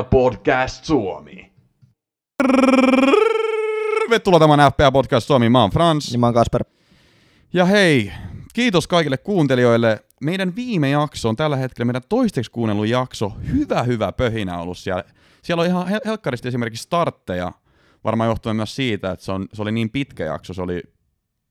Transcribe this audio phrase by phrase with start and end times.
[0.00, 1.52] FPL Podcast Suomi.
[3.98, 5.48] Tervetuloa tämän FPA Podcast Suomi.
[5.48, 6.10] Mä oon Frans.
[6.10, 6.64] Niin mä oon Kasper.
[7.52, 8.12] Ja hei,
[8.52, 10.04] kiitos kaikille kuuntelijoille.
[10.20, 13.32] Meidän viime jakso on tällä hetkellä meidän toisteksi kuunnellut jakso.
[13.52, 15.04] Hyvä, hyvä pöhinä ollut siellä.
[15.42, 17.52] Siellä on ihan hel- helkkaristi esimerkiksi startteja.
[18.04, 20.54] Varmaan johtuen myös siitä, että se, on, se oli niin pitkä jakso.
[20.54, 20.82] Se oli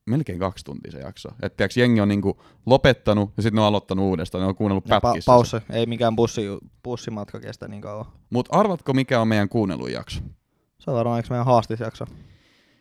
[0.10, 1.30] melkein kaksi tuntia se jakso.
[1.42, 4.42] Että tiiäks, jengi on niinku lopettanut ja sitten ne on aloittanut uudestaan.
[4.42, 5.30] Ne on kuunnellut Ja pa- pätkissä.
[5.32, 5.58] paussi.
[5.70, 6.42] Ei mikään bussi,
[6.84, 8.06] bussimatka kestä niin kauan.
[8.30, 10.20] Mutta arvatko mikä on meidän kuunnellut jakso?
[10.80, 12.06] Se on varmaan eikö meidän haastisjakso.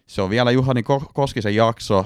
[0.06, 1.98] Se on vielä Juhani Ko- Koskisen jakso,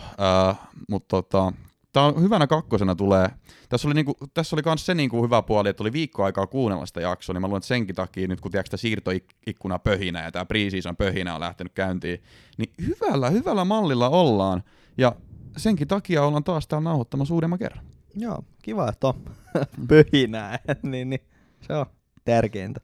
[0.50, 0.58] äh,
[0.88, 1.52] mutta tota,
[1.92, 3.28] tää on hyvänä kakkosena tulee.
[3.68, 6.86] Tässä oli, niinku, tässä oli myös se niinku hyvä puoli, että oli viikko aikaa kuunnella
[6.86, 10.32] sitä jaksoa, niin mä luulen, että senkin takia nyt kun tiedätkö, tämä siirtoikkuna pöhinä ja
[10.32, 12.22] tämä preseason pöhinä on lähtenyt käyntiin,
[12.58, 14.62] niin hyvällä, hyvällä mallilla ollaan.
[14.98, 15.16] Ja
[15.56, 17.84] senkin takia ollaan taas täällä nauhoittamassa uudemman kerran.
[18.14, 19.14] Joo, kiva, että on
[19.88, 20.58] pöhinää.
[20.82, 21.20] niin, niin,
[21.60, 21.86] se on
[22.24, 22.80] tärkeintä.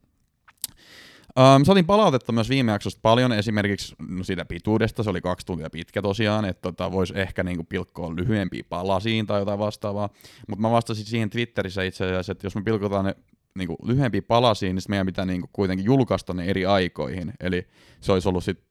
[1.38, 5.70] Um, saatiin palautetta myös viime jaksosta paljon, esimerkiksi no siitä pituudesta, se oli kaksi tuntia
[5.70, 10.08] pitkä tosiaan, että tota, voisi ehkä niinku pilkkoa lyhyempiä palasiin tai jotain vastaavaa,
[10.48, 13.14] mutta mä vastasin siihen Twitterissä itse asiassa, että jos me pilkotaan ne
[13.54, 17.66] niinku lyhyempiä palasiin, niin sit meidän pitää niinku kuitenkin julkaista ne eri aikoihin, eli
[18.00, 18.67] se olisi ollut sitten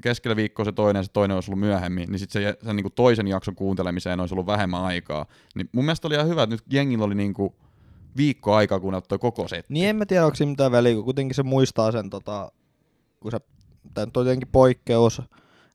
[0.00, 3.28] keskellä viikkoa se toinen, se toinen olisi ollut myöhemmin, niin sitten se, sen niinku toisen
[3.28, 5.26] jakson kuuntelemiseen olisi ollut vähemmän aikaa.
[5.54, 7.54] Niin mun mielestä oli ihan hyvä, että nyt jengillä oli niinku
[8.16, 9.74] viikko aikaa, kun ottoi koko setti.
[9.74, 12.52] Niin en mä tiedä, onko siinä mitään väliä, kun kuitenkin se muistaa sen, tota,
[13.20, 13.38] kun se,
[13.94, 15.22] tämä on jotenkin poikkeus,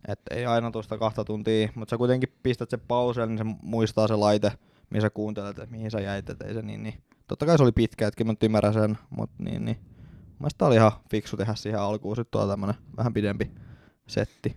[0.07, 4.07] että ei aina tuosta kahta tuntia, mutta sä kuitenkin pistät sen pauselle, niin se muistaa
[4.07, 4.51] se laite,
[4.89, 7.03] missä sä kuuntelet, että mihin sä jäit, että ei se niin, niin.
[7.27, 9.77] Totta kai se oli pitkä, etkin mä nyt ymmärrän sen, mutta niin, niin.
[10.39, 13.51] Mielestäni oli ihan fiksu tehdä siihen alkuun sitten tuo tämmönen vähän pidempi
[14.07, 14.55] setti.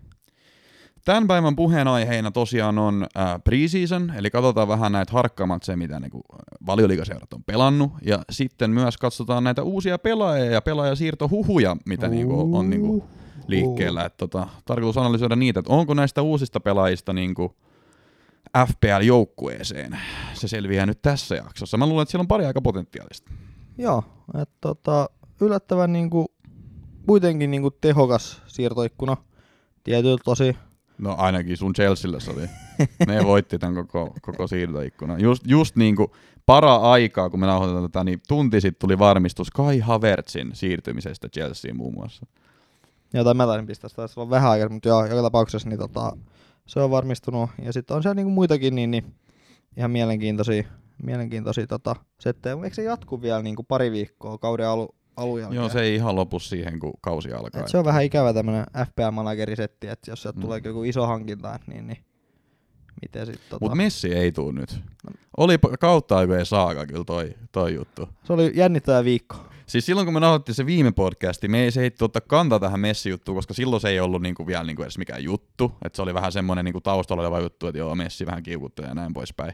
[1.05, 6.21] Tämän päivän puheenaiheena tosiaan on äh, preseason, eli katsotaan vähän näitä harkkamatseja, mitä niinku
[6.67, 12.55] valioliikaseurat on pelannut, ja sitten myös katsotaan näitä uusia pelaajia ja pelaajasiirtohuhuja, mitä niinku on,
[12.55, 13.05] on niinku
[13.47, 14.05] liikkeellä.
[14.05, 17.57] Et tota, tarkoitus analysoida niitä, että onko näistä uusista pelaajista niinku
[18.59, 19.99] FPL-joukkueeseen.
[20.35, 21.77] Se selviää nyt tässä jaksossa.
[21.77, 23.31] Mä luulen, että siellä on pari aika potentiaalista.
[23.79, 24.05] Joo,
[24.43, 25.11] että tota,
[25.41, 26.27] yllättävän niinku,
[27.07, 29.17] kuitenkin niinku tehokas siirtoikkuna.
[29.85, 30.57] Tietyllä tosi
[30.99, 32.49] No ainakin sun Chelsealla se oli.
[33.07, 35.21] Ne voitti tämän koko, koko siirtoikkunan.
[35.21, 36.11] Just, just niin kuin
[36.47, 41.95] para-aikaa, kun me nauhoitetaan tätä, niin tunti sitten tuli varmistus Kai Havertzin siirtymisestä Chelseaan muun
[41.95, 42.27] muassa.
[43.15, 46.17] Jotain mä taisin pistää sitä silloin vähän aikaa, mutta joo, joka tapauksessa niin tota,
[46.67, 47.51] se on varmistunut.
[47.63, 49.15] Ja sitten on siellä niinku muitakin niin, niin
[49.77, 50.65] ihan mielenkiintoisia,
[51.03, 52.57] mielenkiintoisia tota, settejä.
[52.65, 55.57] Eikö se jatku vielä niinku pari viikkoa kauden alu, alun jälkeen?
[55.61, 57.61] Joo, se ei ihan lopu siihen, kun kausi alkaa.
[57.61, 60.43] Et se on vähän ikävä tämmönen FPL-managerisetti, että jos sieltä Mm.
[60.43, 62.05] tulee joku iso hankinta, niin, niin
[63.03, 63.65] miten sitten tota...
[63.65, 64.81] Mutta Messi ei tuu nyt.
[65.37, 68.09] Oli p- kautta aikojen saaga kyllä toi, toi juttu.
[68.25, 69.37] Se oli jännittävä viikko.
[69.67, 72.81] Siis silloin kun me nauhoitettiin se viime podcasti, me ei se heitti ottaa kantaa tähän
[72.81, 75.73] Messi-juttuun, koska silloin se ei ollut niinku vielä niinku edes mikään juttu.
[75.85, 78.95] Että se oli vähän semmoinen niinku taustalla oleva juttu, että joo, Messi vähän kiukuttaa ja
[78.95, 79.53] näin poispäin.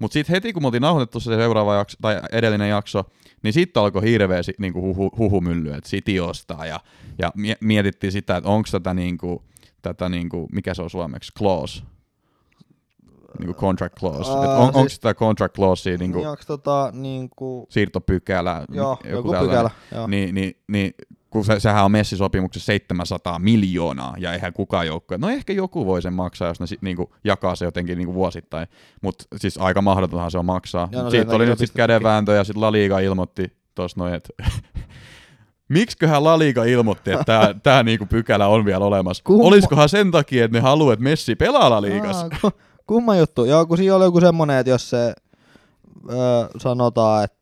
[0.00, 3.04] Mutta sitten heti kun me oltiin nauhoitettu se seuraava jakso, tai edellinen jakso,
[3.42, 6.80] niin sitten alkoi hirveä si- niinku huhu, huhumylly, että City ostaa ja,
[7.18, 9.42] ja mie- mietittiin sitä, että onko tätä, niinku,
[9.82, 11.82] tätä niinku, mikä se on suomeksi, clause,
[13.38, 14.30] niinku contract clause.
[14.32, 17.66] Uh, on, onko siis- sitä contract clausea Niin, niinku, onko tota niinku...
[17.70, 19.48] siirtopykälä, Joo, joku, tällainen?
[19.50, 19.70] pykälä.
[19.94, 20.06] Joo.
[20.06, 20.94] niin, niin, niin
[21.32, 26.02] kun se, sehän on Messi-sopimuksessa 700 miljoonaa, ja eihän kukaan joukkue, no ehkä joku voi
[26.02, 28.66] sen maksaa, jos ne sit, niinku, jakaa se jotenkin niinku vuosittain,
[29.02, 30.88] mutta siis aika mahdotonhan se on maksaa.
[30.92, 34.28] Joo, no Siitä oli nyt sitten kädenvääntö, ja sitten La Liga ilmoitti tuossa noin, että
[35.68, 39.24] Miksiköhän La Liga ilmoitti, että tämä tää niinku pykälä on vielä olemassa?
[39.24, 42.28] Kumma- Olisikohan sen takia, että ne haluaa, että Messi pelaa La Ligassa?
[42.42, 42.50] Aa,
[42.86, 43.44] kumma juttu.
[43.44, 45.14] Joo, kun siinä oli joku semmonen, että jos se
[46.10, 47.41] öö, sanotaan, että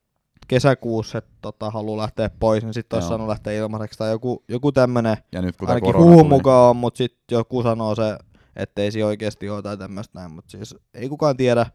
[0.50, 3.08] kesäkuussa tota, haluaa lähteä pois, niin sitten olisi Joo.
[3.08, 3.98] saanut lähteä ilmaiseksi.
[3.98, 7.94] Tai joku, joku tämmönen, Ja nyt kun ainakin huuhun mukaan on, mutta sitten joku sanoo
[7.94, 8.18] se,
[8.56, 10.32] ettei se oikeasti ole tai tämmöistä näin.
[10.32, 11.66] Mutta siis ei kukaan tiedä,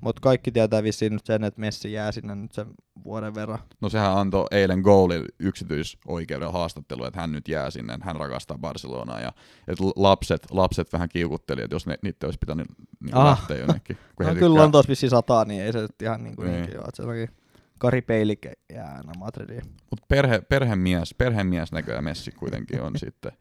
[0.00, 2.66] mutta kaikki tietää vissiin nyt sen, että Messi jää sinne nyt sen
[3.04, 3.58] vuoden verran.
[3.80, 8.58] No sehän antoi eilen goalin yksityisoikeuden haastattelu, että hän nyt jää sinne, että hän rakastaa
[8.58, 9.32] Barcelonaa ja
[9.68, 12.66] että lapset, lapset vähän kiukutteli, että jos ne, niitä olisi pitänyt
[13.04, 13.24] niin Ah.
[13.26, 13.98] lähteä jonnekin.
[14.16, 16.56] Kun No kyllä on tuossa vissiin sataa, niin ei se nyt ihan niin kuin Niin.
[16.60, 16.86] niinkin ole.
[16.88, 17.34] Että
[17.84, 19.62] Kari Peilik jää aina Madridiin.
[19.90, 23.32] Mut perhe, perhemies, perhemies näköjään Messi kuitenkin on sitten.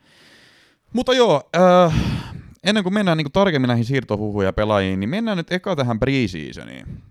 [0.93, 1.95] Mutta joo, äh,
[2.63, 7.03] ennen kuin mennään niin tarkemmin näihin siirtohuhuja ja pelaajiin, niin mennään nyt eka tähän preseasoniin.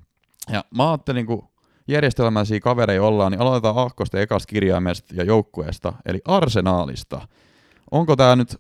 [0.49, 1.49] Ja mä ajattelin, kun
[1.89, 7.29] järjestelmäisiä kavereja ollaan, niin aloitetaan Ahkosta ekasta kirjaimesta ja joukkueesta, eli Arsenaalista.
[7.91, 8.57] Onko tämä nyt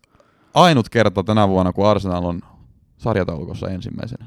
[0.55, 2.41] ainut kerta tänä vuonna, kun Arsenal on
[2.99, 4.27] sarjataulukossa ensimmäisenä?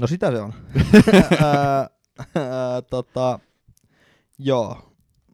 [0.00, 0.52] No sitä se on.
[2.90, 3.38] Tota,
[4.44, 4.78] joo,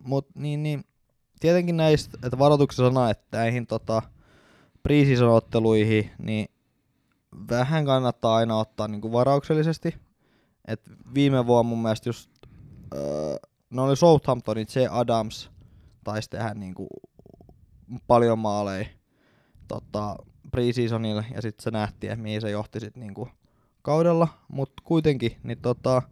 [0.05, 0.85] mut niin, niin,
[1.41, 4.03] tietenkin näistä, että varoituksessa sana, että näihin tota,
[4.83, 6.49] preseason-otteluihin, niin
[7.51, 9.97] vähän kannattaa aina ottaa niinku varauksellisesti.
[10.69, 10.83] Et
[11.15, 12.31] viime vuonna mun mielestä just,
[12.95, 13.37] öö,
[13.71, 14.79] ne oli Southamptonin J.
[14.91, 15.51] Adams
[16.05, 16.89] taisi tehdä niinku
[18.07, 18.87] paljon maaleja
[19.69, 20.17] tota,
[20.51, 23.29] preseasonille ja sitten se nähtiin, että mihin se johti sit niinku
[23.83, 26.03] kaudella, mutta kuitenkin, niin tota,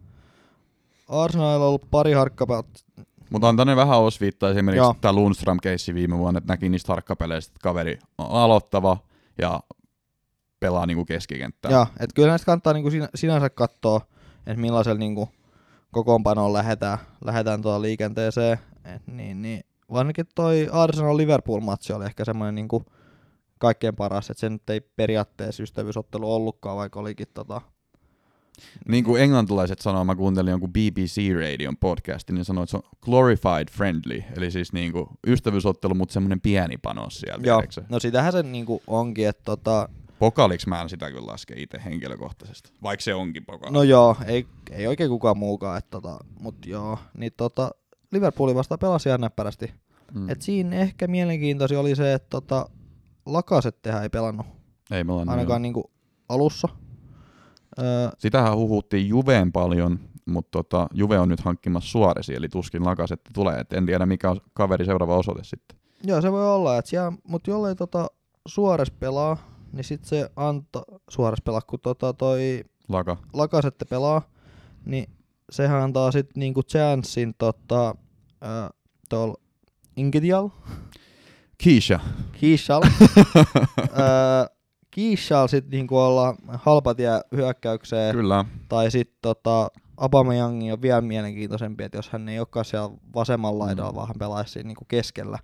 [1.08, 2.66] Arsenalilla on ollut pari harkkapelät.
[3.30, 4.94] Mutta antaa ne vähän osviittaa esimerkiksi Joo.
[5.00, 8.96] tämä Lundström-keissi viime vuonna, että näki niistä harkkapeleistä, että kaveri on aloittava
[9.38, 9.60] ja
[10.60, 11.70] pelaa niinku keskikenttää.
[11.70, 14.00] Joo, että kyllä näistä kannattaa niinku sinä, sinänsä katsoa,
[14.46, 15.28] että millaisella niinku
[15.90, 18.58] kokoonpanoon lähdetään, lähdetään tuolla liikenteeseen.
[18.84, 19.64] Et niin, niin.
[19.92, 22.84] Varsinkin toi Arsenal-Liverpool-matsi oli ehkä semmoinen niinku
[23.58, 27.60] kaikkein paras, että se nyt ei periaatteessa ystävyysottelu ollutkaan, vaikka olikin tota,
[28.88, 33.68] Niin kuin englantilaiset sanoo, mä kuuntelin jonkun BBC-radion podcastin, niin sanoi, että se on glorified
[33.72, 37.42] friendly, eli siis niin kuin ystävyysottelu, mutta semmoinen pieni panos siellä.
[37.46, 39.88] Joo, tiedätkö no sitähän se niinku onkin, että tota,
[40.18, 43.74] Pokaliksi mä en sitä kyllä laske itse henkilökohtaisesti, vaikka se onkin pokaali.
[43.74, 47.70] no joo, ei, ei oikein kukaan muukaan, että tota, mut joo, niin tota,
[48.12, 49.74] Liverpoolin vasta pelasi ihan näppärästi.
[50.14, 50.30] mm.
[50.30, 52.68] Et siinä ehkä mielenkiintoisi oli se, että tota,
[53.26, 54.46] Lakasettehän ei pelannut
[54.90, 55.90] Ei me ollaan ainakaan niinku
[56.28, 56.68] alussa.
[57.78, 63.30] Öö, Sitähän huhuttiin Juveen paljon, mutta tota, Juve on nyt hankkimassa Suoresi, eli tuskin lakasetti
[63.34, 63.60] tulee.
[63.60, 65.78] Et en tiedä, mikä on kaveri seuraava osoite sitten.
[66.04, 68.06] joo, se voi olla, että siellä, mutta jollei tota
[68.48, 69.36] Suores pelaa,
[69.72, 73.16] niin sit se anta, Suores pelaa, kun tota toi Laka.
[73.32, 74.22] Lakasette pelaa,
[74.84, 75.10] niin
[75.50, 77.94] sehän antaa sit niinku chanssin tota,
[78.44, 78.50] öö,
[79.08, 79.34] tuolla
[79.96, 80.48] Ingedial,
[81.58, 82.00] Kiisha.
[82.32, 82.82] Kiishal,
[83.78, 84.57] öö,
[84.98, 88.44] Kiishal sit niinku olla halpatie hyökkäykseen, Kyllä.
[88.68, 93.90] tai sit tota, Aubameyang on vielä mielenkiintoisempi, että jos hän ei olekaan siellä vasemmalla laidalla,
[93.90, 93.96] Mm.
[93.96, 95.38] vaan hän pelaisi siinä niinku keskellä,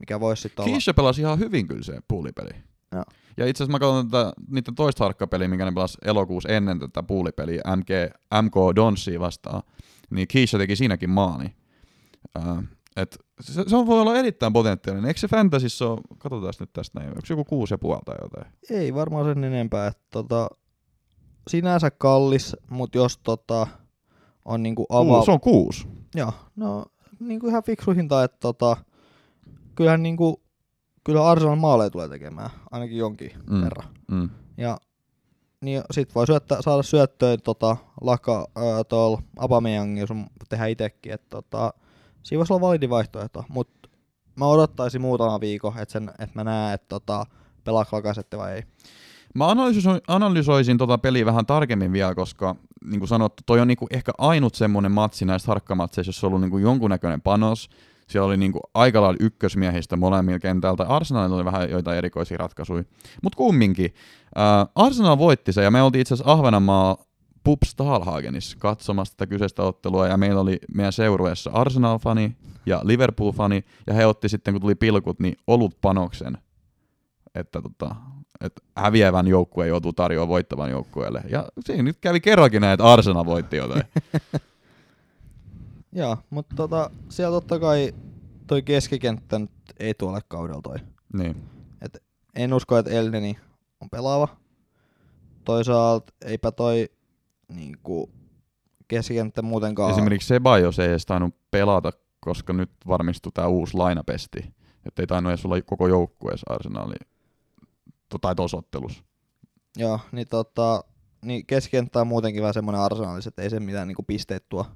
[0.00, 0.72] mikä voisi sitten olla.
[0.72, 2.50] Kiisha pelasi ihan hyvin kyllä se puulipeli.
[2.92, 3.04] Joo.
[3.36, 7.02] Ja itse asiassa mä katson tätä, niiden toista harkkapeliä, minkä ne pelasi elokuussa ennen tätä
[7.02, 7.88] puulipeliä, MK,
[8.42, 9.62] MK Donsia vastaan,
[10.10, 11.46] niin Kiisha teki siinäkin maali.
[12.38, 12.62] Uh,
[12.96, 15.08] et se, se, on voi olla erittäin potentiaalinen.
[15.08, 18.52] Eikö se Fantasissa ole, katsotaan nyt tästä näin, onko se joku kuusi ja puolta jotain?
[18.70, 20.48] Ei varmaan sen enempää, että tota,
[21.48, 23.66] sinänsä kallis, mutta jos tota,
[24.44, 25.24] on niinku avaa...
[25.24, 25.88] Se on kuusi.
[26.14, 26.84] Joo, no
[27.20, 28.76] niinku ihan fiksu hinta, että tota,
[29.74, 30.42] kyllähän niinku,
[31.04, 33.56] kyllä Arsenal maaleja tulee tekemään, ainakin jonkin Mm.
[33.56, 33.64] mm.
[33.64, 33.88] verran.
[34.10, 34.28] Mm.
[34.56, 34.78] Ja
[35.60, 40.08] niin sit voi syöttää, saada syöttöön tota, laka, ää, tuolla Abameyang, jos
[40.48, 41.72] tehdä itekin, että tota,
[42.26, 43.88] siinä voisi olla validi vaihtoehto, mutta
[44.36, 47.26] mä odottaisin muutama viikon, että, sen, että mä näen, että tota,
[47.64, 48.62] pelaako lakasette vai ei.
[49.34, 53.86] Mä analysoisin, analysoisin tota peliä vähän tarkemmin vielä, koska niin kuin sanottu, toi on niinku
[53.90, 57.68] ehkä ainut semmonen matsi näistä harkkamatseista, jossa on ollut niinku jonkunnäköinen panos.
[58.08, 60.84] Siellä oli niinku aika lailla ykkösmiehistä molemmilla kentältä.
[60.84, 62.84] Arsenalilla oli vähän joitain erikoisia ratkaisuja.
[63.22, 63.94] Mutta kumminkin,
[64.38, 66.96] äh, Arsenal voitti se ja me oltiin itse asiassa Ahvenanmaa
[67.46, 73.94] Pub Stahlhagenissa katsomassa tätä kyseistä ottelua ja meillä oli meidän seurueessa Arsenal-fani ja Liverpool-fani ja
[73.94, 76.38] he otti sitten kun tuli pilkut niin olut panoksen
[77.34, 77.94] että tota,
[78.40, 81.22] että häviävän joukkue joutuu tarjoamaan voittavan joukkueelle.
[81.30, 83.82] Ja siinä nyt kävi kerrankin näin, että Arsenal voitti jotain.
[85.92, 87.94] Joo, mutta tota, siellä totta kai
[88.46, 90.76] toi keskikenttä nyt ei tuolle kaudella toi.
[91.12, 91.36] niin.
[92.34, 93.38] En usko, että Elneni
[93.80, 94.28] on pelaava.
[95.44, 96.88] Toisaalta eipä toi
[97.48, 98.10] niinku,
[98.88, 99.90] keskikenttä muutenkaan...
[99.90, 104.54] Esimerkiksi Sebajos ei edes tainnut pelata, koska nyt varmistui tämä uusi lainapesti.
[104.86, 106.94] Että ei tainnut edes olla koko joukkueessa Arsenali
[108.20, 109.04] tai tuossa ottelussa.
[109.76, 110.84] Joo, niin, tota,
[111.24, 114.66] niin keskikenttä on muutenkin vähän semmoinen arsenalis, että ei se mitään niinku pisteet tuo.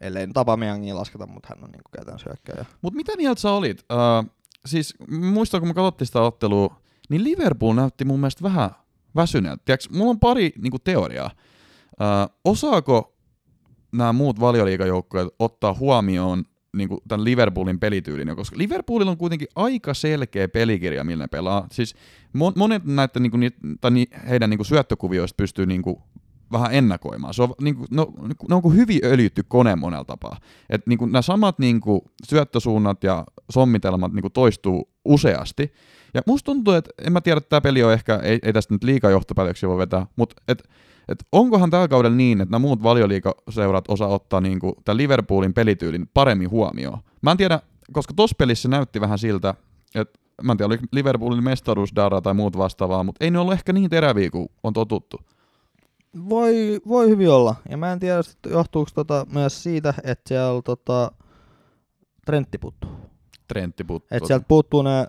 [0.00, 2.64] Ellei nyt Aubameyangin lasketa, mutta hän on niinku käytännössä hyökkäjä.
[2.82, 3.84] Mutta mitä mieltä sä olit?
[3.92, 4.30] Uh,
[4.66, 6.76] siis muistan, kun me katsottiin sitä ottelua,
[7.08, 8.70] niin Liverpool näytti mun mielestä vähän
[9.16, 9.62] väsyneeltä.
[9.64, 11.30] Tiedätkö, mulla on pari niinku, teoriaa.
[12.00, 13.16] Uh, osaako
[13.92, 16.44] nämä muut valioliikajoukkueet ottaa huomioon
[16.76, 21.66] niinku, tämän Liverpoolin pelityylin, koska Liverpoolilla on kuitenkin aika selkeä pelikirja, millä ne pelaa.
[21.72, 21.94] Siis
[22.36, 23.50] mon- monet näitä niinku, ni,
[23.80, 23.90] tai
[24.28, 26.02] heidän niinku, syöttökuvioista pystyy niinku,
[26.52, 27.34] vähän ennakoimaan.
[27.34, 28.12] Se on, niinku, no,
[28.48, 30.36] ne on kuin hyvin öljytty kone monella tapaa.
[30.70, 35.72] Et, niinku, nämä samat niinku, syöttösuunnat ja sommitelmat niinku, toistuu useasti.
[36.14, 38.74] Ja musta tuntuu, että en mä tiedä, että tämä peli on ehkä, ei, ei tästä
[38.74, 40.68] nyt liikaa johtopäätöksiä voi vetää, mutta et,
[41.08, 46.10] et onkohan tällä kaudella niin, että nämä muut valioliikaseurat osaa ottaa niinku, tämän Liverpoolin pelityylin
[46.14, 46.98] paremmin huomioon?
[47.22, 47.60] Mä en tiedä,
[47.92, 49.54] koska tuossa pelissä näytti vähän siltä,
[49.94, 53.72] että mä en tiedä, oli Liverpoolin mestaruusdara tai muut vastaavaa, mutta ei ne ollut ehkä
[53.72, 55.20] niin teräviä kuin on totuttu.
[56.28, 57.54] Voi, voi hyvin olla.
[57.68, 58.20] Ja mä en tiedä,
[58.50, 61.12] johtuuko tota myös siitä, että siellä tota,
[62.26, 62.90] Trentti puuttuu.
[63.48, 64.16] Trentti puuttuu.
[64.16, 65.06] Et sieltä puuttuu ne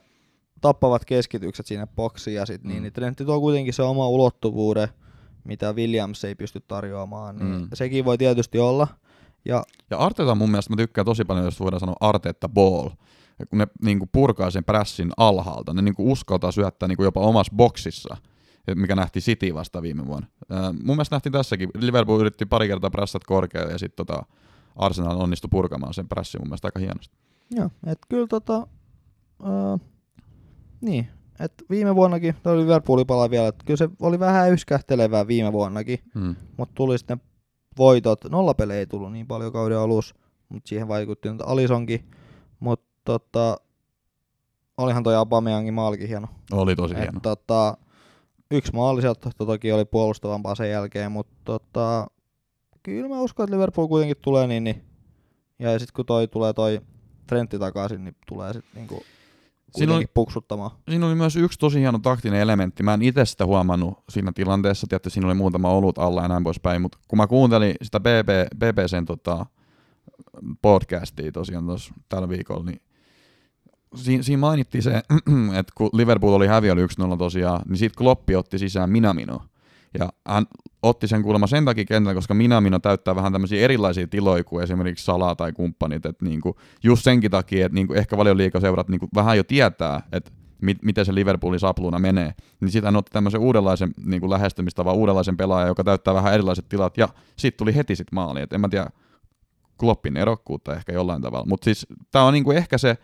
[0.61, 2.69] tappavat keskitykset sinne boksiin ja sit, Mm.
[2.69, 4.87] niin, niin Trentti tuo kuitenkin se oma ulottuvuuden,
[5.47, 7.67] mitä Williams ei pysty tarjoamaan, niin Mm.
[7.73, 8.87] sekin voi tietysti olla.
[9.45, 12.89] Ja Ja Arteta mun mielestä mä tykkään tosi paljon, jos voidaan sanoa Arteta ball.
[13.49, 17.05] Kun ne niin kuin purkaa sen prässin alhaalta, ne niin kuin uskaltaa syöttää niin kuin
[17.05, 18.17] jopa omassa boksissa,
[18.75, 20.27] mikä nähtiin City vasta viime vuonna.
[20.49, 24.25] Ää, mun mielestä nähtiin tässäkin, Liverpool yritti pari kertaa prässät korkealle ja sitten tota
[24.75, 27.15] Arsenal onnistui purkamaan sen prässin mun mielestä aika hienosti.
[27.51, 28.67] Joo, et kyllä tota,
[29.39, 29.81] uh,
[30.81, 31.07] niin,
[31.39, 35.99] et viime vuonnakin, toi Liverpooli palaa vielä, että kyllä se oli vähän yskähtelevää viime vuonnakin,
[36.15, 36.35] Hmm.
[36.57, 37.21] mutta tuli sitten
[37.77, 40.15] voitot, nollapelejä ei tullut niin paljon kauden alussa,
[40.49, 42.11] mutta siihen vaikutti nyt Alisonkin,
[42.59, 43.57] mutta tota,
[44.77, 46.27] olihan toi Aubameyangin maalikin hieno.
[46.51, 47.19] Oli tosi Et, hieno.
[47.23, 47.77] tota,
[48.51, 52.07] yksi maali sieltä toki oli puolustavampaa sen jälkeen, mutta tota,
[52.83, 54.83] kyllä mä uskon, että Liverpool kuitenkin tulee niin, niin
[55.59, 56.81] ja sitten kun toi tulee toi
[57.27, 59.03] Trentti takaisin, niin tulee sitten niinku
[59.75, 60.71] Siinä oli- puksuttamaan.
[60.89, 62.83] Siinä oli myös yksi tosi hieno taktinen elementti.
[62.83, 66.43] Mä en itse sitä huomannut siinä tilanteessa, tietysti siinä oli muutama olut alla ja näin
[66.43, 69.45] poispäin, mutta kun mä kuuntelin sitä BB, BBCn tota,
[70.61, 72.81] podcastia tosiaan tuossa tällä viikolla, niin
[73.95, 74.91] siinä, siinä mainittiin se,
[75.59, 79.41] että kun Liverpool oli häviöllä 1-0 tosiaan, niin sitten Kloppi otti sisään Minamino.
[79.99, 80.45] Ja hän
[80.81, 85.05] otti sen kuulemma sen takia kentällä, koska Minamino täyttää vähän tämmöisiä erilaisia tiloja kuin esimerkiksi
[85.05, 86.05] Sala tai kumppanit.
[86.05, 90.77] Että niinku, just senkin takia, että niinku ehkä valioliikaseurat niinku vähän jo tietää, että mit,
[90.83, 92.33] miten se Liverpoolin sapluuna menee.
[92.59, 96.97] Niin sitten hän otti tämmöisen uudenlaisen niinku lähestymistavan, uudenlaisen pelaajan, joka täyttää vähän erilaiset tilat.
[96.97, 98.41] Ja sitten tuli heti sit maali.
[98.41, 98.89] Et en mä tiedä,
[99.79, 101.45] Kloppin erokkuutta ehkä jollain tavalla.
[101.45, 102.97] Mutta siis tämä on niinku ehkä se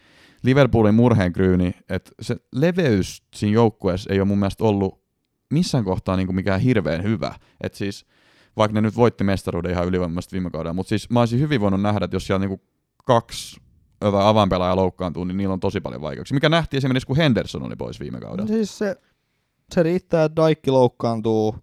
[0.43, 5.02] Liverpoolin murheenkryyni, että se leveys siinä joukkueessa ei ole mun mielestä ollut
[5.53, 7.35] missään kohtaa niinku mikään hirveän hyvä.
[7.61, 8.05] Et siis,
[8.57, 11.81] vaikka ne nyt voitti mestaruuden ihan ylivoimaisesti viime kaudella, mutta siis mä olisin hyvin voinut
[11.81, 12.61] nähdä, että jos siellä niinku
[13.05, 13.61] kaksi
[14.01, 16.35] jotain avainpelaajaa loukkaantuu, niin niillä on tosi paljon vaikeuksia.
[16.35, 18.47] Mikä nähtiin esimerkiksi, kun Henderson oli pois viime kaudella.
[18.47, 18.95] Siis se,
[19.73, 21.55] se riittää, että Daikki loukkaantuu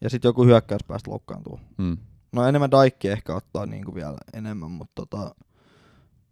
[0.00, 1.60] ja sitten joku hyökkäyspäästä loukkaantuu.
[1.78, 1.96] Mm.
[2.32, 5.34] No enemmän Daikki ehkä ottaa niinku vielä enemmän, mutta tota,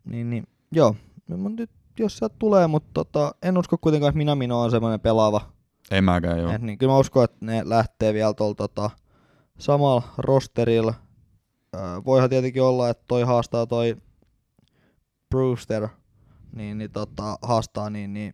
[0.04, 0.96] niin, niin, joo.
[1.28, 5.52] Nyt, jos sieltä tulee, mutta tota, en usko kuitenkaan, että Minamino on semmoinen pelaava.
[5.92, 6.52] En mäkään, joo.
[6.52, 8.90] Et, niin, kyllä mä uskon, että ne lähtee vielä tuolla tota,
[9.58, 10.94] samalla rosterilla.
[12.04, 13.96] Voihan tietenkin olla, että toi haastaa toi
[15.30, 15.88] Brewster,
[16.56, 18.32] niin, niin tota, haastaa niin, niin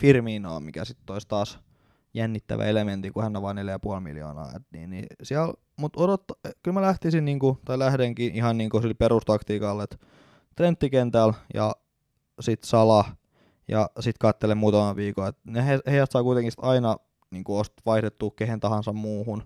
[0.00, 1.58] Firminoa, mikä sitten olisi taas
[2.14, 4.52] jännittävä elementti, kun hän on vain 4,5 miljoonaa.
[4.56, 8.94] Et niin, niin siellä, mut odotta, kyllä mä lähtisin, niinku, tai lähdenkin ihan niinku sillä
[8.94, 9.96] perustaktiikalla, että
[10.56, 11.76] Trentti kentällä ja
[12.40, 13.04] sit Sala
[13.68, 15.28] ja sit kattelen muutaman viikon.
[15.28, 16.96] Et ne he, heidät saa kuitenkin aina
[17.30, 19.42] niinku ost vaihdettua kehen tahansa muuhun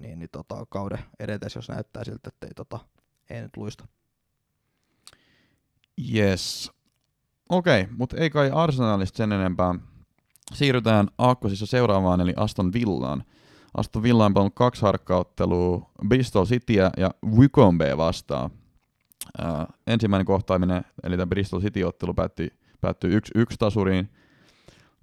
[0.00, 2.78] niin, niin tota, kauden edetessä, jos näyttää siltä, että ei, tota,
[3.30, 3.86] ei nyt luista.
[6.14, 6.72] Yes.
[7.48, 9.74] Okei, okay, mutta ei kai Arsenalista sen enempää.
[10.54, 13.24] Siirrytään aakkosissa seuraavaan, eli Aston Villaan.
[13.74, 18.50] Aston Villa on pelannut kaksi harkkauttelua Bristol Cityä ja Wycombe vastaan.
[19.38, 24.08] Ää, ensimmäinen kohtaaminen, eli tämä Bristol City-ottelu päättyi, päättyi yksi, yksi tasuriin.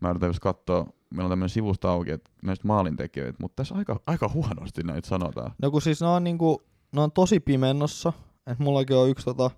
[0.02, 4.00] Mä yritän just katsoa, meillä on tämmöinen sivusta auki, että näistä maalintekijöitä, mutta tässä aika,
[4.08, 5.52] aika huonosti näitä sanotaan.
[5.62, 6.62] No kun siis ne on, niinku,
[6.92, 8.14] ne on tosi pimennossa,
[8.48, 9.52] että mullakin on yksi tota,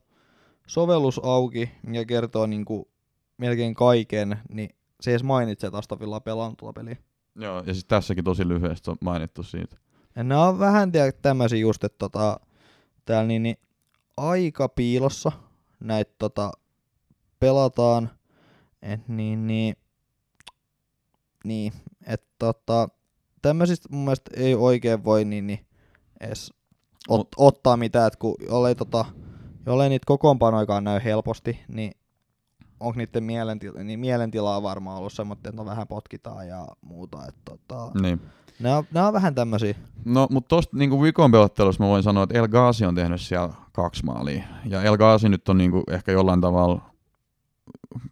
[0.68, 2.92] sovellus auki, mikä kertoo niinku,
[3.38, 4.70] melkein kaiken, niin
[5.02, 6.98] se edes mainitsee, että Aston Villa pelannut peliä.
[7.36, 9.78] Joo, ja siis tässäkin tosi lyhyesti on mainittu siitä.
[10.16, 12.40] Ja ne on vähän tiedä, tämmöisiä just, että tota,
[13.06, 13.58] täällä niin, niin
[14.18, 15.32] aika piilossa
[15.80, 16.52] näitä tota,
[17.40, 18.10] pelataan.
[18.82, 19.76] Et niin, niin,
[21.44, 21.74] niin
[22.08, 22.88] että tota,
[23.42, 25.66] tämmöisistä mun mielestä ei oikein voi niin, niin
[26.22, 26.54] edes
[27.10, 29.06] ot, Mut- ottaa mitään, että kun jollei, tota,
[29.66, 31.92] jollei niitä kokoonpanoikaan näy helposti, niin
[32.80, 37.18] onko niiden mielentila, niin mielentilaa varmaan ollut semmoinen, että no vähän potkitaan ja muuta.
[37.28, 38.22] Että tota, Niin.
[38.60, 39.76] ne, on, on vähän tämmöisiä.
[40.06, 44.06] No, mutta tosta niinku Wycombe-ottelussa mä voin sanoa, että El Ghazi on tehnyt siellä kaksi
[44.06, 44.44] maalia.
[44.66, 46.82] Ja El Ghazi nyt on niinku ehkä jollain tavalla,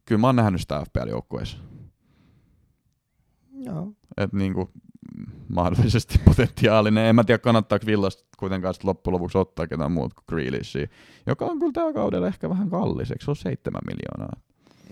[0.06, 1.58] kyllä mä oon nähnyt sitä FPL-joukkueessa.
[3.52, 3.94] Joo.
[4.18, 4.70] Että niinku
[5.50, 7.06] mahdollisesti potentiaalinen.
[7.06, 10.88] En mä tiedä, kannattaako Villasta kuitenkaan sit loppujen lopuksi ottaa ketään muut kuin Grealishia,
[11.28, 13.12] joka on kyllä tällä kaudella ehkä vähän kallis.
[13.12, 14.40] Eikö se ole seitsemän miljoonaa?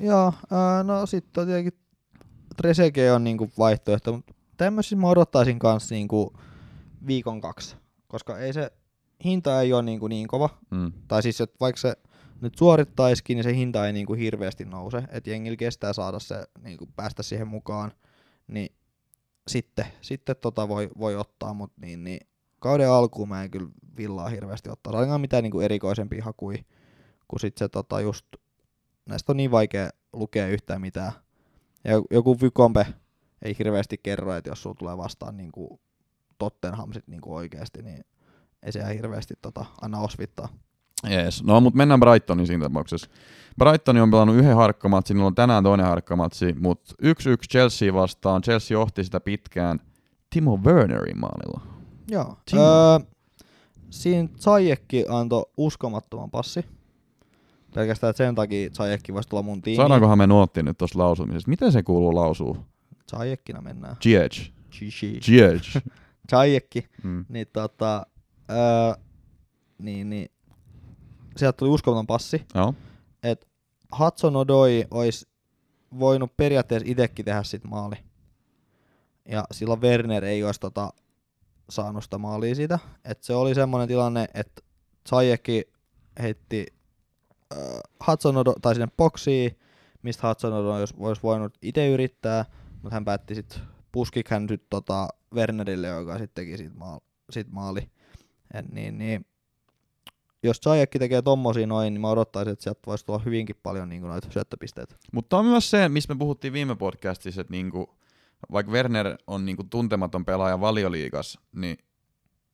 [0.01, 1.79] Joo, ää, no sitten on tietenkin
[2.57, 6.33] Treseke on niinku vaihtoehto, mutta tämmöisiä mä odottaisin kanssa niinku
[7.07, 7.75] viikon kaksi,
[8.07, 8.71] koska ei se
[9.25, 10.91] hinta ei ole niinku niin kova, Mm.
[11.07, 11.95] tai siis että vaikka se
[12.41, 16.87] nyt suorittaisikin, niin se hinta ei niinku hirveästi nouse, että jengillä kestää saada se niinku
[16.95, 17.91] päästä siihen mukaan,
[18.47, 18.75] niin
[19.47, 22.27] sitten, sitten tota voi, voi ottaa, mutta niin, niin
[22.59, 26.65] kauden alkuun mä en kyllä villaa hirveästi ottaa, ainakaan mitään niinku erikoisempia hakui,
[27.27, 28.25] kun sitten se tota just,
[29.05, 31.11] näistä on niin vaikea lukea yhtään mitään.
[31.83, 32.85] Ja joku Vykompe
[33.41, 35.51] ei hirveästi kerro, että jos sulla tulee vastaan niin
[36.93, 38.05] sit niin kuin oikeasti, niin
[38.63, 40.49] ei se hirveästi tota, anna osvittaa.
[41.09, 41.43] Jees.
[41.43, 43.09] No, mutta mennään Brightoniin siinä tapauksessa.
[43.59, 47.05] Brighton on pelannut yhden harkkamatsin, niillä on tänään toinen harkkamatsi, mutta 1-1
[47.51, 48.41] Chelsea vastaan.
[48.41, 49.79] Chelsea johti sitä pitkään
[50.29, 51.61] Timo Wernerin maalilla.
[52.07, 52.37] Joo.
[52.51, 52.61] Timo.
[52.61, 52.99] Öö,
[53.89, 56.65] siinä Zajekki antoi uskomattoman passi.
[57.75, 59.77] Pelkästään sen takia Zajekki voisi tulla mun tiimiin.
[59.77, 61.49] Saadaankohan me nuotti nyt tuosta lausumisesta?
[61.49, 62.57] Miten se kuuluu lausuu?
[63.11, 63.95] Zajekkina mennään.
[63.97, 64.53] Chichi.
[65.25, 65.81] Giege.
[66.31, 66.85] Zajekki.
[67.03, 67.25] mm.
[67.29, 68.05] Niin tota,
[68.49, 69.03] öö,
[69.77, 70.31] niin, niin,
[71.37, 72.73] sieltä tuli uskomaton passi, Joo.
[73.23, 73.47] että
[73.99, 75.27] Hudson Odoi olisi
[75.99, 77.95] voinut periaatteessa itsekin tehdä sit maali.
[79.25, 80.93] Ja silloin Werner ei olisi tota,
[81.69, 82.79] saanut sitä maalia siitä.
[83.05, 84.61] Et se oli semmoinen tilanne, että
[85.09, 85.63] Zajekki
[86.21, 86.65] heitti
[87.53, 87.59] äh,
[88.07, 89.59] Hudson Odoi, tai sinne boksiin,
[90.03, 93.59] mistä Hudson Odoi olisi, olisi voinut itse yrittää, mutta hän päätti sitten
[93.91, 97.01] puskik hän nyt tota Wernerille, joka sitten teki siitä maali.
[97.29, 97.89] Sit maali.
[98.53, 99.25] Et niin, niin,
[100.43, 104.01] jos Zajekki tekee tommosia noin, niin mä odottaisin, että sieltä voisi tulla hyvinkin paljon niin
[104.01, 104.95] noita syöttöpisteitä.
[105.11, 107.95] Mutta on myös se, mistä me puhuttiin viime podcastissa, että niinku,
[108.51, 111.77] vaikka Werner on niinku tuntematon pelaaja valioliigas, niin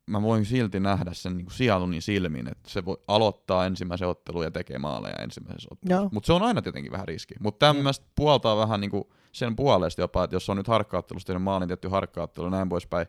[0.05, 4.51] mä voin silti nähdä sen niinku sieluni silmin, että se voi aloittaa ensimmäisen ottelun ja
[4.51, 6.09] tekee maaleja ensimmäisessä ottelussa.
[6.11, 7.35] Mutta se on aina tietenkin vähän riski.
[7.39, 11.67] Mutta tämmöistä puoltaa vähän niinku sen puolesta jopa, että jos on nyt harkkaattelusta tehnyt maalin
[11.67, 13.07] tietty harkkaattelu ja näin poispäin.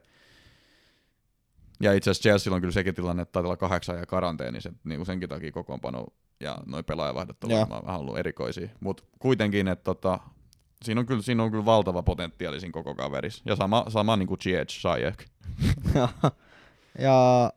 [1.80, 4.72] Ja itse asiassa Chelsea on kyllä sekin tilanne, että taitaa olla kahdeksan ja karanteeni, se,
[4.84, 6.06] niinku senkin takia kokoonpano
[6.40, 8.68] ja noin pelaajavaihdot on varmaan vähän ollut erikoisia.
[8.80, 10.18] Mutta kuitenkin, että tota,
[10.82, 13.42] siinä, on kyllä, siinä on kyllä valtava potentiaali siinä koko kaverissa.
[13.46, 15.24] Ja sama, sama niin kuin Ziyech Sajek.
[15.94, 16.08] ja,
[16.98, 17.52] ja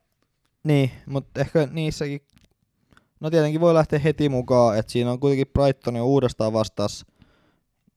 [0.63, 2.22] niin, mutta ehkä niissäkin,
[3.19, 7.05] no tietenkin voi lähteä heti mukaan, että siinä on kuitenkin Brighton jo uudestaan vastas,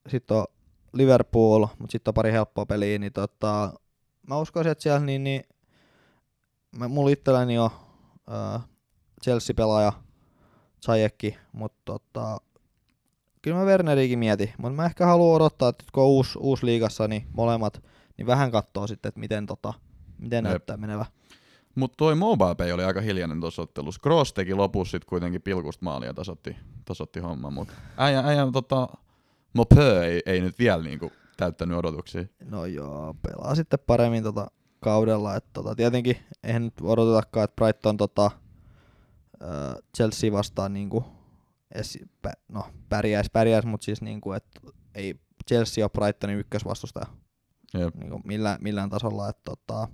[0.09, 0.45] sitten on
[0.93, 3.73] Liverpool, mutta sitten on pari helppoa peliä, niin tota,
[4.29, 5.45] mä uskoisin, että siellä niin, niin
[6.79, 7.71] mä, mulla itselläni on
[8.33, 8.63] äh,
[9.25, 9.93] Chelsea-pelaaja
[10.87, 12.41] Zajekki, mutta tota,
[13.43, 17.09] kyllä mä Werneriäkin mietin, mutta mä ehkä haluan odottaa, että kun on uusi, uusi liigassa,
[17.09, 17.83] niin molemmat,
[18.17, 19.75] niin vähän katsoo sitten, että miten, tota,
[20.19, 20.51] miten Jep.
[20.51, 21.07] näyttää menevä.
[21.75, 24.01] Mutta toi Mobile Pay oli aika hiljainen tuossa ottelussa.
[24.01, 28.89] Cross teki lopussa sit kuitenkin pilkusta maalia ja tasotti, tasotti homman, mutta äijä, äijä tota,
[29.53, 32.25] Mopö ei, ei nyt vielä niinku täyttänyt odotuksia.
[32.45, 34.51] No joo, pelaa sitten paremmin tota
[34.85, 35.37] kaudella.
[35.37, 38.31] Et tota, tietenkin eihän nyt odotetakaan, että Brighton tota,
[39.97, 41.05] Chelsea vastaan niinku,
[41.75, 44.61] esi- pä, no, pärjäis, pärjäis, mutta siis niinku, että
[44.95, 47.07] ei Chelsea ole Brightonin ykkösvastustaja
[47.75, 47.95] Jep.
[47.95, 49.29] niinku millään, millään tasolla.
[49.29, 49.89] Et, tota,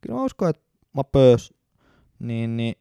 [0.00, 1.54] kyllä mä uskon, että Mapös
[2.18, 2.74] niin, niin,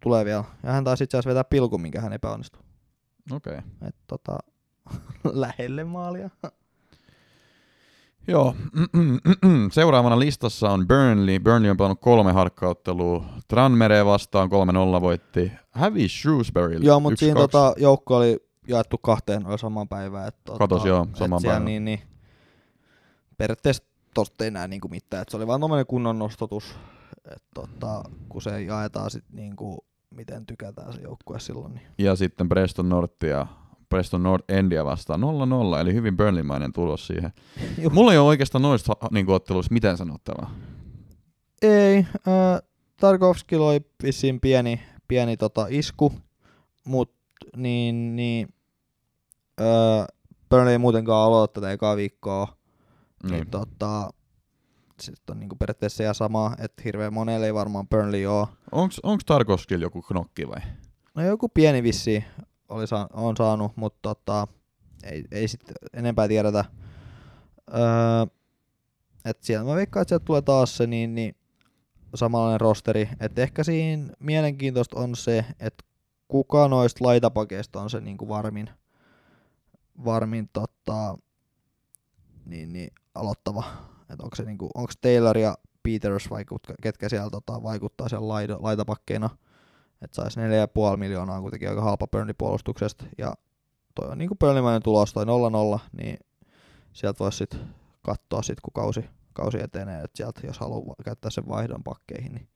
[0.00, 0.44] tulee vielä.
[0.62, 2.62] Ja hän taisi itse asiassa vetää pilkun, minkä hän epäonnistui.
[3.32, 3.58] Okei.
[3.58, 3.88] Okay.
[3.88, 4.38] Et, tota,
[5.24, 6.30] lähelle maalia.
[8.28, 8.54] Joo.
[9.72, 11.38] Seuraavana listassa on Burnley.
[11.38, 13.24] Burnley on pelannut kolme harkkauttelua.
[13.48, 14.48] Tranmere vastaan
[14.98, 15.52] 3-0 voitti.
[15.70, 17.18] Hävisi Shrewsburylle Joo, mutta 1-2.
[17.18, 20.28] siinä tota, joukko oli jaettu kahteen oli samaan päivään.
[20.28, 21.64] Et, tota, Katos, joo, et samaan päivään.
[21.64, 22.00] Niin, niin,
[23.36, 23.82] periaatteessa
[24.14, 25.22] tosta ei näe niinku mitään.
[25.22, 26.74] Et se oli vaan tommonen kunnon nostotus,
[27.36, 31.74] et, tota, kun se jaetaan sit niinku, miten tykätään se joukkue silloin.
[31.74, 31.86] Niin.
[31.98, 33.46] Ja sitten Preston Northia
[33.88, 37.32] Preston North Endia vastaan 0-0, eli hyvin Burnley-mainen tulos siihen.
[37.78, 37.92] Juh.
[37.92, 40.54] Mulla ei ole oikeastaan noista niin otteluista mitään sanottavaa.
[41.62, 42.62] Ei, äh,
[43.00, 46.12] Tarkovskilla oli vissiin pieni, pieni tota isku,
[46.84, 47.14] mut
[47.56, 48.48] niin, niin
[49.60, 50.06] äh,
[50.50, 52.48] Burnley ei muutenkaan aloita tätä ekaa viikkoa.
[53.22, 53.32] Niin.
[53.32, 53.50] Niin.
[53.50, 54.10] tota,
[55.00, 58.24] sitten on niinku periaatteessa ihan sama, että hirveän monelle ei varmaan Burnley.
[58.72, 60.60] Onks, onks Tarkovskilla joku knokki vai?
[61.14, 62.24] No joku pieni vissi
[62.68, 64.48] oli sa- on saanut, mutta tota,
[65.04, 66.64] ei, ei sitten enempää tiedetä.
[67.74, 68.26] Öö,
[69.24, 71.36] et siellä mä veikkaan, että sieltä tulee taas se niin, niin
[72.14, 73.08] samanlainen rosteri.
[73.20, 75.84] Et ehkä siinä mielenkiintoista on se, että
[76.28, 78.70] kuka noista laitapakeista on se niinku varmin,
[80.04, 81.18] varmin tota,
[82.44, 83.64] niin, niin, aloittava.
[84.10, 88.28] Et onko se niinku, onks Taylor ja Peters vai ketkä, ketkä siellä tota, vaikuttaa siellä
[88.28, 89.30] laita, laitapakkeina.
[90.02, 93.04] Että saisi 4,5 miljoonaa on kuitenkin aika halpa Burnley-puolustuksesta.
[93.18, 93.34] Ja
[93.94, 96.18] toi on niinku Burnleymainen tulos, toi 0-0, niin
[96.92, 97.60] sieltä voisi sitten
[98.02, 102.48] katsoa sit, kun kausi, kausi etenee, että sieltä jos haluaa käyttää sen vaihdon pakkeihin, niin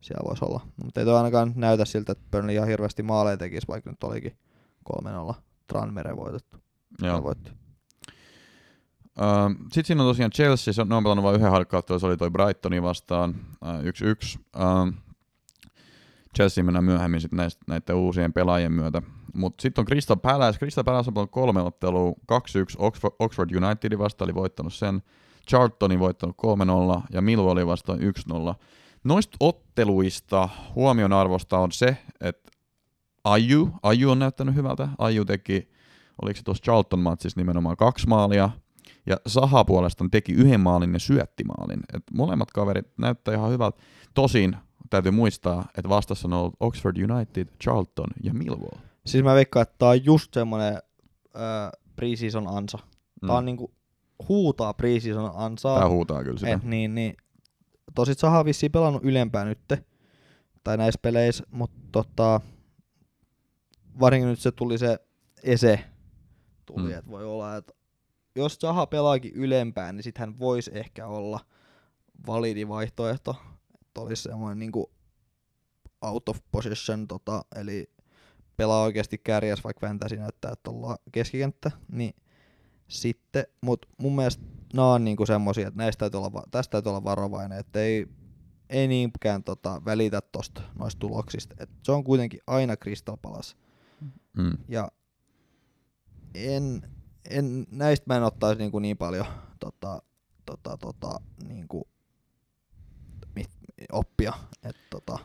[0.00, 0.60] siellä voisi olla.
[0.84, 4.38] Mutta ei toi ainakaan näytä siltä, että Burnley ihan hirveästi maaleja tekisi, vaikka nyt olikin
[5.32, 5.34] 3-0
[5.66, 6.56] Tranmere voitettu.
[7.02, 7.22] Joo.
[7.22, 7.50] Voitti.
[9.18, 12.16] Uh, Sitten siinä on tosiaan Chelsea, se ne on pelannut vain yhden harkkauttelun, se oli
[12.16, 13.68] toi Brightoni vastaan uh,
[14.36, 14.40] 1-1.
[14.56, 15.07] Uh,
[16.36, 19.02] Chelsea mennään myöhemmin sitten näistä, näiden uusien pelaajien myötä.
[19.34, 20.58] Mutta sitten on Crystal Palace.
[20.58, 22.10] Crystal Palace on pelannut kolme ottelua.
[22.10, 22.14] 2-1
[22.78, 25.02] Oxford, Oxford Unitedin vasta oli voittanut sen.
[25.48, 26.36] Charltonin voittanut
[26.98, 28.02] 3-0 ja Millwallin vastaan 1-0.
[29.04, 32.50] Noista otteluista huomion arvosta on se, että
[33.24, 34.88] Aju, Aju on näyttänyt hyvältä.
[34.98, 35.68] Aju teki,
[36.22, 38.50] oliko se tuossa Charlton-matsissa nimenomaan kaksi maalia,
[39.06, 41.80] ja Saha puolestaan teki yhden maalin ja syötti maalin.
[41.94, 43.80] Et molemmat kaverit näyttää ihan hyvältä.
[44.14, 44.56] Tosin
[44.90, 48.78] täytyy muistaa, että vastassa on ollut Oxford United, Charlton ja Millwall.
[49.06, 50.72] Siis mä veikkaan, että tää on just semmonen
[51.36, 52.78] äh, preseason ansa.
[53.26, 53.46] Tää on Mm.
[53.46, 53.74] niinku
[54.28, 55.78] huutaa preseason ansaa.
[55.78, 56.52] Tää huutaa kyllä sitä.
[56.52, 57.16] Et, niin, niin.
[57.94, 59.84] Tosin Saha on vissiin pelannut ylempää nytte,
[60.64, 62.40] tai näissä peleissä, mutta tota,
[64.00, 64.98] varsinkin nyt se tuli se
[65.42, 65.80] ese,
[66.66, 66.88] tuli, Mm.
[66.88, 66.98] mm.
[66.98, 67.72] että voi olla, että
[68.36, 71.40] jos Saha pelaakin ylempää, niin sitten hän voisi ehkä olla
[72.26, 73.36] validi vaihtoehto,
[74.00, 74.92] olisi semmoinen niinku
[76.02, 77.90] out of position, tota, eli
[78.56, 82.14] pelaa oikeasti kärjäs, vaikka fantasy näyttää, että ollaan keskikenttä, niin
[82.88, 87.04] sitten, mutta mun mielestä nämä on niinku semmosia, että näistä täytyy olla, tästä täytyy olla
[87.04, 88.06] varovainen, että ei,
[88.70, 91.54] ei niinkään tota, välitä tosta noista tuloksista.
[91.58, 93.56] Et se on kuitenkin aina Crystal Palace.
[94.36, 94.58] Mm.
[94.68, 94.92] Ja
[96.34, 96.82] en,
[97.30, 99.26] en, näistä mä en ottaisi niinku niin paljon
[99.60, 100.02] tota,
[100.46, 101.88] tota, tota, niinku,
[103.92, 104.32] oppia.
[104.62, 105.18] Et, tota,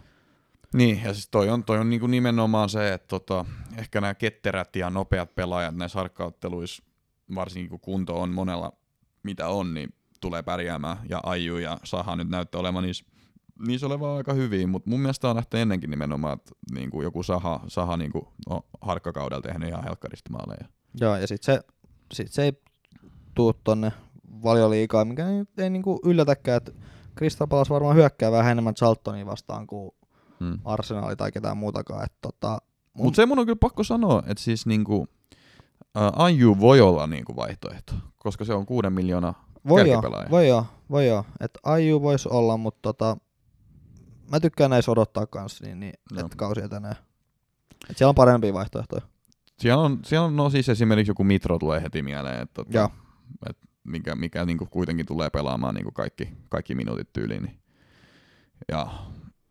[0.73, 3.45] Niin, ja siis toi on, toi on niinku nimenomaan se, että tota,
[3.77, 6.83] ehkä nämä ketterät ja nopeat pelaajat näissä harkkautteluissa,
[7.35, 8.71] varsinkin kun kunto on monella
[9.23, 10.97] mitä on, niin tulee pärjäämään.
[11.09, 13.05] Ja Aiju ja Saha nyt näyttää olevan niissä,
[13.67, 17.59] niissä oleva aika hyvin, mutta mun mielestä on nähty ennenkin nimenomaan, että niinku joku Saha,
[17.67, 20.67] Saha niinku, no, harkkakaudella tehnyt ihan helkkarista maaleja.
[21.01, 21.61] joo, ja sit se,
[22.13, 22.53] sit se ei
[23.35, 23.91] tuu tonne
[24.43, 26.71] valioliikaa, mikä ei, ei niinku yllätäkään, että
[27.17, 29.91] Crystal Palace varmaan hyökkää vähän enemmän Charltonia vastaan kuin
[30.39, 30.59] Hmm.
[30.65, 32.05] Arsenali tai ketään muutakaan.
[32.05, 32.57] Et tota,
[32.93, 35.07] mun, Mutta se mun on kyllä pakko sanoa, että siis niinku,
[35.97, 40.29] ä, Aiju voi olla niinku vaihtoehto, koska se on kuuden miljoonaa voi joo, kärkipelaaja.
[40.31, 41.25] voi joo, voi joo.
[41.39, 43.17] Et Aiju voisi olla, mutta tota,
[44.31, 46.25] mä tykkään näissä odottaa kanssa, niin, niin Joo.
[46.25, 46.95] että kausi etenee.
[47.89, 49.01] Et siellä on parempia vaihtoehtoja.
[49.59, 52.89] Siellä on, siellä on no siis esimerkiksi joku Mitro tulee heti mieleen, että tota, Joo.
[53.83, 57.43] Mikä, mikä niinku kuitenkin tulee pelaamaan niinku kaikki, kaikki minuutit tyyliin.
[57.43, 57.59] Niin.
[58.71, 58.87] Ja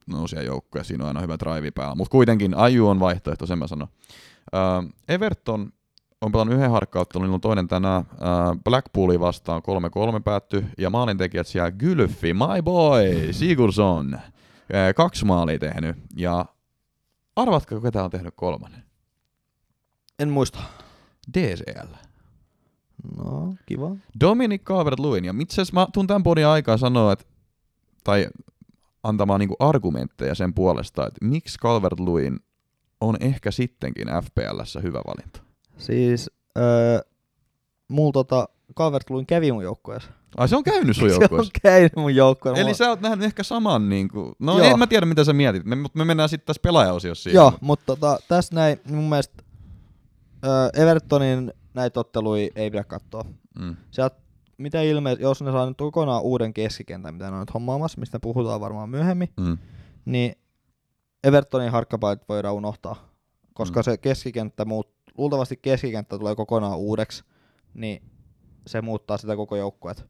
[0.06, 1.94] no siellä joukkoja, siinä on aina hyvä drive päällä.
[1.94, 3.88] Mutta kuitenkin Aju on vaihtoehto, sen mä sanon.
[4.54, 5.72] Äh, Everton
[6.20, 7.98] on pelannut yhden harkkauttelun, niillä on toinen tänään.
[7.98, 9.62] Äh, Blackpooli vastaan
[10.18, 14.14] 3-3 päätty, ja maalintekijät siellä Gylfi, my boy, Sigurdsson.
[14.14, 16.44] Äh, kaksi maalia tehnyt, ja
[17.36, 18.84] arvatko ketä on tehnyt kolmannen?
[20.18, 20.58] En muista.
[21.38, 22.11] DCL.
[23.24, 23.90] No, kiva.
[24.20, 27.24] Dominic Calvert-Lewin, ja itse asiassa mä tuun tämän podin aikaa sanoa, että,
[28.04, 28.26] tai
[29.02, 32.38] antamaan niinku argumentteja sen puolesta, että miksi Calvert-Lewin
[33.00, 35.40] on ehkä sittenkin FPLssä hyvä valinta.
[35.78, 37.00] Siis öö,
[37.88, 40.10] mulla tota, Calvert Lewin kävi mun joukkueessa.
[40.36, 41.52] Ai se on käynyt sun Se on joukkueessa.
[41.62, 42.60] käynyt mun joukkueessa.
[42.60, 44.66] Eli Mulla- sä oot nähnyt ehkä saman, niinku, no Joo.
[44.66, 47.36] en mä tiedä mitä sä mietit, me, mutta me mennään sitten tässä pelaajaosiossa siihen.
[47.40, 49.42] Joo, mutta tota, tässä näin mun mielestä
[50.44, 53.24] öö, Evertonin näitä otteluja ei pidä katsoa.
[53.58, 53.76] Mm.
[53.90, 54.16] Sieltä
[54.58, 58.20] mitä ilme, jos ne saa nyt kokonaan uuden keskikentän, mitä ne on nyt hommaamassa, mistä
[58.20, 59.58] puhutaan varmaan myöhemmin, Mm.
[60.04, 60.34] niin
[61.24, 63.08] Evertonin harkkapaikat voidaan unohtaa.
[63.54, 63.84] Koska Mm.
[63.84, 67.24] se keskikenttä, muut, luultavasti keskikenttä tulee kokonaan uudeksi,
[67.74, 68.02] niin
[68.66, 70.04] se muuttaa sitä koko joukkuet,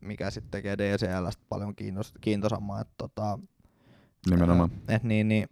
[0.00, 2.80] mikä sitten tekee DCLstä paljon kiinnos, kiintosammaa.
[2.80, 3.38] Et, tota,
[4.30, 4.70] Nimenomaan.
[4.88, 5.48] Et niin, niin,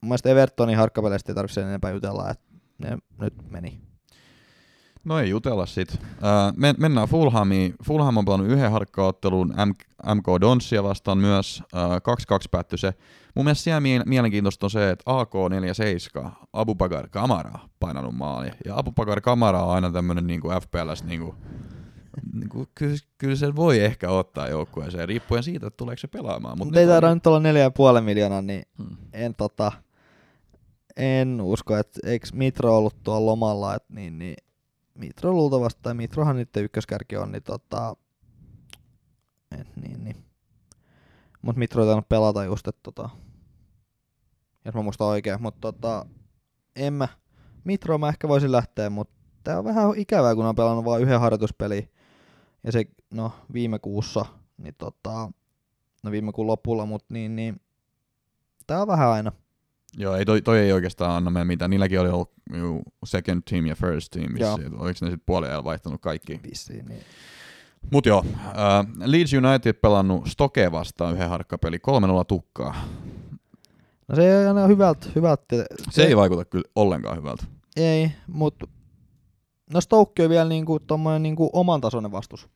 [0.00, 2.44] mun mielestä Evertonin harkkapeleistä ei tarvitse enempää jutella, että
[2.78, 3.80] ne nyt meni.
[5.04, 5.98] No ei jutella sit.
[6.22, 7.74] Ää, men, mennään Fulhamiin.
[7.86, 11.62] Fulham on pelannut yhden harkkaottelun M- MK Donsia vastaan myös.
[11.74, 12.00] Ää, 2-2
[12.50, 12.94] päättyi se.
[13.34, 18.50] Mun mielestä siellä mie- mielenkiintoista on se, että AK47, Abubakar Kamara painanut maali.
[18.64, 21.34] Ja Abubakar Kamara on aina tämmönen niinku FPLS niinku,
[22.32, 26.58] niinku, kyllä, kyllä se voi ehkä ottaa joukkueeseen, riippuen siitä, että tuleeko se pelaamaan.
[26.58, 27.40] Mutta Mut Mut ei nyt taida oli- nyt olla
[28.00, 28.96] 4,5 miljoonaa, niin Hmm.
[29.12, 29.72] en tota,
[30.96, 34.34] en usko, että eikö Mitro ollut tuolla lomalla, että niin, niin
[34.94, 37.96] Mitro luultavasti, tai Mitrohan nyt ykköskärki on, niin tota,
[39.60, 40.24] et niin, niin.
[41.42, 43.08] Mut Mitro ei tainnut pelata just, että tota,
[44.64, 46.06] jos mä muistan oikein, mutta tota,
[46.76, 47.08] en mä,
[47.64, 51.20] Mitro mä ehkä voisin lähteä, mutta tää on vähän ikävää, kun on pelannut vain yhden
[51.20, 51.90] harjoituspeli,
[52.64, 54.24] ja se, no viime kuussa,
[54.58, 55.30] niin tota,
[56.02, 57.60] no viime kuun lopulla, mutta niin, niin
[58.66, 59.32] tää on vähän aina.
[59.96, 61.70] Joo, ei, toi, toi ei oikeastaan anna meille mitään.
[61.70, 64.34] Niilläkin oli ollut juu, second team ja first team.
[64.34, 64.74] Vissiin.
[64.74, 66.40] Oliko ne sitten puoliajalla vaihtanut kaikki?
[66.50, 67.00] Vissiin, niin.
[67.90, 71.80] Mut joo, äh, Leeds United pelannut Stoke vastaan yhden harkkapeli, 3-0
[72.28, 72.74] tukkaa.
[74.08, 75.42] No se ei aina hyvältä, hyvältä.
[75.90, 77.44] Se ei vaikuta kyllä ollenkaan hyvältä.
[77.76, 78.66] Ei, mutta
[79.72, 82.48] no Stoke on vielä niinku tommonen niinku oman tasoinen vastus.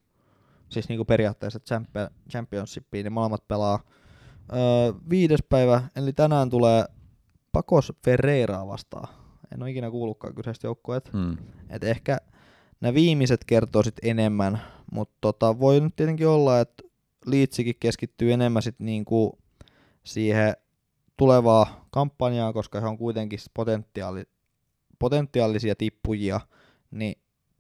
[0.69, 3.81] Siis niinku periaatteessa champion, championshipiin, niin molemmat pelaa.
[4.53, 6.85] Öö, viides päivä, eli tänään tulee
[7.57, 9.09] Pakos Ferreiraa vastaan.
[9.55, 11.13] En ole ikinä kuullutkaan kyseistä joukkueet.
[11.13, 11.37] Hmm.
[11.71, 12.19] Et ehkä
[12.81, 16.83] nämä viimeiset kertoo sit enemmän, mutta tota, voi nyt tietenkin olla, että
[17.27, 19.39] Liitsikin keskittyy enemmän sit niinku
[20.05, 20.57] siihen
[21.17, 24.25] tulevaa kampanjaa, koska he on kuitenkin potentiaali,
[24.99, 26.41] potentiaalisia tippujia,
[26.91, 27.19] niin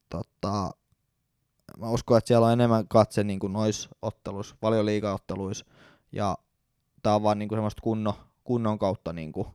[0.08, 0.70] tota,
[1.78, 5.66] mä uskon, että siellä on enemmän katse niin kuin noissa otteluissa, valioliigaotteluissa,
[6.12, 6.38] ja
[7.02, 9.48] tää on vaan niin kuin semmoista kunno, kunnon kautta niin kuin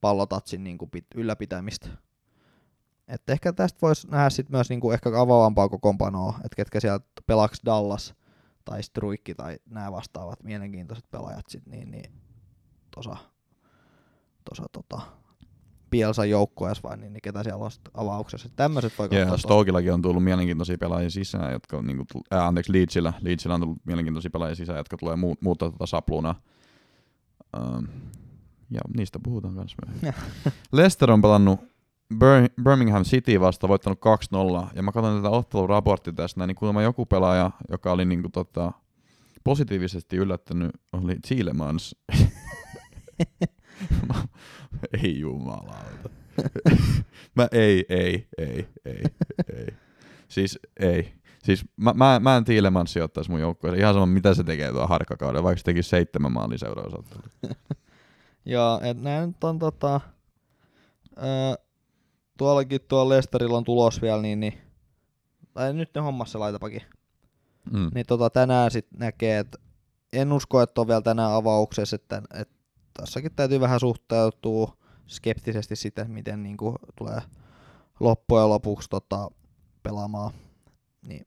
[0.00, 1.88] pallotatsin niin kuin pit, ylläpitämistä.
[3.08, 7.00] Et ehkä tästä voisi nähdä sit myös niin kuin ehkä avaavampaa kokoonpanoa, että ketkä siellä
[7.26, 8.14] pelaaks Dallas
[8.64, 12.12] tai Struikki tai nämä vastaavat mielenkiintoiset pelaajat sit, niin, niin
[12.90, 13.16] tosa,
[14.44, 15.00] tosa tota,
[15.90, 18.48] Pielsan joukkueessa vai niin, niin ketä siellä on avauksessa.
[18.56, 19.36] Tämmöiset voi Ja katsoa.
[19.36, 23.12] Stokillakin on tullut mielenkiintoisia pelaajia sisään, jotka on, niinku, tull- äh, anteeksi, Leedsillä.
[23.20, 26.34] Leedsillä on tullut mielenkiintoisia pelaajia sisään, jotka tulee muut, muuttaa tätä sapluna.
[27.58, 27.88] Um,
[28.70, 30.14] ja niistä puhutaan myös myöhemmin.
[30.72, 31.60] Leicester on pelannut
[32.14, 33.98] Bir- Birmingham City vasta voittanut
[34.68, 38.72] 2-0, ja mä katson tätä otteluraporttia tästä, niin kuulemma joku pelaaja, joka oli niinku tota,
[39.44, 41.96] positiivisesti yllättänyt, oli Chilemans.
[45.02, 46.10] ei jumalauta.
[47.36, 49.04] mä ei, ei, ei, ei,
[49.56, 49.66] ei.
[50.28, 51.12] Siis ei.
[51.44, 53.80] Siis mä, mä, mä en Tiilemans sijoittaisi mun joukkueeseen.
[53.80, 57.22] Ihan sama, mitä se tekee tuolla harkkakaudella, vaikka se teki seitsemän maalin seuraavassa
[58.44, 60.00] Ja et nää nyt on tota,
[61.16, 61.54] öö,
[62.38, 64.58] tuollakin tuolla Lesterillä on tulos vielä, niin, niin
[65.54, 66.82] tai nyt ne hommassa laitapakin.
[67.72, 67.90] Mm.
[67.94, 69.58] Niin tota, tänään sit näkee, että
[70.12, 72.54] en usko, että on vielä tänään avauksessa, että, että
[72.94, 74.76] tässäkin täytyy vähän suhtautua
[75.06, 77.20] skeptisesti sitten, miten niinku tulee
[78.00, 79.30] loppujen lopuksi tota,
[79.82, 80.32] pelaamaan.
[81.02, 81.26] Niin.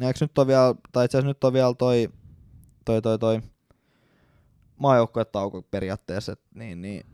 [0.00, 2.08] Eikö nyt on vielä, tai itse asiassa nyt on vielä toi,
[2.84, 3.42] toi, toi, toi
[4.78, 7.06] maajoukkuetauko periaatteessa, et, niin, niin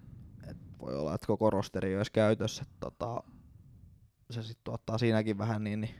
[0.46, 3.22] et voi olla, että koko rosteri olisi käytössä, että tota,
[4.30, 5.94] se sitten tuottaa siinäkin vähän niin, niin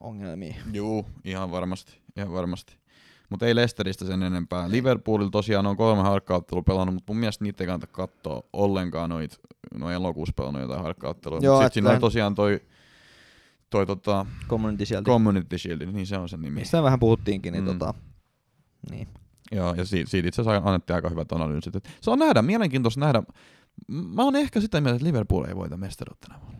[0.00, 0.54] ongelmia.
[0.72, 2.76] Juu, ihan varmasti, ihan varmasti.
[3.30, 4.70] Mutta ei Leicesteristä sen enempää.
[4.70, 9.40] Liverpoolilla tosiaan on kolme harkkauttelua pelannut, mutta mun mielestä niitä ei kannata katsoa ollenkaan noit,
[9.74, 11.38] no elokuussa pelannut jotain harkkauttelua.
[11.42, 12.60] Joo, Sitten et siinä on tosiaan toi,
[13.70, 15.10] toi tota, Community sieltä.
[15.10, 16.60] Community Shield, niin se on sen nimi.
[16.60, 17.70] Mistä vähän puhuttiinkin, niin mm.
[17.70, 17.94] tota,
[18.90, 19.08] niin.
[19.54, 21.76] Joo, ja siitä, siitä itse asiassa annettiin aika hyvät analyysit.
[21.76, 23.22] Et Se on nähdä, mielenkiintoista nähdä.
[23.88, 26.58] Mä oon ehkä sitä mieltä, että Liverpool ei voita mestaruutta tänä vuonna.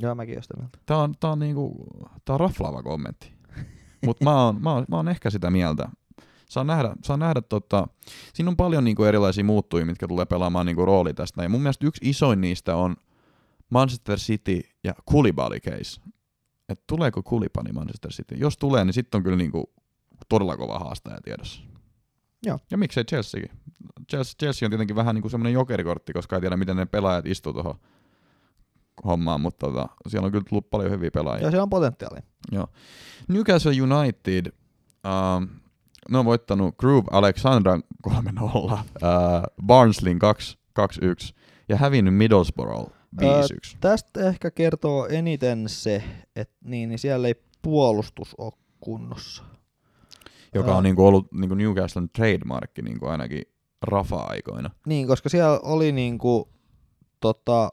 [0.00, 0.78] Joo, mäkin oon sitä mieltä.
[0.86, 1.86] Tää on, tää on, niinku,
[2.24, 3.32] tää on raflaava kommentti.
[4.06, 5.88] Mutta mä, oon, mä, oon, mä oon ehkä sitä mieltä.
[6.48, 7.88] Saa nähdä, saa nähdä tota,
[8.34, 11.42] siinä on paljon niinku erilaisia muuttujia, mitkä tulee pelaamaan niinku rooli tästä.
[11.42, 12.96] Ja mun mielestä yksi isoin niistä on
[13.70, 16.00] Manchester City ja Koulibaly case.
[16.68, 18.34] Et tuleeko Koulibaly Manchester City?
[18.34, 19.72] Jos tulee, niin sitten on kyllä niinku
[20.28, 21.62] todella kova haastaja tiedossa.
[22.46, 22.58] Joo.
[22.70, 23.50] Ja miksei Chelseakin.
[24.10, 27.52] Chelsea, Chelsea on tietenkin vähän niinku semmoinen jokerikortti, koska ei tiedä, miten ne pelaajat istuu
[27.52, 27.74] tuohon
[29.04, 31.42] hommaan, mutta tota, siellä on kyllä tullut paljon hyviä pelaajia.
[31.42, 32.22] Joo, siellä on potentiaalia.
[32.52, 32.66] Joo.
[33.28, 35.48] Newcastle United, uh,
[36.10, 38.78] ne on voittanut Groove Alexandran 3-0, uh,
[39.66, 41.34] Barnslin 2-1
[41.68, 43.76] ja hävinnyt Middlesbrough 5-1.
[43.80, 46.04] Tästä ehkä kertoo eniten se,
[46.36, 49.42] että niin, niin siellä ei puolustus ole kunnossa.
[50.54, 53.42] Joka on niinku ollut niinku Newcastlen trademarkki niinku ainakin
[53.82, 54.70] Rafa-aikoina.
[54.86, 56.48] Niin, koska siellä oli niinku,
[57.20, 57.70] tota,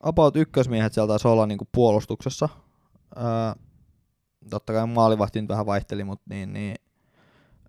[0.00, 2.48] about ykkösmiehet siellä taisi olla niinku puolustuksessa.
[3.16, 3.62] Öö,
[4.50, 6.76] totta kai maalivahti nyt vähän vaihteli, mutta niin, niin,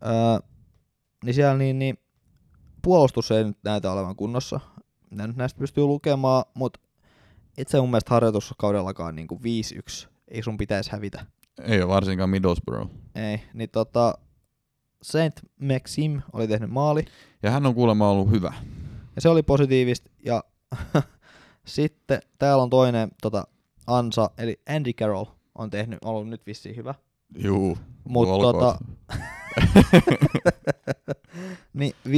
[0.05, 0.47] öö,
[1.25, 1.97] niin siellä niin, niin,
[2.81, 4.59] puolustus ei nyt näytä olevan kunnossa.
[5.09, 6.79] Mitä nyt näistä pystyy lukemaan, mutta
[7.57, 9.39] itse mun mielestä harjoituskaudellakaan niinku
[10.05, 11.25] 5-1 ei sun pitäisi hävitä.
[11.61, 12.91] Ei ole varsinkaan Middlesbrough.
[13.15, 14.13] Ei, niin tota,
[15.01, 17.05] Saint Maxim oli tehnyt maali.
[17.43, 18.53] Ja hän on kuulemma ollut hyvä.
[19.15, 20.09] Ja se oli positiivista.
[20.25, 20.43] Ja
[21.65, 23.43] sitten täällä on toinen tota,
[23.87, 26.95] ansa, eli Andy Carroll on tehnyt, ollut nyt vissiin hyvä.
[27.37, 27.77] Juu.
[28.15, 28.55] Olkoon.
[28.55, 28.77] tota,
[31.73, 32.11] niin 5,5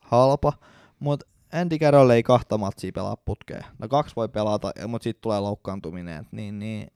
[0.00, 0.52] halpa,
[0.98, 3.64] mutta Andy Carroll ei kahta matsia pelaa putkeen.
[3.78, 6.26] No kaksi voi pelata, mutta sitten tulee loukkaantuminen.
[6.32, 6.92] Niin, niin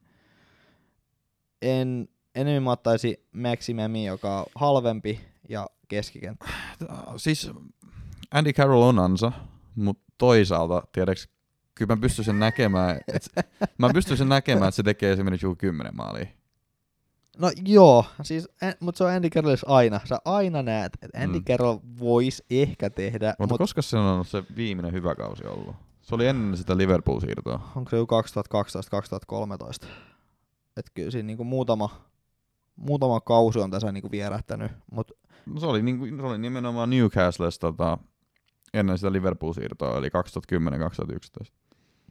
[1.64, 6.46] en, enemmän mä ottaisin Maximemi, joka on halvempi ja keskikenttä.
[7.16, 7.50] Siis
[8.30, 9.32] Andy Carroll on ansa,
[9.74, 11.28] mutta toisaalta, tiedäks,
[11.74, 13.30] kyllä mä pystyisin näkemään, et,
[13.78, 16.26] mä pystyisin näkemään, että se tekee esimerkiksi joku 10 maalia.
[17.38, 18.48] No joo, siis,
[18.80, 20.00] mutta se on Andy Carrollissa aina.
[20.04, 21.44] Sä aina näet, että Andy Mm.
[21.44, 25.76] Carroll voisi ehkä tehdä, Mutta mutta koska se on se viimeinen hyvä kausi ollut?
[26.02, 27.60] Se oli ennen sitä Liverpool-siirtoa.
[27.76, 28.06] onko se jo
[29.84, 29.86] 2012-2013?
[30.76, 31.90] Että kyllä siinä niinku muutama,
[32.76, 35.14] muutama kausi on tässä niinku vierähtänyt, mutta
[35.46, 37.98] No se oli, niinku, se oli nimenomaan Newcastlessa tota,
[38.74, 41.52] ennen sitä Liverpool-siirtoa, eli 2010-2011.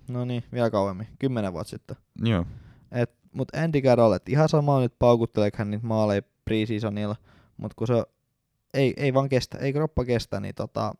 [0.07, 1.95] no niin, vielä kauemmin, kymmenen vuotta sitten.
[2.21, 2.45] Joo.
[2.91, 7.15] Et, mut Andy Carroll, et ihan sama nyt paukutteleeko hän niitä maaleja preseasonilla,
[7.57, 8.03] mutta kun se
[8.73, 10.95] ei, ei vaan kestä, ei kroppa kestä, niin tota,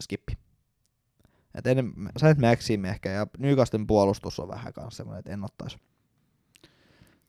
[0.00, 0.38] skippi.
[1.54, 5.44] Et en, sä et Maxime ehkä, ja Newcastlen puolustus on vähän kanssa semmoinen, että en
[5.44, 5.78] ottais.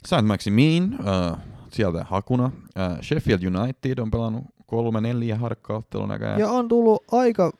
[0.05, 1.37] Saint Maximin, äh,
[1.71, 2.51] sieltä hakuna.
[2.79, 6.39] Äh, Sheffield United on pelannut kolme neljä harkkaottelun näköjään.
[6.39, 7.51] Ja on tullut aika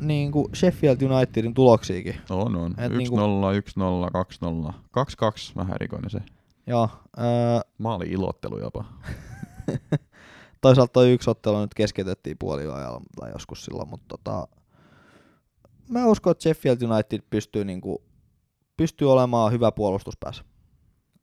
[0.00, 2.14] niinku Sheffield Unitedin tuloksiakin.
[2.30, 2.72] On, on.
[2.72, 4.72] 1-0, Et 1-0, niinku- 2-0,
[5.52, 6.18] 2-2, vähän erikoinen se.
[6.66, 7.24] Ja öö,
[7.78, 8.84] Maali ilottelu jopa.
[10.60, 14.48] toisaalta toi yksi ottelu nyt keskeytettiin puoliajalla tai joskus silloin, mutta tota,
[15.88, 18.02] mä uskon, että Sheffield United pystyy, niinku,
[18.76, 20.44] pystyy olemaan hyvä puolustuspäässä.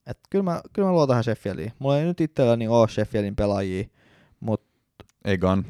[0.08, 1.74] Et kyllä, mä, kyllä mä luotan tähän Sheffieldiin.
[1.80, 3.88] Mulla ei nyt itselläni ole Sheffieldin pelaajia,
[4.40, 5.66] mutta Egan.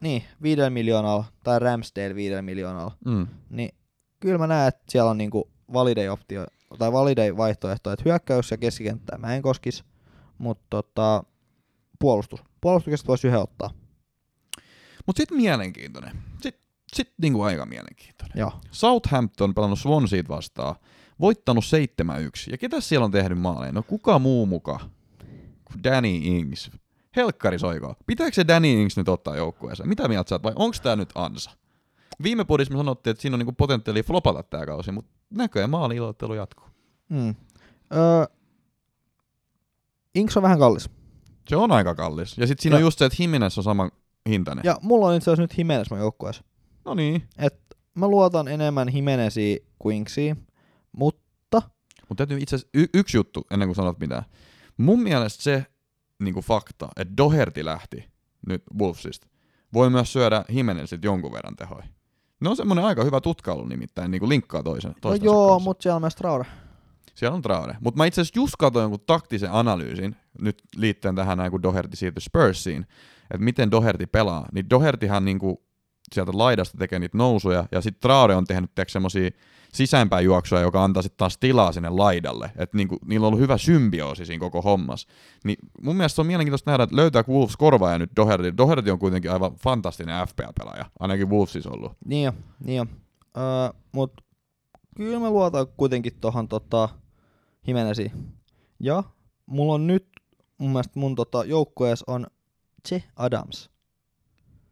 [0.00, 3.26] niin, viidellä miljoonalla, tai Ramsdale viidellä miljoonalla, Mm.
[3.50, 3.70] niin
[4.20, 6.46] kyllä mä näen, että siellä on niinku validei optio,
[6.78, 9.84] tai validei vaihtoehto, että hyökkäys ja keskikenttää mä en koskis,
[10.38, 11.24] mutta tota,
[11.98, 12.44] puolustus.
[12.60, 13.70] Puolustuksesta voisi yhden ottaa.
[15.06, 16.16] Mut sit mielenkiintoinen.
[16.42, 16.58] Sit,
[16.94, 18.38] sit niinku aika mielenkiintoinen.
[18.38, 18.52] Joo.
[18.70, 20.74] Southampton pelannut Swanseat vastaan,
[21.20, 22.50] voittanut 7-1.
[22.50, 23.72] Ja ketä siellä on tehnyt maaleja?
[23.72, 24.80] No kuka muu muka
[25.64, 26.70] kuin Danny Ings?
[27.16, 27.94] Helkkari soiko.
[28.06, 29.88] Pitääkö se Danny Ings nyt ottaa joukkueeseen?
[29.88, 31.50] Mitä mieltä sä oot, vai onko tää nyt ansa?
[32.22, 35.96] Viime podissa me sanottiin, että siinä on niinku potentiaalia flopata tää kausi, mutta näköjään maali
[35.96, 36.66] ilottelu jatkuu.
[37.08, 37.34] Mm.
[37.96, 38.24] Öö,
[40.14, 40.90] Inks on vähän kallis.
[41.48, 42.38] Se on aika kallis.
[42.38, 43.90] Ja sitten siinä on Ja- just se, että Jimenez on saman
[44.28, 44.62] hintainen.
[44.64, 46.44] Ja mulla on itse asiassa nyt Jimenez mun joukkueessa.
[46.84, 47.22] No niin.
[47.38, 47.60] Et
[47.94, 50.36] mä luotan enemmän Jimenezia kuin Inksia,
[50.98, 51.62] mutta
[52.08, 54.22] Mutta täytyy itse asiassa y- yksi juttu ennen kuin sanot mitään.
[54.76, 55.66] Mun mielestä se
[56.22, 58.04] niin kuin fakta, että Doherty lähti
[58.46, 59.26] nyt Wolvesista,
[59.72, 61.84] voi myös syödä Jimenezilta jonkun verran tehoja.
[62.40, 65.96] Ne on semmoinen aika hyvä tutkailu nimittäin, niin kuin linkkaa toisen, no joo, mutta siellä
[65.96, 66.44] on myös Traore.
[67.14, 67.76] Siellä on Traore.
[67.80, 71.96] Mutta mä itse asiassa just katsoin jonkun taktisen analyysin, nyt liittyen tähän näin, kun Doherty
[71.96, 72.86] siirtyi Spursiin,
[73.30, 74.48] että miten Doherty pelaa.
[74.52, 75.62] Niin Dohertyhän niinku
[76.12, 79.30] sieltä laidasta tekee niitä nousuja, ja sitten Traore on tehnyt semmoisia
[79.72, 82.50] sisäänpäin juoksuja, joka antaa sitten taas tilaa sinne laidalle.
[82.56, 85.06] Että niinku, niillä on ollut hyvä symbioosi siinä koko hommas.
[85.44, 88.56] Niin mun mielestä se on mielenkiintoista nähdä, että löytää Wolves korvaaja nyt Doherty.
[88.56, 91.92] Doherty on kuitenkin aivan fantastinen FPL-pelaaja, ainakin Wolvesissa ollut.
[92.04, 92.32] Niin jo,
[92.64, 92.86] niin jo.
[93.36, 94.12] Öö, mut
[94.96, 96.88] kyllä mä luotan kuitenkin tohon tota
[97.66, 98.10] Jimenezia.
[98.80, 99.02] Ja
[99.46, 100.06] mulla on nyt
[100.58, 102.26] mun mielestä mun tota joukkueessa on
[102.88, 103.70] Che Adams.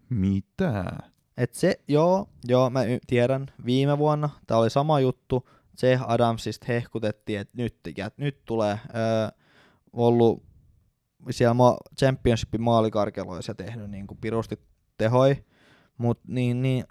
[0.08, 0.98] Mitä?
[1.36, 6.66] Et se, joo, joo, mä y- tiedän, viime vuonna tää oli sama juttu, se Adamsista
[6.68, 9.28] hehkutettiin, että nyt, ja nyt tulee öö,
[9.92, 10.42] ollut
[11.30, 14.58] siellä ma- championshipin maalikarkeloissa tehnyt niinku pirusti
[14.98, 15.44] tehoi,
[15.98, 16.84] mut niin, niin,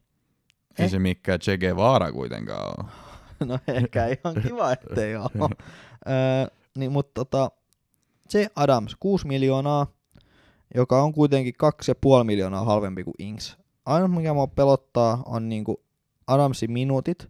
[0.79, 0.91] Ei Eh.
[0.91, 2.89] se mikään Che Guevara kuitenkaan ole.
[3.49, 5.29] no ehkä ihan kiva, ettei oo.
[6.09, 7.51] öö, niin, mutta tota,
[8.29, 9.87] se Adams, 6 miljoonaa,
[10.75, 11.53] joka on kuitenkin
[12.19, 13.57] 2,5 miljoonaa halvempi kuin Inks.
[13.85, 15.83] Ainoa mikä mua pelottaa on niinku
[16.27, 17.27] Adamsin minuutit,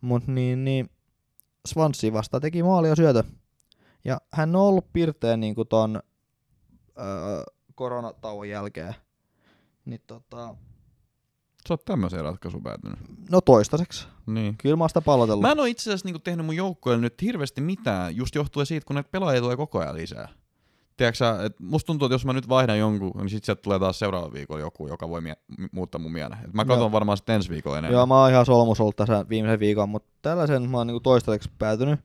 [0.00, 0.90] mutta niin, niin
[1.68, 3.24] Swansea vasta teki maali ja syötö.
[4.04, 6.02] Ja hän on ollut pirteä niinku ton
[6.98, 7.44] öö,
[7.74, 8.94] koronatauon jälkeen.
[9.84, 10.54] Niin tota,
[11.68, 12.98] Sä oot tämmöiseen ratkaisuun päätynyt.
[13.30, 14.08] no toistaiseksi.
[14.26, 14.56] Niin.
[14.58, 15.42] Kyllä mä oon sitä pallotellut.
[15.42, 18.86] Mä en ole itse asiassa niinku tehnyt mun joukkoille nyt hirveästi mitään, just johtuen siitä,
[18.86, 20.28] kun näitä pelaajia tulee koko ajan lisää.
[20.96, 23.98] Tiedätkö että musta tuntuu, että jos mä nyt vaihdan jonkun, niin sit sieltä tulee taas
[23.98, 25.36] seuraava viikolla joku, joka voi mie-
[25.72, 26.38] muuttaa mun mielen.
[26.44, 26.92] Et mä katson Joo.
[26.92, 27.98] varmaan sitten ensi viikolla enemmän.
[27.98, 31.50] Joo, mä oon ihan solmus ollut tässä viimeisen viikon, mutta tällaisen mä oon niinku toistaiseksi
[31.58, 32.00] päätynyt,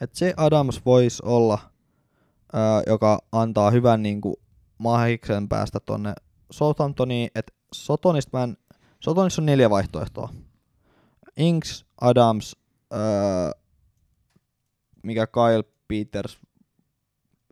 [0.00, 1.58] että se Adams voisi olla,
[2.52, 4.40] ää, joka antaa hyvän niinku
[4.78, 6.14] mahiksen päästä tonne
[6.50, 8.56] Southamptoniin, että Sotonista mä en,
[9.00, 10.28] Sotonissa on neljä vaihtoehtoa.
[11.36, 12.56] Inks, Adams,
[12.90, 13.52] ää,
[15.02, 16.38] mikä Kyle Peters,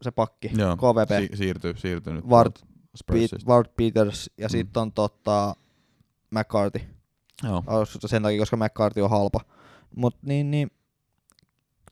[0.03, 2.65] se pakki, Joo, KVP, Si- siirtyy, siirtyy nyt Ward-.
[3.07, 4.51] Pete, Ward Peters ja Mm.
[4.51, 5.55] sitten on tota
[6.31, 6.81] McCarthy.
[7.43, 7.63] Joo.
[8.07, 9.41] Sen takia, koska McCarthy on halpa.
[9.97, 10.71] Mut niin, niin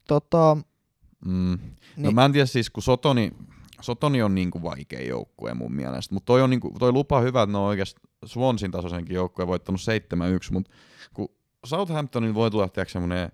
[0.07, 0.57] tota,
[1.25, 1.51] Mm.
[1.51, 1.57] No
[1.97, 2.15] Niin.
[2.15, 3.31] mä en tiedä siis, kun Sotoni,
[3.81, 7.51] Sotoni on niinku vaikea joukkue mun mielestä, mutta toi, on niinku, toi lupa hyvä, että
[7.51, 10.71] ne on oikeasti Swansin tasoisenkin joukkue voittanut 7-1, mutta
[11.13, 11.29] kun
[11.65, 13.31] Southamptonin voi tulla tiedätkö, semmonen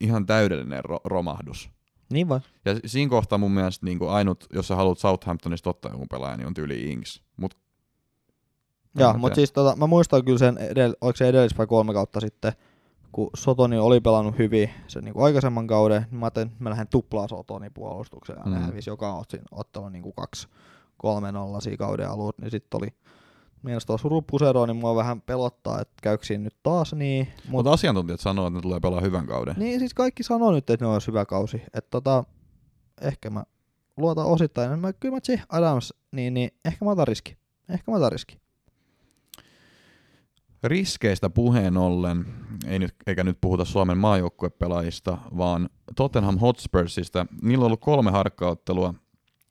[0.00, 1.70] ihan täydellinen ro- romahdus.
[2.12, 2.40] Niin vai?
[2.64, 6.38] Ja siinä kohtaa mun mielestä niin kuin ainut, jos sä haluat Southamptonista ottaa jonkun pelaajan,
[6.38, 7.22] niin on tyyli Ings.
[7.36, 7.54] Mut,
[8.98, 12.20] Joo, mutta siis tota, mä muistan kyllä sen, edell- oliko se edellis vai kolme kautta
[12.20, 12.52] sitten,
[13.12, 16.70] kun Sotoni oli pelannut hyvin sen niin kuin aikaisemman kauden, niin mä ajattelin, että mä
[16.70, 18.52] lähden tuplaa Sotonin puolustukseen, ja Mm.
[18.52, 18.60] mm.
[18.62, 20.48] hävisi joka ottelun niin kuin kaksi,
[20.96, 22.88] kolme nolla siinä kauden alussa, niin sitten oli
[23.62, 27.26] mielestäni tuossa surupusero, niin mua vähän pelottaa, että käykö siinä nyt taas niin.
[27.26, 29.54] mutta Mutta asiantuntijat sanoo, että ne tulee pelaa hyvän kauden.
[29.58, 31.62] niin siis kaikki sanoo nyt, että ne olisi hyvä kausi.
[31.74, 32.24] Että tota,
[33.00, 33.44] ehkä mä
[33.96, 34.78] luotan osittain.
[34.78, 35.40] Mä, kyllä mä J.
[35.48, 37.36] Adams, niin, niin ehkä mä otan riski.
[37.68, 38.38] Ehkä mä otan riski.
[40.64, 42.26] Riskeistä puheen ollen,
[42.66, 47.26] ei nyt, eikä nyt puhuta Suomen maajoukkuepelaajista, vaan Tottenham Hotspursista.
[47.42, 48.94] Niillä on ollut kolme harkkaottelua.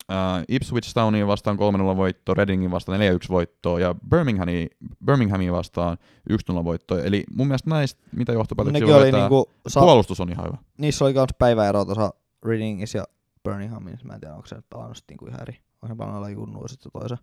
[0.10, 4.70] Uh, Ipswich Towniin vastaan 3-0 voitto, Readingin vastaan 4-1 voittoa ja Birminghamiin,
[5.06, 5.98] Birminghamiin vastaan
[6.30, 7.00] 1-0 voitto.
[7.00, 10.58] Eli mun mielestä näistä, mitä johtopäätöksiä oli niinku, sa- puolustus on ihan hyvä.
[10.78, 12.14] niissä oli kans päiväero tuossa
[12.46, 13.06] Readingissa ja
[13.44, 14.06] Birminghamissa.
[14.06, 15.60] Mä en tiedä, onko se nyt pelannut niinku ihan eri.
[15.82, 17.18] Onko se pelannut Junnu ja sitten toisen.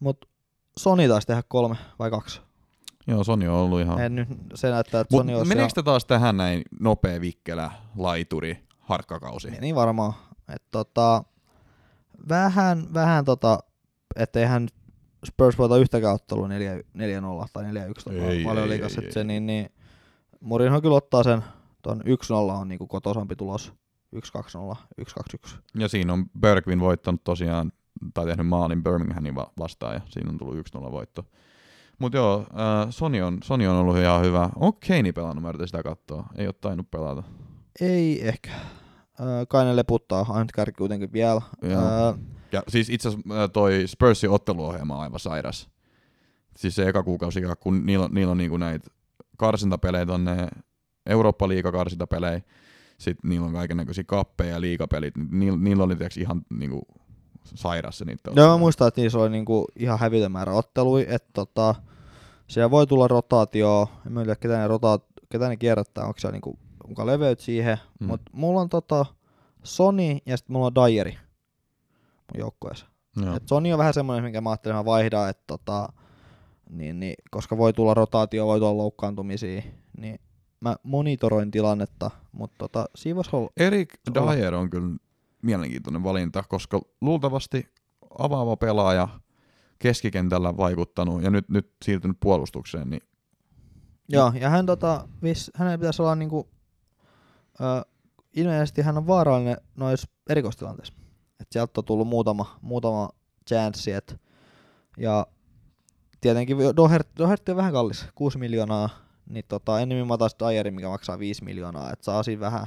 [0.00, 0.28] Mut
[0.78, 2.40] Sony taisi tehdä kolme vai kaksi.
[3.06, 4.00] Joo, Sony on ollut ihan...
[4.00, 7.70] En nyt, se näyttää, että Mut Sony olisi meneekö te taas tähän näin nopea vikkelä,
[7.96, 9.50] laituri, harkkakausi?
[9.50, 10.12] Niin varmaan.
[10.54, 11.24] Et tota,
[12.28, 13.58] vähän, vähän tota,
[14.16, 14.74] etteihän nyt
[15.26, 16.50] Spurs voita yhtäkään ottelua 4-0
[17.52, 19.70] tai 4-1 Ei, paljon liikas, ei, että se niin, niin
[20.40, 21.44] Mourinho kyllä ottaa sen,
[21.82, 22.04] ton 1-0
[22.52, 23.72] on niinku kotosampi tulos,
[24.16, 25.56] 1-2-0, 1-2-1.
[25.78, 27.72] Ja siinä on Bergvin voittanut tosiaan,
[28.14, 31.24] tai tehnyt maalin Birminghamin va- vastaan, ja siinä on tullut 1-0 voitto.
[31.98, 34.50] Mutta joo, äh, Sony, on, Sony on ollut ihan hyvä.
[34.56, 36.26] On Keini pelannut, mä sitä katsoa.
[36.36, 37.22] Ei ole tainnut pelata.
[37.80, 38.50] Ei ehkä.
[39.20, 41.42] Öö, kai ne leputtaa ainut kärki kuitenkin vielä.
[41.62, 41.82] Joo.
[41.82, 42.12] Öö,
[42.52, 45.68] Ja siis itse asiassa äh, toi Spursin otteluohjelma on aivan sairas.
[46.56, 48.90] Siis se eka kuukausi, kun niillä, on- niillä on niinku näitä
[49.36, 50.48] karsintapelejä tonne,
[51.06, 52.40] Eurooppa-liiga karsintapelejä,
[52.98, 56.82] sitten niillä on kaiken näköisiä kappeja ja liigapelit, niin niillä, niillä oli tiiäks, ihan niinku
[57.44, 61.28] sairas se niitä Joo, mä muistan, että niissä oli niinku ihan hävitön määrä ottelui, että
[61.32, 61.74] tota,
[62.48, 66.32] siellä voi tulla rotaatio, en mä tiedä ketä ne, rota, ketä ne kierrättää, onko siellä
[66.32, 66.58] niinku
[66.88, 68.06] muka leveyt siihen, Mm.
[68.06, 69.06] mutta mulla on tota
[69.62, 71.12] Sony ja sitten mulla on Dyeri
[72.32, 72.86] mun joukkueessa.
[73.36, 75.88] Et Sony on vähän semmoinen, minkä mä ajattelin, että mä vaihdan, että tota,
[76.70, 79.62] niin, niin, koska voi tulla rotaatio, voi tulla loukkaantumisia,
[79.98, 80.20] niin
[80.60, 83.94] mä monitoroin tilannetta, mutta tota, siinä voisi olla, Erik.
[84.14, 84.96] Dyer on kyllä
[85.42, 87.68] mielenkiintoinen valinta, koska luultavasti
[88.18, 89.08] avaava pelaaja
[89.78, 93.02] keskikentällä vaikuttanut ja nyt, nyt siirtynyt puolustukseen, niin
[94.08, 96.48] Joo, ja hän tota, vis, hänen pitäisi olla niinku,
[97.60, 97.84] ö,
[98.36, 100.94] ilmeisesti hän on vaarallinen noissa erikoistilanteissa.
[101.40, 103.08] Et sieltä on tullut muutama, muutama
[103.48, 104.20] chanssi, et,
[104.96, 105.26] ja
[106.20, 108.88] tietenkin Doherty, Doherty on vähän kallis, 6 miljoonaa,
[109.28, 112.66] niin tota, ennemmin mä otan Dyerin, mikä maksaa 5 miljoonaa, että saa siinä vähän.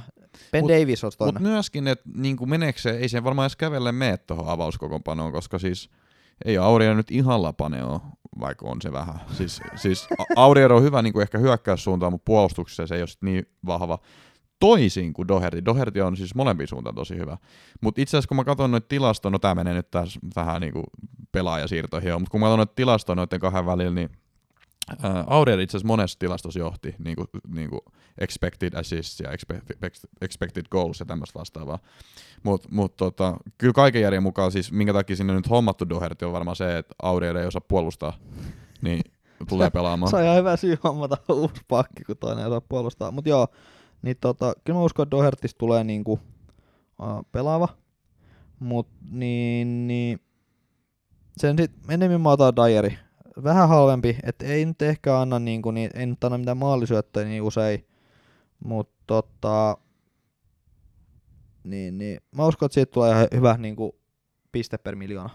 [0.52, 1.42] Ben Mut- Davis Mutta toinen.
[1.42, 5.90] myöskin, että niin meneekö se, ei se varmaan edes kävelle mene tuohon avauskokoonpanoon, koska siis
[6.44, 8.00] ei Aurier nyt ihan lapane ole,
[8.40, 9.20] vaikka on se vähän.
[9.32, 13.06] Siis, siis A- Aurier on hyvä niin kuin ehkä hyökkäyssuuntaan, mutta puolustuksessa se ei ole
[13.08, 13.98] sit niin vahva.
[14.62, 15.64] Toisin kuin Doherty.
[15.64, 17.36] Doherty on siis molempiin suuntaan tosi hyvä.
[17.80, 20.72] Mutta itse asiassa kun mä katson noita tilastoja, no tää menee nyt taas vähän niin
[20.72, 20.84] kuin
[21.32, 24.10] pelaajasiirtoihin, mutta kun mä katson noita tilastoja noiden kahden välillä, niin
[24.92, 27.80] Uh, Aurier itse asiassa monessa tilastossa johti niin kuin, niin kuin
[28.18, 29.90] expected assists ja expected,
[30.20, 31.78] expected goals ja tämmöistä vastaavaa.
[32.42, 36.32] Mutta mut, tota, kyllä kaiken järjen mukaan, siis minkä takia sinne nyt hommattu Doherty on
[36.32, 38.12] varmaan se, että Aurier ei osaa puolustaa,
[38.80, 39.02] niin
[39.48, 40.10] tulee pelaamaan.
[40.10, 43.10] Se on ihan hyvä syy hommata uusi pakki, kun toinen ei osaa puolustaa.
[43.10, 43.48] Mutta joo,
[44.02, 47.68] niin tota, kyllä mä uskon, että Dohertista tulee niinku, uh, pelaava.
[48.58, 50.20] Mut niin, niin
[51.36, 52.98] sen sit enemmän mä otan Dyeri.
[53.44, 57.42] Vähän halvempi, että ei nyt ehkä anna niinku, niin, ei nyt anna mitään maalisyöttöjä niin
[57.42, 57.86] usein.
[58.64, 59.76] Mutta tota,
[61.64, 64.00] niin, niin, mä uskon, että siitä tulee ihan hyvä niinku,
[64.52, 65.30] piste per miljoona.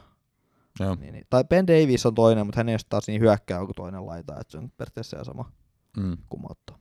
[0.80, 0.96] Joo.
[0.96, 1.26] Niin, niin.
[1.30, 4.40] Tai Ben Davis on toinen, mutta hän ei ole taas niin hyökkää kuin toinen laita,
[4.40, 5.52] että se on periaatteessa ihan sama
[5.98, 6.18] Mm.
[6.30, 6.78] kumouttaa.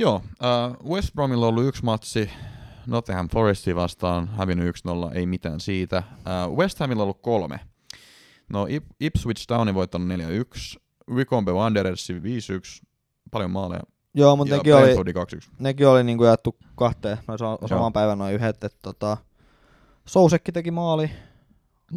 [0.00, 2.30] Joo, uh, West Bromilla on ollut yksi matsi
[2.86, 4.76] Nottingham Forestia vastaan, hävinnyt
[5.12, 6.02] 1-0, ei mitään siitä.
[6.48, 7.60] Uh, West Hamilla on ollut kolme.
[8.48, 12.86] No Ip- Ipswich Townin voittanut 4-1, Wycombe Wanderersi 5-1,
[13.30, 13.82] paljon maaleja,
[14.14, 15.50] Joo, mutta nekin oli, Brentfordi 2-1.
[15.58, 17.68] nekin oli niinku jaettu kahteen, noin sa- Joo.
[17.68, 19.16] saman päivän noin yhdet, että tota,
[20.06, 21.10] Sousekki teki maali,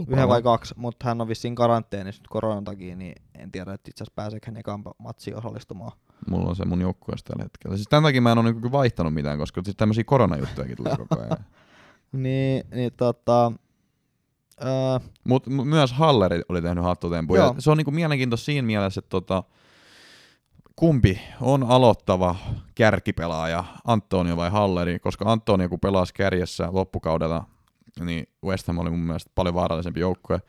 [0.09, 3.89] yhden vai kaksi, mutta hän on vissiin karanteenissa nyt koronan takia, niin en tiedä, että
[3.89, 5.91] itse asiassa pääseekö hän ekaan matsiin osallistumaan.
[6.29, 7.77] Mulla on se mun joukkueessa tällä hetkellä.
[7.77, 11.21] Siis tämän takia mä en ole niinku vaihtanut mitään, koska siis tämmöisiä koronajuttujakin tulee koko
[11.21, 11.37] ajan.
[12.11, 13.51] Niin, niin tota,
[14.63, 17.41] öö, Mutta myös Halleri oli tehnyt hattutempuja.
[17.41, 17.55] Joo.
[17.59, 19.43] Se on niinku mielenkiintoista siinä mielessä, että tota,
[20.75, 22.35] kumpi on aloittava
[22.75, 27.45] kärkipelaaja, Antonio vai Halleri, koska Antonio kun pelasi kärjessä loppukaudella,
[27.99, 30.41] niin West Ham oli mun mielestä paljon vaarallisempi joukkue.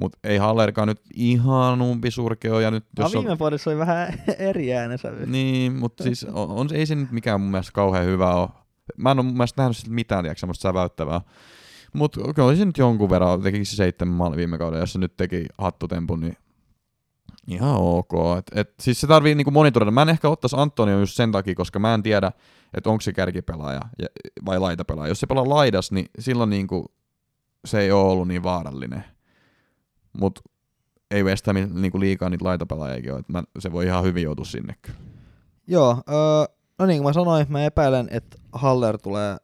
[0.00, 2.60] Mutta ei Hallerkaan nyt ihan umpisurkeo.
[2.60, 5.26] Ja nyt, No, jos on, viime vuodessa oli vähän eri äänensävy.
[5.26, 8.48] niin, mutta siis on, on, ei se nyt mikään mun mielestä kauhean hyvä ole.
[8.96, 11.20] Mä en ole mun mielestä nähnyt siltä mitään, tiedätkö, semmoista säväyttävää.
[11.92, 14.98] Mutta kyllä oli se nyt jonkun verran, teki se seitsemän maali viime kaudella, jos se
[14.98, 16.36] nyt teki hattutempun, niin
[17.48, 18.12] ihan ok.
[18.38, 19.90] Et, et, siis se tarvii niinku monitoroida.
[19.90, 22.32] Mä en ehkä ottaisi Antonio just sen takia, koska mä en tiedä,
[22.74, 24.06] että onko se kärkipelaaja ja,
[24.46, 25.10] vai laitapelaaja.
[25.10, 26.92] Jos se pelaa laidas, niin silloin niinku
[27.64, 29.04] se ei ole ollut niin vaarallinen.
[30.18, 30.40] Mutta
[31.10, 33.20] ei West Hamin niinku liikaa niitä laitapelaajiakin ole.
[33.20, 34.98] Et mä, se voi ihan hyvin joutua sinne kyllä.
[35.66, 39.36] Joo, öö, no niin kuin mä sanoin, mä epäilen, että Haller tulee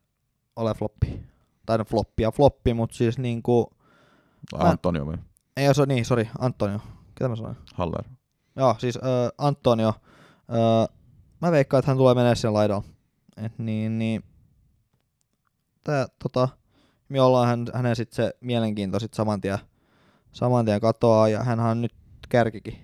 [0.57, 1.21] ole floppi.
[1.67, 3.71] Tai no floppi ja floppi, mutta siis niinku,
[4.51, 5.17] Tai Mä- Antonio vai
[5.57, 6.79] ei se niin, sori, Antonio.
[7.15, 7.57] Ketä mä sanoin?
[7.75, 8.05] Haller.
[8.57, 9.93] Joo, siis öö, Antonio.
[10.51, 10.97] Öö,
[11.41, 12.83] mä veikkaan, että hän tulee menee sen laidalla.
[13.37, 14.23] Et niin, niin.
[15.85, 16.49] Tää, tota,
[17.09, 19.59] me ollaan hän, hänen sit se mielenkiinto sit saman tien,
[20.37, 21.93] saman tien katoaa, ja hän on nyt
[22.29, 22.79] kärkikin.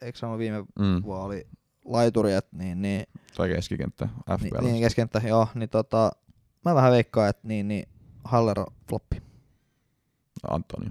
[0.00, 1.02] Eikö sama viime Mm.
[1.02, 1.46] vuonna oli
[1.84, 3.06] laituri, et niin, niin,
[3.36, 4.08] Tai keskikenttä.
[4.40, 4.64] niin, FPL.
[4.64, 6.10] niin keskenttä, joo, niin tota,
[6.64, 7.88] mä vähän veikkaan, että niin, niin
[8.24, 8.56] Haller
[8.88, 9.22] floppi.
[10.50, 10.90] Antonio.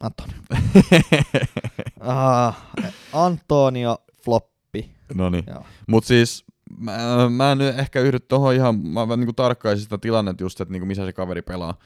[0.00, 0.36] Antonio.
[2.00, 2.66] Ah,
[3.12, 4.90] Antonio floppi.
[5.14, 5.44] no niin.
[5.46, 5.64] Joo.
[5.88, 6.44] Mut siis
[6.78, 6.92] mä,
[7.30, 10.86] mä en nyt ehkä yhdy tohon ihan, mä niinku tarkkaisin sitä tilannetta just, että niinku
[10.86, 11.78] missä se kaveri pelaa.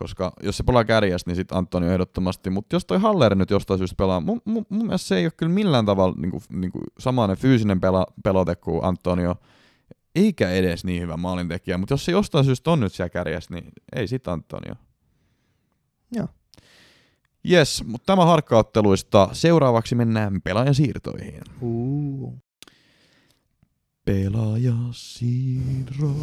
[0.00, 2.50] Koska jos se pelaa kärjestä, niin sitten Antonio ehdottomasti.
[2.50, 5.32] Mutta jos toi Haller nyt jostain syystä pelaa, mun, mun, mun mielestä se ei ole
[5.36, 9.34] kyllä millään tavalla niinku, niinku samainen fyysinen pela, pelote kuin Antonio.
[10.14, 13.64] Eikä edes niin hyvä maalintekijä, mutta jos se jostain syystä on nyt siellä kärjessä, niin
[13.96, 14.74] ei sit Antonio.
[16.12, 16.28] Joo.
[17.50, 19.28] Yes, mutta tämä harkkaotteluista.
[19.32, 21.40] Seuraavaksi mennään pelaajan siirtoihin.
[21.60, 22.38] Uh.
[24.04, 26.14] Pelaajasiirro.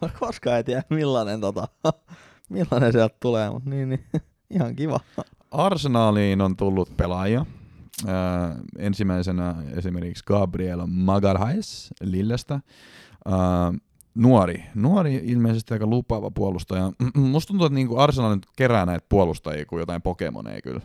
[0.20, 1.68] Koska ei tiedä millainen, tota,
[2.48, 4.04] millainen sieltä tulee, mutta niin, niin,
[4.54, 5.00] ihan kiva.
[5.50, 7.46] Arsenaaliin on tullut pelaajia.
[8.08, 12.54] Äh, ensimmäisenä esimerkiksi Gabriel Magalhaes Lillestä.
[12.54, 13.80] Äh,
[14.14, 16.92] nuori, nuori ilmeisesti aika lupaava puolustaja.
[17.14, 20.80] Musta tuntuu, että niinku Arsenal nyt kerää näitä puolustajia kuin jotain Pokemoneja kyllä.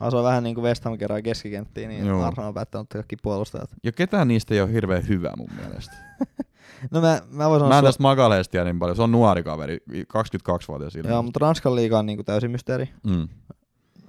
[0.00, 2.22] Ah, se on vähän niin kuin West Ham kerää keskikenttiin, niin Joo.
[2.22, 3.70] Arsenal on päättänyt kaikki puolustajat.
[3.84, 5.92] Ja ketään niistä ei ole hirveän hyvä mun mielestä.
[6.90, 8.96] No mä, mä voin Mä sanoa, en sulla- tästä Magalhaesta tiedä niin paljon.
[8.96, 11.08] Se on nuori kaveri, 22-vuotias ilmeisesti.
[11.08, 12.88] joo, mutta Ranskan liiga on niin kuin täysin mysteeri.
[13.06, 13.28] Mm.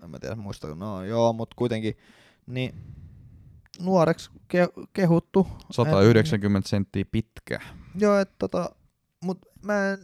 [0.03, 1.97] En mä tiedä muista, no joo, mutta kuitenkin.
[2.47, 2.75] Niin
[3.81, 5.47] nuoreksi ke- kehuttu.
[5.71, 7.59] 190 senttiä pitkä.
[7.99, 8.69] Joo, että tota,
[9.23, 9.99] mut mä en,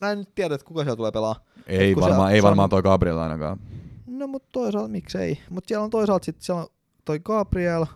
[0.00, 1.36] mä en nyt tiedä, että kuka siellä tulee pelaa.
[1.66, 3.60] Ei se- varmaan, ei se on- varmaan toi Gabriel ainakaan.
[4.06, 5.38] No mut toisaalta miksei.
[5.50, 6.68] Mut siellä on toisaalta sit siellä on
[7.04, 7.86] toi Gabriel,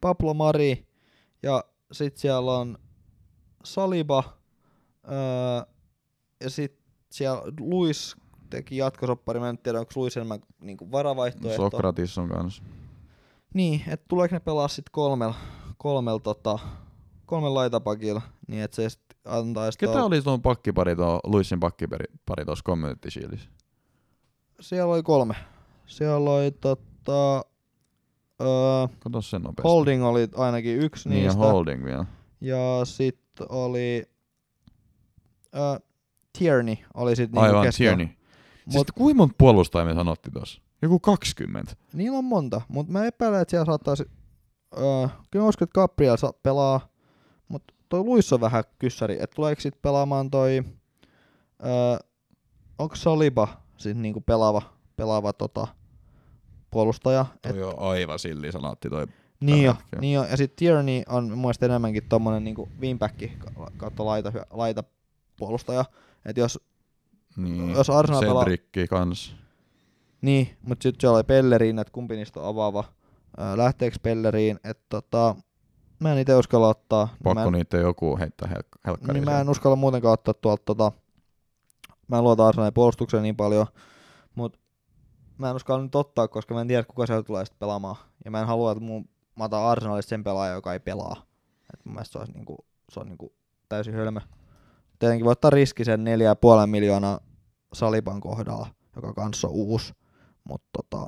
[0.00, 0.86] Pablo Mari
[1.42, 2.78] ja sit siellä on
[3.66, 4.24] Saliba
[5.04, 5.72] öö,
[6.40, 6.78] ja sit
[7.10, 8.16] siellä Luis
[8.50, 11.56] teki jatkosoppari, mä en tiedä onko Luis enemmän niinku varavaihtoehto.
[11.62, 12.62] Sokratis on kanssa.
[13.54, 15.34] Niin, että tuleeko ne pelaa sit kolmella,
[15.78, 16.58] kolmella tota,
[17.26, 22.44] kolmella laitapakilla, niin että se sit antaisi Ketä oli tuon pakkipari, tuo Luisin pakkipari pari
[22.44, 23.48] tuossa Community Shieldissä?
[24.60, 25.34] Siellä oli kolme.
[25.86, 27.36] Siellä oli tota,
[28.40, 29.68] öö, Kato sen nopeasti.
[29.68, 31.44] Holding oli ainakin yksi niin ja niistä.
[31.44, 32.06] Holding vielä.
[32.40, 34.06] Ja sitten oli
[35.54, 35.82] äh,
[36.38, 37.96] Tierney oli sitten niinku Aivan, keskellä.
[37.96, 38.16] Tierney.
[38.70, 40.62] Siis Mut- kuinka monta puolustajaa me sanotti tossa?
[40.82, 41.76] Joku 20.
[41.92, 44.04] Niillä on monta, mutta mä epäilen, että siellä saattaisi...
[44.76, 46.88] Äh, kyllä mä uskon, että Gabriel saa pelaa,
[47.48, 50.62] mutta toi Luis on vähän kyssäri, että tuleeko sitten pelaamaan toi...
[51.62, 52.08] Äh,
[52.78, 54.62] onko Saliba sitten niinku pelaava,
[54.96, 55.66] pelaava tota,
[56.70, 57.26] puolustaja?
[57.44, 59.06] Et, Toi on aivan silli sanaatti toi.
[59.40, 60.24] Niin jo, niin jo.
[60.24, 63.14] Ja sitten Tierney on mun mielestä enemmänkin tommonen niinku wingback
[63.76, 64.84] kautta laita, laita
[65.36, 65.84] puolustaja.
[66.24, 66.60] Et jos
[67.36, 67.70] Niin.
[67.70, 69.36] Jos Arsenal pelaa- Cedricki kans.
[70.22, 72.84] Niin, mutta sitten siellä oli Pelleriin, että kumpi niistä on avaava.
[73.56, 75.36] Lähteekö Pelleriin, että tota,
[76.00, 77.08] mä en itse uskalla ottaa.
[77.24, 79.14] Pakko mä en, niitä joku heittää helk- helkkariin.
[79.24, 80.92] niin mä en uskalla muutenkaan ottaa tuolta tota,
[82.08, 83.66] mä en luota Arsenalin puolustukseen niin paljon,
[84.34, 84.58] mutta
[85.38, 87.96] mä en uskalla nyt ottaa, koska mä en tiedä, kuka siellä tulee sitten pelaamaan.
[88.24, 91.22] Ja mä en halua, että mun, mä otan Arsenalista sen pelaaja, joka ei pelaa.
[91.74, 92.56] Et mun mielestä se, olisi niinku,
[92.92, 93.32] se on niinku
[93.68, 94.20] täysin hölmö.
[94.98, 96.00] Tietenkin voi ottaa riski sen
[96.60, 97.20] 4,5 miljoonaa
[97.72, 99.94] Saliban kohdalla, joka kanssa on uusi,
[100.44, 101.06] mutta tota,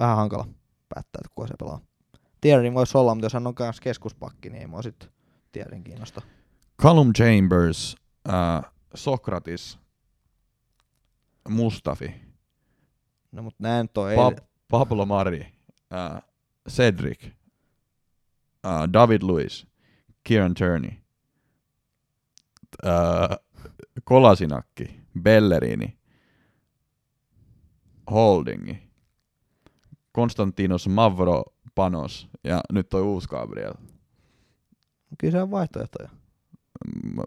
[0.00, 0.44] vähän hankala
[0.88, 1.80] päättää, että kuka se pelaa.
[2.40, 5.08] Tierney voisi olla, mutta jos hän on myös keskuspakki, niin ei mua sitten
[5.52, 6.22] Tierney kiinnosta.
[6.82, 7.96] Callum Chambers,
[8.28, 9.78] äh, Sokratis,
[11.48, 12.14] Mustafi,
[13.32, 15.46] No mutta näin toi Pa- Pablo Mari,
[15.92, 16.22] äh,
[16.70, 17.34] Cedric.
[18.64, 19.66] uh, David Lewis,
[20.24, 20.90] Kieran Turney,
[22.84, 23.36] uh,
[24.04, 25.98] Kolasinakki, Bellerini,
[28.10, 28.82] Holdingi,
[30.12, 31.44] Konstantinos Mavro
[31.74, 33.74] Panos ja nyt toi uusi Gabriel.
[35.18, 36.08] Kyllä se on vaihtoehtoja.
[37.04, 37.22] Mm,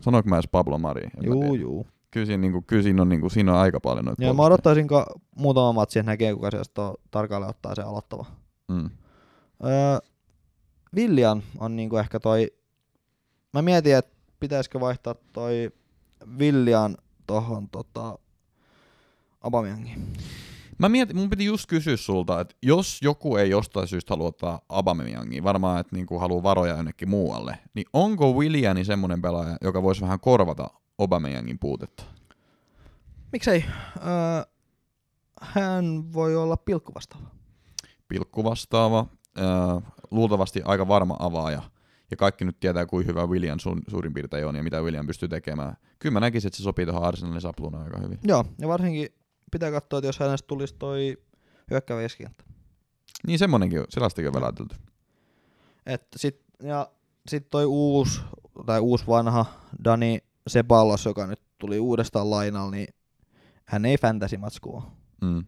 [0.00, 1.08] Sanoinko mä edes Pablo Mari?
[1.22, 1.86] Juu, juu.
[2.10, 4.86] Kyllä siinä, niinku, kyllä siinä, on, niinku, siinä on aika paljon noita Joo, mä odottaisin
[5.36, 8.26] muutama matsi, että näkee kuka sieltä tarkalleen ottaa se aloittava.
[8.68, 8.90] Mm.
[9.64, 9.98] Öö,
[10.94, 12.52] Villian on niinku ehkä toi...
[13.52, 15.70] Mä mietin, että pitäisikö vaihtaa toi
[16.38, 16.96] Villian
[17.26, 18.18] tohon tota...
[19.40, 20.12] Abamiangiin.
[20.78, 24.60] Mä mietin, mun piti just kysyä sulta, että jos joku ei jostain syystä halua ottaa
[24.68, 30.00] Aubameyangin, varmaan että niinku haluaa varoja jonnekin muualle, niin onko Williani semmonen pelaaja, joka voisi
[30.00, 32.04] vähän korvata Aubameyangin puutetta?
[33.32, 33.64] Miksei?
[33.96, 34.52] Öö,
[35.40, 37.35] hän voi olla pilkkuvastaava.
[38.08, 39.06] Pilkku vastaava,
[39.38, 41.62] äh, luultavasti aika varma avaaja,
[42.10, 45.28] ja kaikki nyt tietää, kuinka hyvä William su- suurin piirtein on ja mitä William pystyy
[45.28, 45.76] tekemään.
[45.98, 48.18] Kyllä mä näkisin, että se sopii tuohon Arsenalin sapluunaan aika hyvin.
[48.22, 49.08] Joo, ja varsinkin
[49.52, 51.16] pitää katsoa, että jos hänestä tulisi toi
[51.70, 52.44] hyökkäävä keskikenttä.
[53.26, 54.76] Niin semmonenkin, sellaistakin on väläytelty.
[55.86, 56.90] Et sit, ja
[57.28, 58.20] sit toi uusi,
[58.66, 59.46] tai uusi vanha
[59.84, 62.94] Dani Sebalos, joka nyt tuli uudestaan lainalla, niin
[63.64, 64.90] hän ei fantasy matskua.
[65.20, 65.44] Mm.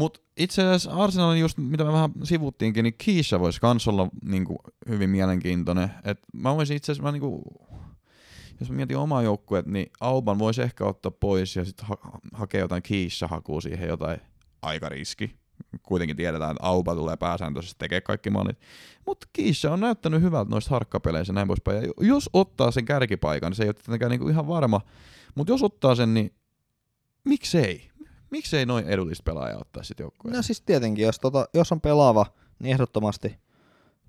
[0.00, 4.56] Mut itse asiassa Arsenalin just, mitä me vähän sivuttiinkin, niin Kiisha voisi kans olla niinku,
[4.88, 5.90] hyvin mielenkiintoinen.
[6.04, 7.42] Et mä voisin itse asiassa, mä niinku,
[8.60, 12.60] jos mä mietin omaa joukkuet, niin Auban voisi ehkä ottaa pois ja sitten ha- hakea
[12.60, 14.20] jotain Kiisha-hakua siihen jotain
[14.62, 15.36] aika riski.
[15.82, 18.58] Kuitenkin tiedetään, että Auba tulee pääsääntöisesti tekemään kaikki maalit.
[19.06, 21.82] Mutta Kiisha on näyttänyt hyvältä noista harkkapeleissä näin poispäin.
[21.82, 24.80] Ja jos ottaa sen kärkipaikan, se ei ole tietenkään niinku ihan varma,
[25.34, 26.34] mutta jos ottaa sen, niin
[27.24, 27.89] miksei?
[28.30, 30.38] Miksei noin edullista pelaajaa ottaa sitten joukkueeseen?
[30.38, 32.26] No siis tietenkin, jos, tota, jos on pelaava,
[32.58, 33.38] niin ehdottomasti,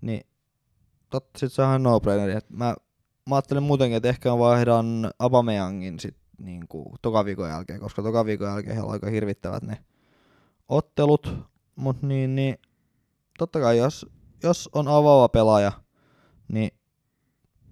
[0.01, 0.21] niin
[1.09, 2.39] totta sit se on ihan no-braineri.
[2.49, 2.75] Mä,
[3.29, 8.25] mä ajattelin muutenkin, että ehkä mä vaihdan Abameyangin sit niinku toka viikon jälkeen, koska toka
[8.25, 9.77] viikon jälkeen heillä on aika hirvittävät ne
[10.71, 11.35] ottelut,
[11.75, 12.57] mut niin, niin
[13.37, 14.05] totta kai jos,
[14.43, 15.71] jos on avaava pelaaja,
[16.47, 16.71] niin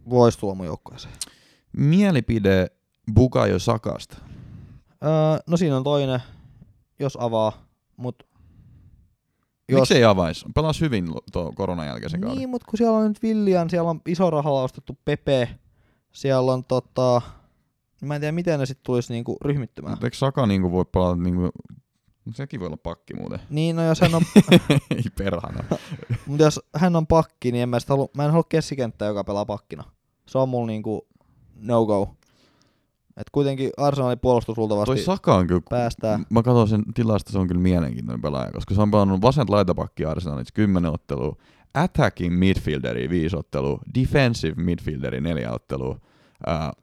[0.10, 1.14] voisi tulla mun joukkueeseen.
[1.78, 2.68] Mielipide
[3.14, 4.18] Bukayo Sakasta.
[5.04, 5.10] Öö,
[5.48, 6.20] no siinä on toinen,
[7.00, 7.52] jos avaa,
[7.98, 8.30] mut
[9.70, 9.80] Jos...
[9.80, 10.46] Miksi ei avais?
[10.56, 12.38] Pelas hyvin tuo koronan jälkeisen kauden.
[12.38, 15.50] Niin, mutta kun siellä on nyt Villian, siellä on iso rahalla ostettu Pepe,
[16.12, 17.22] siellä on tota...
[18.02, 19.92] Mä en tiedä, miten ne sitten tulisi niinku ryhmittymään.
[19.92, 21.50] Mutta eikö Saka niinku voi pelata niinku...
[22.32, 23.40] Sekin voi olla pakki muuten.
[23.50, 24.22] Niin, no jos hän on,
[24.96, 25.64] ei perhana.
[26.26, 29.24] mutta jos hän on pakki, niin en mä, sitä halu, mä en halua keskikenttää, joka
[29.24, 29.84] pelaa pakkina.
[30.26, 31.08] Se on mulla niinku
[31.56, 32.16] no-go.
[33.20, 35.62] Et kuitenkin Arsenalin puolustus Toi luultavasti Saka on kyllä...
[35.70, 36.20] päästää.
[36.30, 40.06] Mä katson sen tilasta, se on kyllä mielenkiintoinen pelaaja, koska se on pelannut vasent laitapakki
[40.06, 41.36] Arsenalissa 10 ottelua,
[41.74, 46.00] attacking midfielderi 5 ottelua, defensive midfielderi 4 ottelua,
[46.46, 46.74] ää,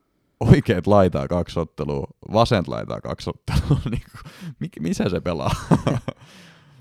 [0.40, 3.80] oikeet laitaa kaksi ottelua, vasent laitaa kaksi ottelua.
[3.90, 4.18] niinku,
[4.58, 5.50] mik, missä se pelaa?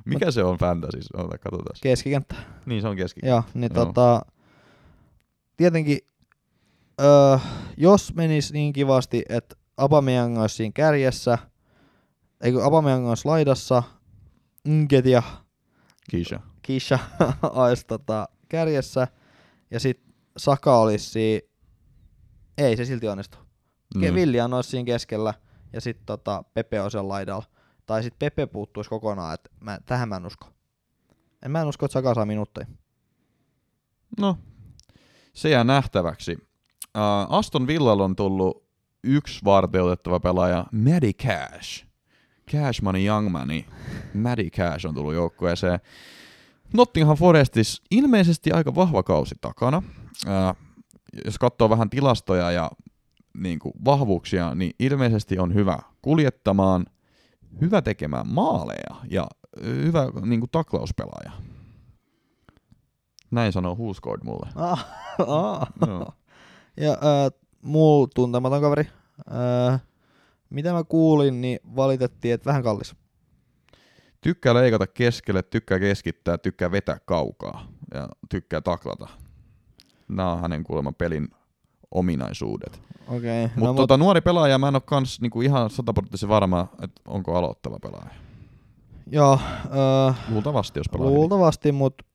[0.05, 0.99] Mikä se on fantasy?
[1.13, 1.75] Ota, katsotaan.
[1.81, 2.35] Keskikenttä.
[2.65, 3.19] Niin, se on keski.
[3.23, 3.85] Joo, niin Joo.
[3.85, 4.21] tota...
[5.57, 5.99] Tietenkin,
[7.01, 7.37] öö,
[7.77, 11.37] jos menisi niin kivasti, että Abameyang olisi siinä kärjessä,
[12.41, 13.83] eikö Abameyang olisi laidassa,
[14.67, 15.23] Nketia
[16.09, 16.39] Kisha.
[16.61, 16.99] Kisha
[17.43, 19.07] olisi tota kärjessä,
[19.71, 21.47] ja sitten Saka olisi siinä,
[22.57, 23.37] ei se silti onnistu.
[23.95, 24.01] Mm.
[24.01, 25.33] Villian olisi siinä keskellä,
[25.73, 27.45] ja sitten tota Pepe on siellä laidalla.
[27.85, 30.47] Tai sitten Pepe puuttuisi kokonaan, että mä, tähän mä en usko.
[31.45, 32.67] En mä en usko, että Saka saa minuutteja.
[34.19, 34.37] No,
[35.33, 36.44] se jää nähtäväksi.
[36.95, 38.65] Uh, Aston Villalla on tullut
[39.03, 41.85] yksi varteutettava pelaaja, Maddie Cash.
[42.51, 43.63] Cash Money Young Money.
[44.13, 45.79] Maddie Cash on tullut joukkueeseen.
[46.73, 49.83] Nottingham Forestis ilmeisesti aika vahva kausi takana.
[50.25, 50.65] Uh,
[51.25, 52.71] jos katsoo vähän tilastoja ja
[53.37, 56.85] niin kuin, vahvuuksia, niin ilmeisesti on hyvä kuljettamaan,
[57.61, 59.27] hyvä tekemään maaleja ja
[59.63, 61.31] hyvä niin kuin, taklauspelaaja.
[63.31, 64.49] Näin sanoo Scored mulle.
[64.55, 64.87] Ah,
[65.27, 65.67] ah.
[65.87, 66.11] Joo.
[66.77, 68.87] Ja äh, muu tuntematon kaveri.
[69.71, 69.81] Äh,
[70.49, 72.95] mitä mä kuulin, niin valitettiin, että vähän kallis.
[74.21, 79.07] Tykkää leikata keskelle, tykkää keskittää, tykkää vetää kaukaa ja tykkää taklata.
[80.07, 81.27] Nämä on hänen kuulemma pelin
[81.91, 82.81] ominaisuudet.
[83.07, 83.45] Okei.
[83.45, 83.55] Okay.
[83.55, 87.37] Mutta No, tota, nuori pelaaja, mä en ole kans niinku ihan sataprosenttisen varma, että onko
[87.37, 88.09] aloittava pelaaja.
[89.11, 89.39] joo,
[90.09, 92.05] äh, Luultavasti, jos pelaa luultavasti, mutta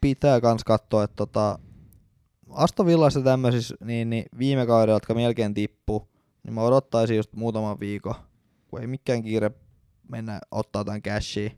[0.00, 1.58] pitää kans katsoa, että tota,
[2.54, 6.08] Aston Villassa tämmöisissä, niin, niin viime kaudella, jotka melkein tippu,
[6.42, 8.14] niin mä odottaisin just muutaman viikon,
[8.68, 9.50] kun ei mikään kiire
[10.08, 11.50] mennä ottaa jotain cashia.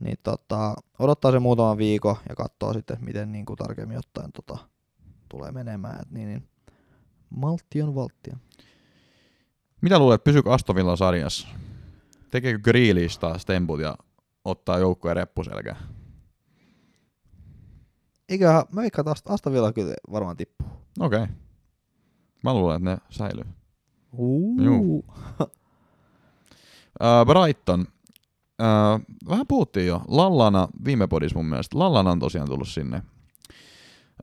[0.00, 4.58] Niin tota, odottaa se muutaman viikon ja katsoo sitten, miten niin kuin tarkemmin ottaen tota,
[5.28, 6.00] tulee menemään.
[6.02, 6.48] Et niin, niin.
[7.30, 8.36] Maltti on valttia.
[9.80, 11.48] Mitä luulet, pysyykö Aston Villa sarjassa?
[12.30, 13.96] Tekeekö Grealish taas temput ja
[14.44, 15.95] ottaa joukkojen reppuselkään?
[18.28, 20.68] Eiköhän, mä veikkaan, että Ast- Aston Villa kyllä varmaan tippuu.
[21.00, 21.22] Okei.
[21.22, 21.34] Okay.
[22.42, 23.44] Mä luulen, että ne säilyy.
[24.12, 24.60] Uh.
[24.62, 25.04] Juu.
[27.00, 27.80] Uh, Brighton.
[27.80, 30.02] Uh, vähän puhuttiin jo.
[30.08, 31.78] Lallana viime podis mun mielestä.
[31.78, 33.02] Lallana on tosiaan tullut sinne.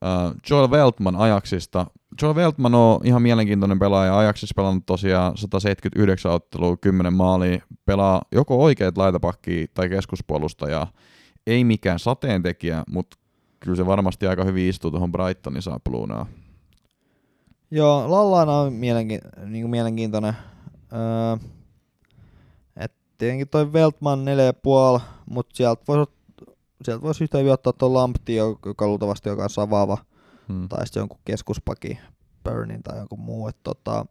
[0.01, 1.85] Uh, Joel Veltman Ajaxista.
[2.21, 4.17] Joel Veltman on ihan mielenkiintoinen pelaaja.
[4.17, 7.59] Ajaxissa pelannut tosiaan 179 ottelua, 10 maalia.
[7.85, 10.91] Pelaa joko oikeat laitapakkia tai keskuspuolustajaa.
[11.47, 13.17] Ei mikään sateentekijä, mutta
[13.63, 16.25] kyllä se varmasti aika hyvin istuu tuohon Brightonin saapluunaan.
[17.71, 20.33] Joo, Lallana on mielenki- niinku mielenkiintoinen.
[20.93, 21.47] Öö,
[22.77, 26.11] et tietenkin toi Veltman 4,5, mutta sieltä voisi
[26.83, 29.97] sieltä voisi yhtä hyvin ottaa tuon Lampti, joka luultavasti on kanssa avaava,
[30.47, 30.69] Hmm.
[30.69, 31.99] tai sitten jonkun keskuspaki,
[32.43, 33.47] Burnin tai jonkun muu.
[33.47, 34.05] Et tota,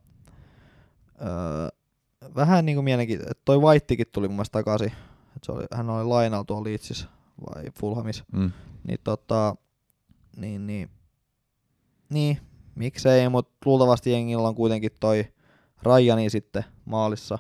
[1.21, 1.69] öö,
[2.35, 4.93] vähän niinku mielenkiintoinen, että toi Whitekin tuli mun mielestä takaisin.
[5.37, 7.07] Et se oli, hän oli lainalla tuolla Leedsissä
[7.47, 8.25] vai Fulhamissa.
[8.33, 8.51] Mm.
[8.85, 9.57] Niin tota,
[10.37, 10.91] niin, niin,
[12.09, 12.39] niin,
[12.75, 15.25] miksei, mutta luultavasti jengillä on kuitenkin toi
[15.83, 17.39] Ryani sitten maalissa,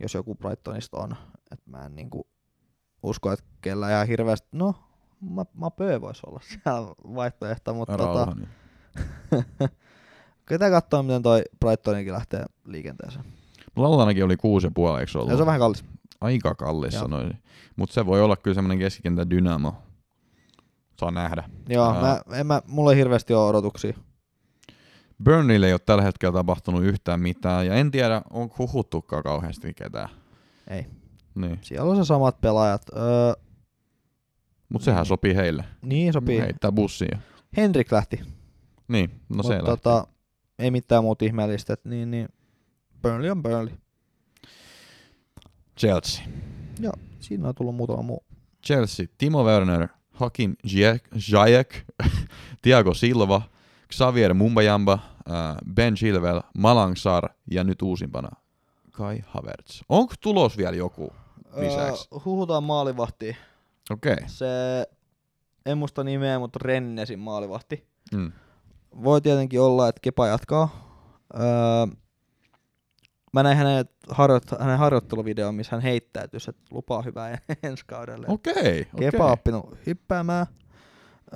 [0.00, 1.16] jos joku Brightonista on.
[1.50, 2.26] Et mä en niinku
[3.02, 4.74] usko, että kellä ihan hirveästi, no,
[5.30, 8.36] mä, mä pöö voisi olla siellä vaihtoehto, mutta tota,
[10.48, 13.24] ketä katsoo, miten toi Brightonikin lähtee liikenteeseen.
[13.76, 15.30] Lallanakin oli kuusi ja puoli, eikö se ollut?
[15.30, 15.84] Ja se on vähän kallis.
[16.20, 17.02] Aika kallis Joo.
[17.02, 17.42] sanoisin.
[17.76, 19.74] Mutta se voi olla kyllä semmoinen keskikentän dynamo.
[21.00, 21.44] Saa nähdä.
[21.68, 22.00] Joo, Ää.
[22.00, 23.94] mä, en mä, mulla ei hirveästi ole odotuksia.
[25.24, 30.08] Burnleylle ei ole tällä hetkellä tapahtunut yhtään mitään, ja en tiedä, onko huhuttukaan kauheasti ketään.
[30.68, 30.86] Ei.
[31.34, 31.58] Niin.
[31.62, 32.82] Siellä on se samat pelaajat.
[32.96, 33.32] Öö,
[34.68, 35.64] Mutta sehän sopii heille.
[35.82, 36.40] niin sopii.
[36.40, 37.08] Heittää bussiin.
[37.12, 37.18] ja-
[37.56, 38.20] Henrik lähti.
[38.88, 40.06] Niin, no se Mut tota,
[40.58, 42.28] ei mitään muuta ihmeellistä, et niin, niin
[43.02, 43.74] Burnley on Burnley.
[45.78, 46.24] Chelsea.
[46.80, 48.24] Joo, siinä on tullut muutama muu.
[48.66, 49.88] Chelsea, Timo Werner,
[50.22, 50.56] Hakim
[51.18, 51.84] Ziyech,
[52.62, 53.42] Thiago Silva,
[53.90, 54.92] Xavier Mumbajamba,
[55.28, 58.28] äh, Ben Chilwell, Malang Sar ja nyt uusimpana
[58.92, 59.82] Kai Havertz.
[59.88, 61.12] Onko tulos vielä joku
[61.56, 62.08] lisäksi?
[62.12, 63.36] Öö, huhutaan maalivahtiin.
[63.90, 64.12] Okei.
[64.12, 64.24] Okay.
[64.28, 64.46] Se,
[65.66, 67.86] en muista nimeä, mutta Rennesin maalivahti.
[68.14, 68.32] Mm.
[69.04, 70.68] Voi tietenkin olla, että Kepa jatkaa.
[71.34, 71.96] Öö,
[73.32, 78.26] mä näin hänen, harjoit- hänen harjoitteluvideon, missä hän heittäytyi, että lupaa hyvää ensi kaudelle.
[78.28, 80.46] Okei, okay, Kepa on oppinut hyppäämään.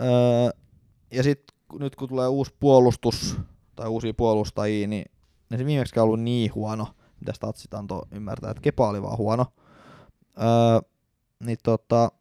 [0.01, 0.51] Öö,
[1.13, 3.37] ja sitten nyt kun tulee uusi puolustus
[3.77, 5.05] tai uusia puolustajia, niin
[5.51, 6.87] ne se viimeksi ollut niin huono,
[7.21, 9.47] mitä statsit antoi ymmärtää, että Kepa oli vaan huono.
[10.39, 10.91] Öö,
[11.41, 12.13] niin tota,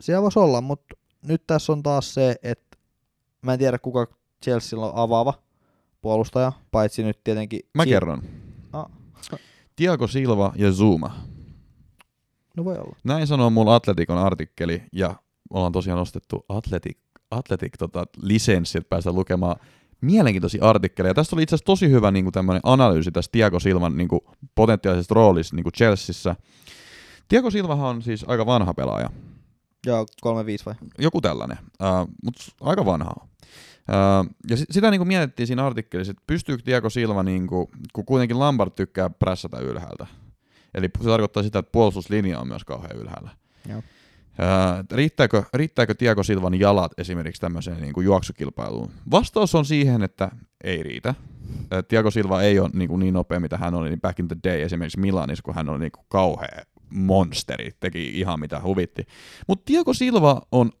[0.00, 2.76] siellä voisi olla, mutta nyt tässä on taas se, että
[3.42, 4.06] mä en tiedä kuka
[4.44, 5.34] Chelsea on avaava
[6.00, 7.60] puolustaja, paitsi nyt tietenkin...
[7.74, 8.22] Mä Si- kerron.
[8.72, 8.86] Ah.
[9.76, 11.16] Tiago Silva ja Zuma.
[12.56, 12.96] No voi olla.
[13.04, 15.14] Näin sanoo mulla Atletikon artikkeli, ja
[15.50, 16.98] ollaan tosiaan ostettu Atletik,
[17.30, 19.56] Atletik tota, lisenssi, että päästään lukemaan
[20.00, 21.14] mielenkiintoisia artikkeleja.
[21.14, 24.20] Tästä oli itse asiassa tosi hyvä niin tämmöinen analyysi tästä Tiago Silvan niin kuin,
[24.54, 26.36] potentiaalisesta roolista niin kuin Chelseassa.
[27.28, 29.10] Tiago Silvahan on siis aika vanha pelaaja.
[29.86, 30.28] Joo, 3-5
[30.66, 30.74] vai?
[30.98, 33.28] Joku tällainen, uh, mutta aika vanha on.
[34.50, 38.04] Ja si- sitä niin kuin mietittiin siinä artikkelissa, että pystyykö Tiago Silva, niin kuin, kun
[38.04, 40.06] kuitenkin Lampard tykkää prässätä ylhäältä.
[40.74, 43.30] Eli se tarkoittaa sitä, että puolustuslinja on myös kauhean ylhäällä.
[43.68, 43.82] Joo.
[44.38, 48.90] Ää, riittääkö, riittääkö Tiago Silvan jalat esimerkiksi tämmöiseen niin kuin juoksukilpailuun?
[49.10, 50.30] Vastaus on siihen, että
[50.64, 51.14] ei riitä.
[51.88, 54.36] Tiago Silva ei ole niin, kuin niin nopea, mitä hän oli niin back in the
[54.44, 59.06] day esimerkiksi Milanissa, kun hän oli niin kuin kauhea monsteri, teki ihan mitä huvitti.
[59.46, 60.72] Mutta Tiago Silva on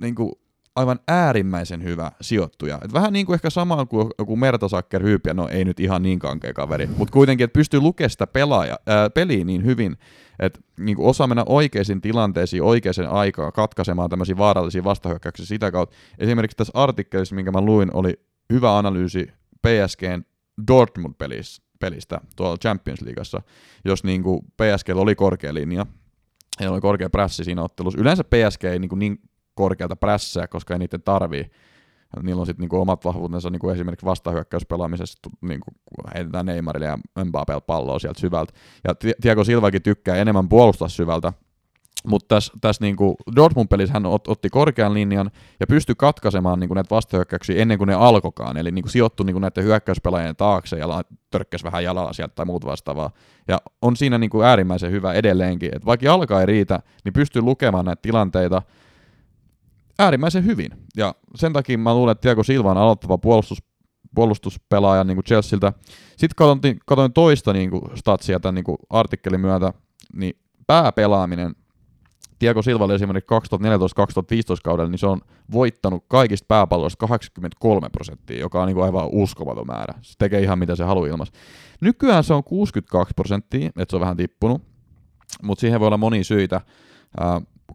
[0.00, 0.32] niin kuin
[0.78, 2.78] aivan äärimmäisen hyvä sijoittuja.
[2.84, 6.18] Et vähän niin kuin ehkä sama kuin joku Mertasakker Hyypiä, no ei nyt ihan niin
[6.18, 9.96] kankea kaveri, mutta kuitenkin, että pystyy lukemaan sitä pelaaja, ää, peliä niin hyvin,
[10.38, 15.96] että niin kuin osaa mennä oikeisiin tilanteisiin oikeaan aikaan katkaisemaan tämmöisiä vaarallisia vastahyökkäyksiä sitä kautta.
[16.18, 18.20] Esimerkiksi tässä artikkelissa, minkä mä luin, oli
[18.52, 19.26] hyvä analyysi
[19.62, 20.22] PSGn
[20.68, 23.42] Dortmund-pelistä pelistä tuolla Champions Leagueassa,
[23.84, 24.40] jos niin kuin
[24.94, 25.86] oli korkea linja,
[26.60, 28.00] heillä oli korkea prässi siinä ottelussa.
[28.00, 29.20] Yleensä PSG ei niin, niin
[29.58, 31.50] korkealta prässää, koska ei niiden tarvii.
[32.22, 35.70] Niillä on sitten niinku omat vahvuutensa niinku esimerkiksi vastahyökkäyspelaamisessa, niinku,
[36.14, 38.52] heitetään Neymarille ja Mbappélle palloa sieltä syvältä.
[38.84, 41.32] Ja Ti- Thiago Silvakin tykkää enemmän puolustaa syvältä,
[42.06, 45.30] Mutta tässä täs niinku Dortmund-pelissä hän ot, otti korkean linjan
[45.60, 48.56] ja pystyi katkaisemaan niinku näitä vastahyökkäyksiä ennen kuin ne alkokaan.
[48.56, 53.10] Eli niinku sijoittui niinku näiden hyökkäyspelaajien taakse ja törkkäsi vähän jalalla sieltä tai muut vastaavaa.
[53.48, 55.70] Ja on siinä niinku äärimmäisen hyvä edelleenkin.
[55.74, 58.62] että vaikka jalka ei riitä, niin pystyy lukemaan näitä tilanteita
[59.98, 60.70] äärimmäisen hyvin.
[60.96, 63.58] Ja sen takia mä luulen, että Tiago Silva on aloittava puolustus,
[64.14, 65.72] puolustuspelaaja niin kuin Chelsealtä.
[66.10, 69.72] Sitten katsoin, katsoin toista niin kuin statsia tämän niin kuin artikkelin myötä,
[70.12, 71.54] niin pääpelaaminen
[72.38, 75.20] Tiago Silva oli esimerkiksi 2014-2015 kaudella, niin se on
[75.52, 79.94] voittanut kaikista pääpalloista 83 prosenttia, joka on niin kuin aivan uskomaton määrä.
[80.02, 81.34] Se tekee ihan mitä se haluaa ilmassa.
[81.80, 84.62] Nykyään se on 62 prosenttia, että se on vähän tippunut,
[85.42, 86.60] mutta siihen voi olla monia syitä.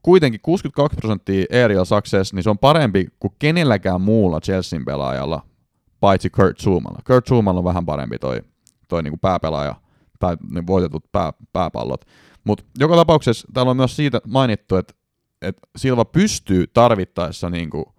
[0.02, 5.42] Kuitenkin 62 prosenttia aerial success, niin se on parempi kuin kenelläkään muulla Chelsean pelaajalla,
[6.00, 7.00] paitsi Kurt Zoomalla.
[7.08, 8.42] Kurt Zoomalla on vähän parempi toi,
[8.88, 9.76] toi niinku pääpelaaja,
[10.20, 12.06] tai ne voitetut pää, pääpallot.
[12.44, 14.94] Mutta joka tapauksessa täällä on myös siitä mainittu, että
[15.42, 17.94] et Silva pystyy tarvittaessa niinku,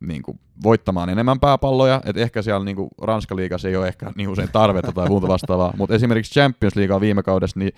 [0.00, 4.48] niinku voittamaan enemmän pääpalloja, että ehkä siellä niinku Ranskan liigassa ei ole ehkä niin usein
[4.52, 7.72] tarvetta tai muuta vastaavaa, mutta esimerkiksi Champions League viime kaudessa, niin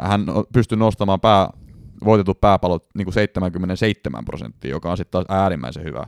[0.00, 1.50] hän pystyy nostamaan pää,
[2.04, 6.06] voitetut pääpallot niin kuin 77 prosenttia, joka on sitten taas äärimmäisen hyvä.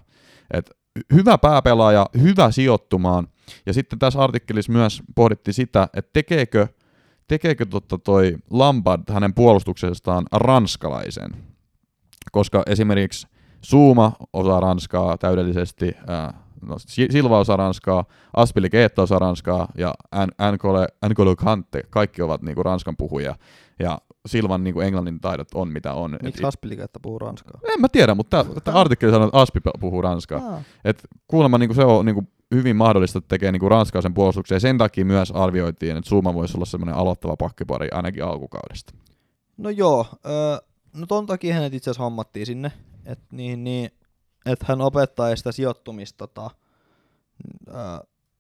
[0.51, 0.71] Et
[1.15, 3.29] hyvä pääpelaaja, hyvä sijoittumaan,
[3.67, 6.67] ja sitten tässä artikkelissa myös pohdittiin sitä, että tekeekö
[7.29, 11.31] tekeekö totta toi Lampard hänen puolustuksestaan ranskalaisen?
[12.33, 13.27] Koska esimerkiksi
[13.63, 18.05] Suuma osaa ranskaa täydellisesti, äh, no, Silva osaa ranskaa,
[18.37, 19.95] Aspili Keetta osaa ranskaa ja
[21.07, 23.35] N'Golo Kante, kaikki ovat niinku ranskan puhuja.
[23.79, 23.99] Ja
[24.29, 26.19] Silvan niinku englannin taidot on mitä on.
[26.23, 27.61] Miksi Aspili Keetta puhuu ranskaa?
[27.75, 30.55] En mä tiedä, mutta tämä artikkeli sanoo, että Aspi puhuu ranskaa.
[30.55, 30.63] Ah.
[30.85, 35.05] Et kuulemma niinku se on niinku hyvin mahdollista, tekee niinku ranskaisen puolustuksen, ja sen takia
[35.05, 38.95] myös arvioitiin, että Zuma voisi olla semmoinen aloittava pakkipari ainakin alkukaudesta.
[39.57, 40.57] No joo, öö,
[40.93, 42.73] no ton takia hänet itse asiassa hommattiin sinne,
[43.07, 43.91] että niin, niin,
[44.47, 46.51] et hän opettaa sitä sijoittumista tota,
[47.69, 47.75] öö,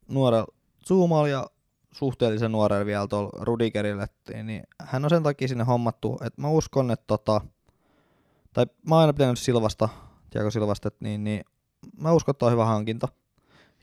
[0.08, 0.46] nuorella
[0.86, 1.46] Zumalla ja
[1.92, 4.06] suhteellisen nuorella vielä tuolla Rudigerille,
[4.42, 7.40] niin hän on sen takia sinne hommattu, että mä uskon, että tota,
[8.52, 9.88] tai mä oon aina pitänyt Silvasta,
[10.30, 11.44] Tiago Silvasta, että niin, niin
[12.00, 13.08] mä uskon, että on hyvä hankinta.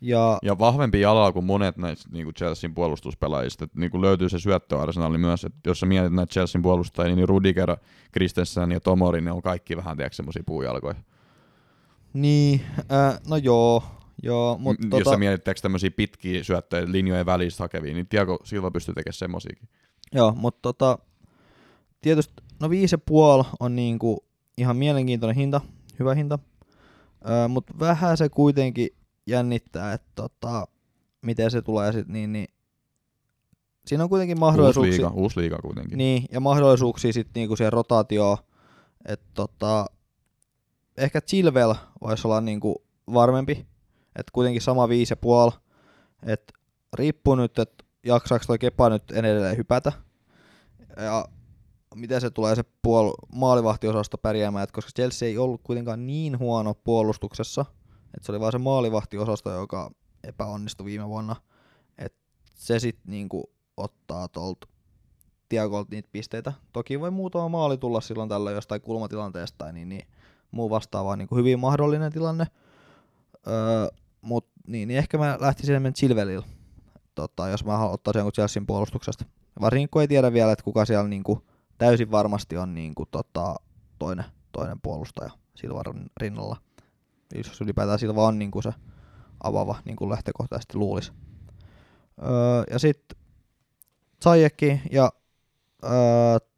[0.02, 3.64] Ja, ja vahvempi jalaa kuin monet näistä niin kuin Chelsean puolustuspelaajista.
[3.64, 7.30] Että, niin kuin löytyy se syöttöarsenaali myös, että jos sä mietit näitä Chelsean puolustajia, niin
[7.30, 7.78] Rudiger,
[8.14, 10.96] Christensen ja Tomori, ne on kaikki vähän tiedätkö semmoisia puujalkoja.
[12.14, 13.84] Niin, äh, no joo,
[14.24, 15.10] joo mutta Jos tota...
[15.10, 19.70] sä mietit tämmöisiä pitkiä syöttöjä linjojen välistä hakevia, niin Tiago Silva pystyy tekemään semmoisiakin.
[20.14, 21.00] Joo, mutta tota,
[22.02, 24.26] tietysti, no viisi puoli on niinku
[24.58, 25.62] ihan mielenkiintoinen hinta,
[26.00, 26.40] hyvä hinta,
[27.30, 28.90] äh, mutta vähän se kuitenkin
[29.28, 30.68] jännittää, että tota,
[31.22, 32.48] miten se tulee sitten niin, niin
[33.86, 34.92] siinä on kuitenkin mahdollisuuksia.
[34.92, 35.98] Uusi liiga, uusi liiga kuitenkin.
[35.98, 38.38] Niin, ja mahdollisuuksia sitten niinku siihen rotaatioon,
[39.06, 39.86] että tota,
[40.98, 43.68] ehkä Chilvel voisi olla niinku varmempi,
[44.20, 45.52] että kuitenkin sama viisi ja puoli,
[46.24, 46.54] että
[46.94, 49.92] riippuu nyt, että jaksaako toi Kepa nyt edelleen hypätä,
[50.98, 51.26] ja
[51.96, 56.74] miten se tulee se puol- maalivahtiosasto pärjäämään, että koska Chelsea ei ollut kuitenkaan niin huono
[56.74, 57.66] puolustuksessa,
[58.18, 59.92] et se oli vaan se maalivahtiosasto, joka
[60.24, 61.36] epäonnistui viime vuonna.
[61.98, 62.16] Et
[62.56, 64.68] se sitten niinku ottaa tuolta
[65.50, 66.54] Tiagolta niitä pisteitä.
[66.74, 70.08] Toki voi muutama maali tulla silloin tällä jostain kulmatilanteesta tai niin, niin
[70.52, 72.48] muu vastaava niin hyvin mahdollinen tilanne.
[73.48, 73.88] Öö,
[74.22, 76.46] mut niin, niin ehkä mä lähtisin enemmän Chilvelillä,
[77.16, 79.26] tota, jos mä ottaisin jonkun Chelsean puolustuksesta.
[79.62, 81.40] Varsinkin kun ei tiedä vielä, että kuka siellä niin kuin,
[81.78, 83.56] täysin varmasti on niin kuin, tota,
[84.00, 86.58] toinen, toinen puolustaja Silvan rinnalla
[87.36, 88.74] jos ylipäätään Silva on niin kuin se
[89.44, 91.12] avava, niin kuin lähtökohtaisesti luulisi.
[92.24, 93.18] Öö, ja sitten
[94.24, 95.12] Zajekki ja
[95.84, 95.92] öö,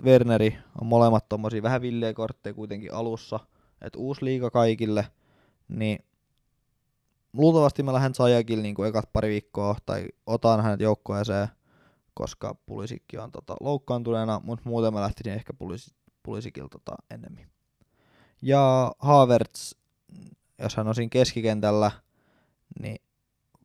[0.03, 3.39] Werneri on molemmat tommosia vähän villeä kortteja kuitenkin alussa,
[3.81, 5.07] että uusi liiga kaikille,
[5.67, 6.05] niin
[7.33, 11.47] luultavasti mä lähden Zajekille niin ekat pari viikkoa, tai otan hänet joukkueeseen,
[12.13, 15.53] koska Pulisikki on tota, loukkaantuneena, mutta muuten mä lähtisin ehkä
[16.23, 17.47] Pulisikilta tota, ennemmin.
[18.41, 19.73] Ja Havertz
[20.61, 21.91] jos hän on siinä keskikentällä,
[22.79, 23.01] niin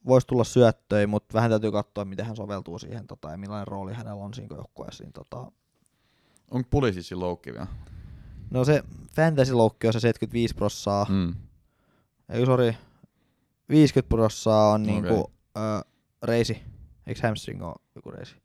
[0.06, 3.94] voisi tulla syöttöjä, mutta vähän täytyy katsoa, miten hän soveltuu siihen tota, ja millainen rooli
[3.94, 5.04] hänellä on siinä joukkueessa.
[5.04, 5.52] Niin, tota...
[6.50, 7.66] Onko pulisissi loukki vielä?
[8.50, 11.06] No se fantasy-loukki on se 75 prossaa.
[11.08, 11.34] Mm.
[12.28, 12.76] Ei, sori,
[13.68, 14.94] 50 prossaa on okay.
[14.94, 15.84] niinku, ö,
[16.22, 16.62] reisi.
[17.06, 18.36] Eikö hamstring ole joku reisi?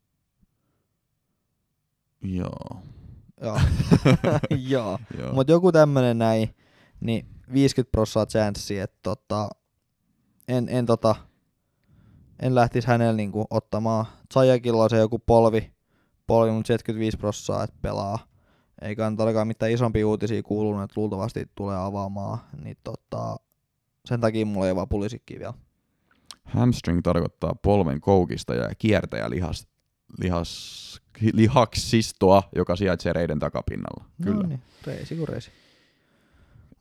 [2.22, 2.82] Joo.
[3.42, 3.60] Joo.
[4.70, 5.00] Joo.
[5.18, 5.34] Joo.
[5.34, 6.56] Mutta joku tämmönen näin,
[7.00, 9.50] niin 50 prossaa chanssi, että tota,
[10.48, 11.16] en, en, tota,
[12.40, 14.06] en lähtisi hänellä niinku ottamaan.
[14.34, 15.72] Zajakilla on se joku polvi,
[16.28, 18.20] polvi, mutta 75 prossaa, että pelaa.
[18.82, 23.36] eikä nyt ainakaan mitään isompia uutisia kuulunut, että luultavasti tulee avaamaan, niin tota,
[24.12, 25.54] sen takia mulla ei vaan pulisikki vielä.
[26.44, 29.68] Hamstring tarkoittaa polven koukista ja kiertäjälihas
[30.18, 31.02] lihas,
[31.34, 34.06] lihaksistoa, joka sijaitsee reiden takapinnalla.
[34.24, 34.42] Kyllä.
[34.42, 35.52] No niin, reisi kuin reisi.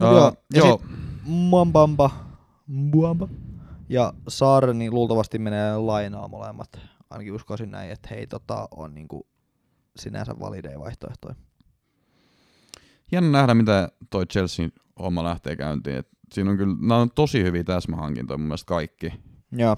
[0.02, 0.78] Uh, joo, ja joo.
[0.78, 0.96] sit
[2.66, 3.28] Mwamba
[3.88, 6.80] ja Saare niin luultavasti menee lainaa molemmat.
[7.10, 9.26] Ainakin uskoisin näin, että hei tota on niinku
[9.96, 11.34] sinänsä validei vaihtoehtoja.
[13.12, 14.68] Jännä nähdä, mitä toi Chelsea
[14.98, 15.96] homma lähtee käyntiin.
[15.96, 19.12] Et siinä on kyllä, nämä on tosi hyviä täsmähankintoja mun mielestä kaikki.
[19.52, 19.76] Joo.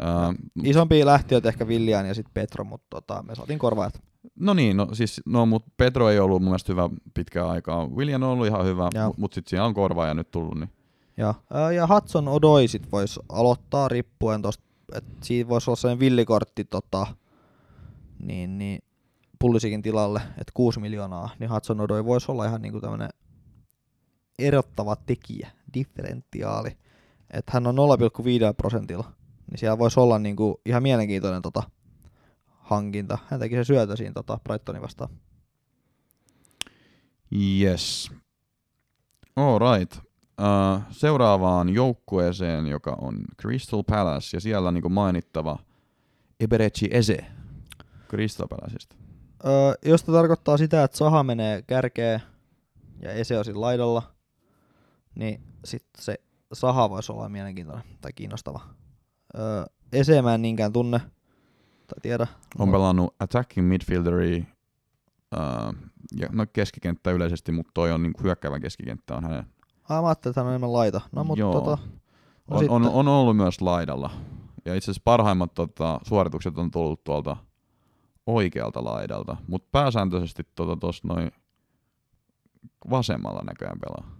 [0.00, 0.34] Uh,
[0.64, 4.02] Isompia lähtiöitä ehkä Viljan ja sitten Petro, mutta tota, me saatiin korvaajat.
[4.34, 7.86] no niin, no siis, no mut Pedro ei ollut mun mielestä hyvä pitkään aikaa.
[7.86, 10.54] William on ollut ihan hyvä, mutta mut sitten siinä on korvaaja nyt tullut.
[10.54, 10.70] Niin.
[11.16, 11.34] Ja,
[11.74, 17.06] ja Hudson Odoi sit voisi aloittaa riippuen tosta, että siinä voisi olla sellainen villikortti tota,
[18.18, 18.82] niin, niin
[19.38, 23.08] pullisikin tilalle, että 6 miljoonaa, niin Hudson Odoi voisi olla ihan niinku tämmönen
[24.38, 26.76] erottava tekijä, differentiaali.
[27.30, 29.12] Että hän on 0,5 prosentilla,
[29.50, 31.62] niin siellä voisi olla niinku ihan mielenkiintoinen tota,
[32.46, 33.18] hankinta.
[33.28, 35.10] Hän teki se syötä siinä tota, Brightonin vastaan.
[37.60, 38.10] Yes.
[39.36, 39.96] All right.
[39.96, 45.58] Uh, seuraavaan joukkueeseen, joka on Crystal Palace, ja siellä niinku mainittava
[46.40, 47.26] Eberechi Eze
[48.08, 48.96] Crystal Palaceista.
[49.46, 52.22] Öö, jos tarkoittaa sitä, että Saha menee kärkeen
[53.02, 54.02] ja Ese on siinä laidalla,
[55.14, 56.20] niin sitten se
[56.52, 58.60] Saha voisi olla mielenkiintoinen tai kiinnostava.
[59.38, 60.98] Öö, Ese mä en niinkään tunne
[61.86, 62.26] tai tiedä.
[62.58, 64.46] On pelannut attacking midfielderi
[65.36, 65.74] uh,
[66.20, 69.46] ja no keskikenttä yleisesti, mutta toi on niinku hyökkäävä keskikenttä on hänen.
[69.88, 71.00] Ah, mä ajattelin, että hän on enemmän laita.
[71.12, 71.52] No mutta Joo.
[71.52, 71.78] tota,
[72.50, 74.10] no On, on, on, ollut myös laidalla.
[74.64, 77.36] Ja itse asiassa parhaimmat tota, suoritukset on tullut tuolta
[78.26, 81.30] oikealta laidalta, mutta pääsääntöisesti tuossa tota, noin
[82.90, 84.19] vasemmalla näköjään pelaa.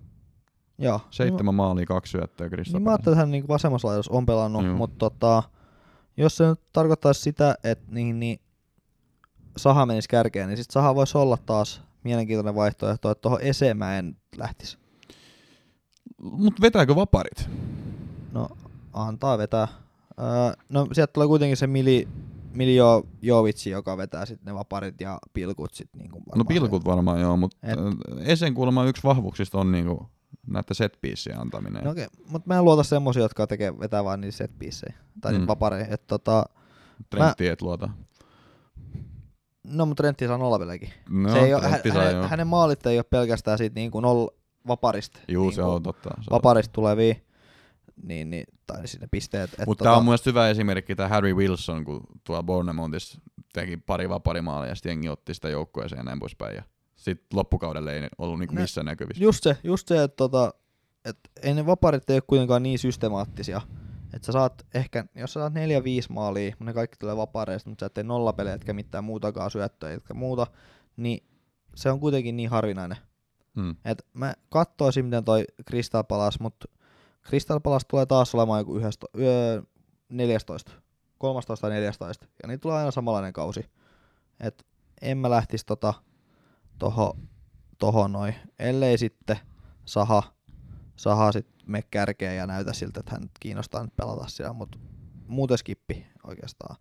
[0.80, 1.00] Joo.
[1.10, 4.64] Seitsemän maalia, kaksi syöttöä Crystal Niin mä ajattelin, että hän niinku vasemmassa laidassa on pelannut,
[4.64, 4.76] Joo.
[4.76, 5.42] mutta tota,
[6.16, 8.40] jos se nyt tarkoittaisi sitä, että niin, niin
[9.56, 14.78] Saha menisi kärkeen, niin sitten Saha voisi olla taas mielenkiintoinen vaihtoehto, että tuohon Esemäen lähtisi.
[16.22, 17.48] Mutta vetääkö vaparit?
[18.32, 18.48] No,
[18.92, 19.68] antaa vetää.
[20.20, 22.08] Öö, no, sieltä tulee kuitenkin se Mili,
[22.54, 27.36] Miljo Jovitsi, joka vetää sitten ne vaparit ja pilkut sitten niinku No pilkut varmaan joo,
[27.36, 27.78] mutta Et-
[28.20, 30.10] Esen kuulemma yksi vahvuuksista on niinku
[30.46, 30.98] näiden set
[31.38, 31.84] antaminen.
[31.84, 34.50] No okei, mutta mä en luota semmosia, jotka tekee, vetää vaan niitä set
[35.20, 35.38] tai mm.
[35.38, 35.86] Niitä vapareja.
[35.90, 36.44] Et tota,
[37.10, 37.88] Trentti et luota.
[39.64, 40.90] no mutta Rentti saa nollapelejäkin.
[41.10, 42.28] No, se ei ole, Trentti hä, saa hänen, joo.
[42.28, 44.28] hänen maalit ei ole pelkästään siitä niinku noll
[44.66, 45.20] vaparista.
[45.28, 46.08] Juu, niinku se on totta.
[46.08, 47.14] Se on Vaparista tulevia,
[48.02, 49.50] niin, niin, tai sinne pisteet.
[49.52, 53.20] et Mutta tota, tämä on mun mielestä hyvä esimerkki, tämä Harry Wilson, kun tuolla Bournemouthissa
[53.52, 56.56] teki pari vaparimaalia ja sitten jengi otti sitä joukkueeseen ja näin poispäin.
[56.56, 56.62] Ja
[57.00, 59.24] sitten loppukaudelle ei ollut niinku No, missään näkyvissä.
[59.24, 60.54] Just se, just se että tota,
[61.04, 63.60] et ei ne vaparit ei ole kuitenkaan niin systemaattisia.
[64.14, 65.56] Että sä saat ehkä, jos sä saat 4-5
[66.08, 70.14] maalia, ne kaikki tulee vapareista, mutta sä et tee nollapelejä, etkä mitään muutakaan syöttöjä, etkä
[70.14, 70.46] muuta,
[70.96, 71.26] niin
[71.74, 72.98] se on kuitenkin niin harvinainen.
[73.56, 73.76] Hmm.
[73.84, 76.68] Et mä katsoisin, miten toi Crystal Palace, mutta
[77.28, 79.62] Crystal Palace tulee taas olemaan joku 11, yö,
[80.08, 80.72] 14,
[81.18, 83.70] 13 tai 14, ja niin tulee aina samanlainen kausi.
[84.40, 84.66] Et
[85.02, 85.94] en mä lähtisi tota,
[86.80, 87.16] toho,
[87.78, 89.36] tohon noin, ellei sitten
[89.84, 90.22] Saha,
[90.96, 94.78] Saha sit me kärkeen ja näytä siltä, että hän kiinnostaa nyt pelata siellä, mutta
[95.26, 96.76] muuten skippi oikeastaan.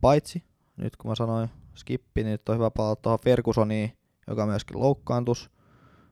[0.00, 0.44] Paitsi,
[0.76, 5.50] nyt kun mä sanoin skippi, niin nyt on hyvä palata tuohon Fergusoniin, joka myöskin loukkaantus.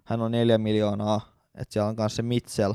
[0.05, 1.21] Hän on neljä miljoonaa,
[1.55, 2.75] että siellä on myös se Mitchell,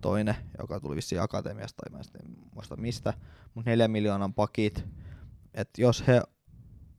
[0.00, 3.14] toinen, joka tuli vissiin akatemiasta, tai mä en sitten muista mistä,
[3.54, 4.84] mutta neljä miljoonan pakit.
[5.54, 6.22] että jos he,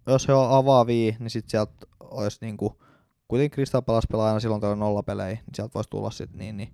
[0.07, 2.81] jos he on avaavia, niin sitten sieltä olisi niinku,
[3.27, 6.73] kuitenkin Crystal Palace pelaa aina silloin tällöin nollapelejä, niin sieltä voisi tulla sitten niin, niin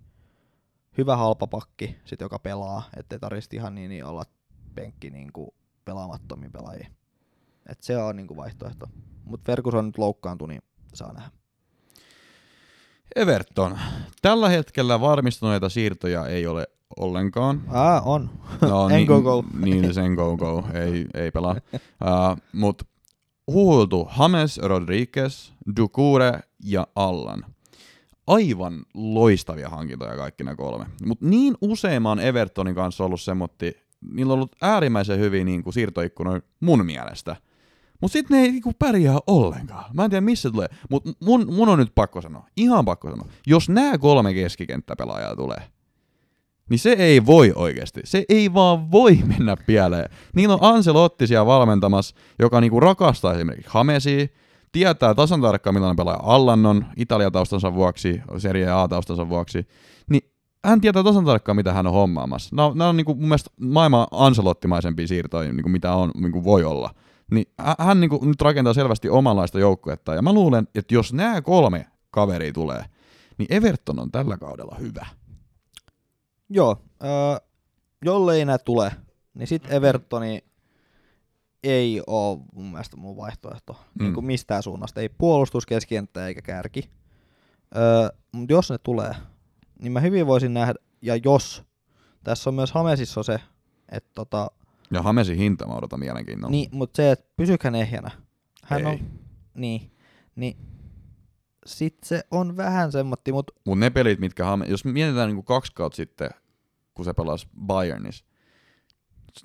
[0.97, 4.23] hyvä halpa pakki, sit, joka pelaa, ettei tarvitsisi ihan niin, niin olla
[4.75, 5.53] penkki niinku
[5.85, 6.87] pelaamattomia pelaajia.
[7.69, 8.85] Et se on niinku vaihtoehto.
[9.23, 10.61] Mutta Ferguson nyt loukkaantui, niin
[10.93, 11.31] saa nähdä.
[13.15, 13.79] Everton.
[14.21, 16.67] Tällä hetkellä varmistuneita siirtoja ei ole
[16.97, 17.63] ollenkaan.
[17.67, 18.29] Aa, on.
[18.61, 19.43] No, En go go.
[19.59, 21.55] Niin, sen go go, ei, ei pelaa.
[21.73, 22.85] Uh, Mutta
[23.51, 27.45] huhuiltu James Rodriguez, Dukure ja Allan.
[28.27, 30.85] Aivan loistavia hankintoja kaikki nämä kolme.
[31.05, 33.77] Mutta niin usein mä oon Evertonin kanssa ollut semmotti,
[34.11, 37.35] niillä on ollut äärimmäisen hyviä niin kuin siirtoikkunoja mun mielestä.
[38.01, 39.95] Mutta sitten ne ei niinku pärjää ollenkaan.
[39.95, 40.67] Mä en tiedä missä tulee.
[40.89, 45.61] Mutta mun, mun on nyt pakko sanoa, ihan pakko sanoa, jos nämä kolme keskikenttäpelaajaa tulee,
[46.69, 48.01] niin se ei voi oikeasti.
[48.03, 50.09] Se ei vaan voi mennä pieleen.
[50.35, 54.27] Niillä on Ancelotti siellä valmentamassa, joka niinku rakastaa esimerkiksi Hamesia,
[54.71, 59.67] tietää tasan tarkkaan, millainen pelaaja Allan on Italia-taustansa vuoksi, Serie A-taustansa vuoksi,
[60.09, 60.21] niin
[60.65, 62.55] hän tietää tasan tarkkaan, mitä hän on hommaamassa.
[62.55, 66.31] Nämä, nämä on niin kuin mun mielestä maailman anselottimaisempia siirtoja, niin kuin mitä on, niin
[66.31, 66.89] kuin voi olla.
[67.31, 67.45] Niin
[67.79, 71.87] hän niin kuin nyt rakentaa selvästi omanlaista joukkuetta, ja mä luulen, että jos nämä kolme
[72.11, 72.85] kaveria tulee,
[73.37, 75.05] niin Everton on tällä kaudella hyvä.
[76.49, 77.09] Joo, öö,
[78.05, 78.91] jollei nää tule,
[79.33, 80.43] niin sitten Evertoni
[81.63, 84.03] ei ole mun mielestä mun vaihtoehto mm.
[84.03, 85.01] niin kuin mistään suunnasta.
[85.01, 86.89] Ei puolustus, keskenttä eikä kärki.
[87.75, 89.15] Öö, mutta jos ne tulee,
[89.79, 91.63] niin mä hyvin voisin nähdä, ja jos,
[92.23, 93.39] tässä on myös Hamesissa se,
[93.91, 94.51] että tota...
[94.91, 96.51] Ja Hamesin hinta mä odotan mielenkiinnolla.
[96.51, 98.11] Niin, mutta se, että pysykään ehjänä.
[98.63, 98.85] Hän ei.
[98.85, 98.99] on,
[99.53, 99.91] niin,
[100.35, 100.57] niin
[101.67, 103.53] sit se on vähän semmotti, mutta...
[103.65, 106.29] Mut ne pelit, mitkä Hame, jos mietitään niinku kaksi kautta sitten,
[106.93, 108.25] kun se pelasi Bayernissa,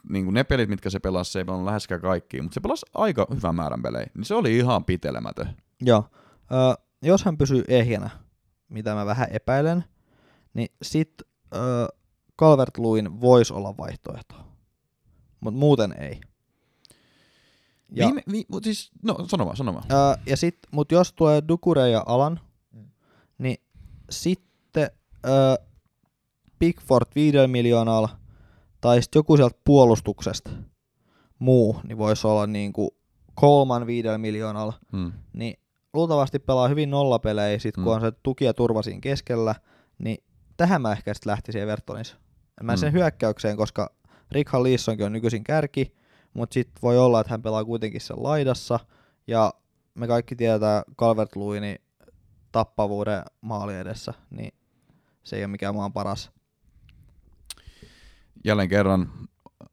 [0.08, 2.86] niin kuin ne pelit, mitkä se pelasi, se ei pelannut läheskään kaikki, mutta se pelasi
[2.94, 5.56] aika hyvän määrän pelejä, niin se oli ihan pitelemätön.
[5.80, 6.04] Joo.
[6.52, 8.10] Ö, jos hän pysyy ehjänä,
[8.68, 9.84] mitä mä vähän epäilen,
[10.54, 11.12] niin sit
[11.54, 11.88] ö,
[12.38, 14.34] calvert Lewin voisi olla vaihtoehto.
[15.40, 16.20] Mutta muuten ei.
[17.94, 19.84] Ja, Viime, vi, mut siis, no sano vaan, sano vaan.
[19.92, 22.40] Ö, ja sit, mut jos tulee Dukure ja Alan,
[22.72, 22.84] mm.
[23.38, 23.56] niin
[24.10, 24.90] sitten
[25.26, 25.64] ö,
[26.58, 28.08] Pickford 5 miljoonalla,
[28.80, 30.50] tai sitten joku sieltä puolustuksesta
[31.38, 32.90] muu, niin voisi olla niin kuin
[33.34, 35.12] kolman viidellä miljoonalla, hmm.
[35.32, 35.58] niin
[35.94, 37.92] luultavasti pelaa hyvin nollapelejä, sit kun hmm.
[37.92, 39.54] on se tuki ja turva siinä keskellä,
[39.98, 40.18] niin
[40.56, 42.16] tähän mä ehkä sitten lähtisin Evertonissa.
[42.62, 42.78] Mä hmm.
[42.78, 43.94] sen hyökkäykseen, koska
[44.30, 45.94] Rickhan Leesonkin on nykyisin kärki,
[46.34, 48.80] mutta sitten voi olla, että hän pelaa kuitenkin sen laidassa,
[49.26, 49.54] ja
[49.94, 51.76] me kaikki tietää calvert Lewinin
[52.52, 54.54] tappavuuden maali edessä, niin
[55.22, 56.30] se ei ole mikään maan paras.
[58.44, 59.12] Jälleen kerran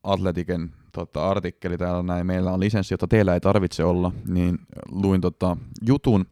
[0.04, 4.60] Atletiken tota, artikkeli täällä näin, meillä on lisenssi, jota teillä ei tarvitse olla, niin
[4.92, 5.58] luin tota,
[5.88, 6.26] jutun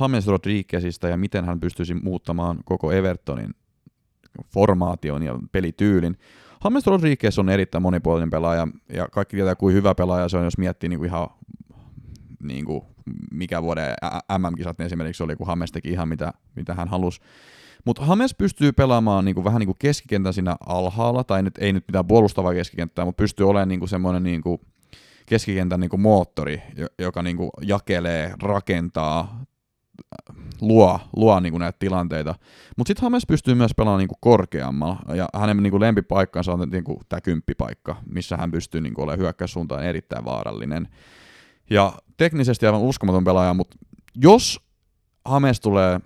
[0.00, 3.54] James Rodriguezista ja miten hän pystyisi muuttamaan koko Evertonin
[4.52, 6.18] formaation ja pelityylin.
[6.64, 10.58] James Rodriguez on erittäin monipuolinen pelaaja ja kaikki tietää kuin hyvä pelaaja se on, jos
[10.58, 11.28] miettii niin kuin ihan
[12.42, 12.82] niin kuin
[13.30, 13.94] mikä vuoden
[14.38, 17.20] MM-kisat esimerkiksi oli, kun James teki ihan mitä, mitä hän halusi.
[17.84, 22.06] Mutta Hames pystyy pelaamaan niinku, vähän niinku keskikentän siinä alhaalla, tai nyt, ei nyt mitään
[22.06, 24.60] puolustavaa keskikenttää, mutta pystyy olemaan niinku semmoinen niinku
[25.26, 26.62] keskikentän niinku moottori,
[26.98, 29.44] joka niinku jakelee, rakentaa,
[30.60, 32.34] luo, luo niinku näitä tilanteita.
[32.76, 37.20] Mutta sitten Hames pystyy myös pelaamaan niinku korkeammalla, ja hänen niinku lempipaikkansa on niinku tämä
[37.20, 40.88] kymppipaikka, missä hän pystyy niinku olemaan hyökkäyssuuntaan erittäin vaarallinen.
[41.70, 43.76] Ja teknisesti aivan uskomaton pelaaja, mutta
[44.14, 44.60] jos
[45.24, 46.00] Hames tulee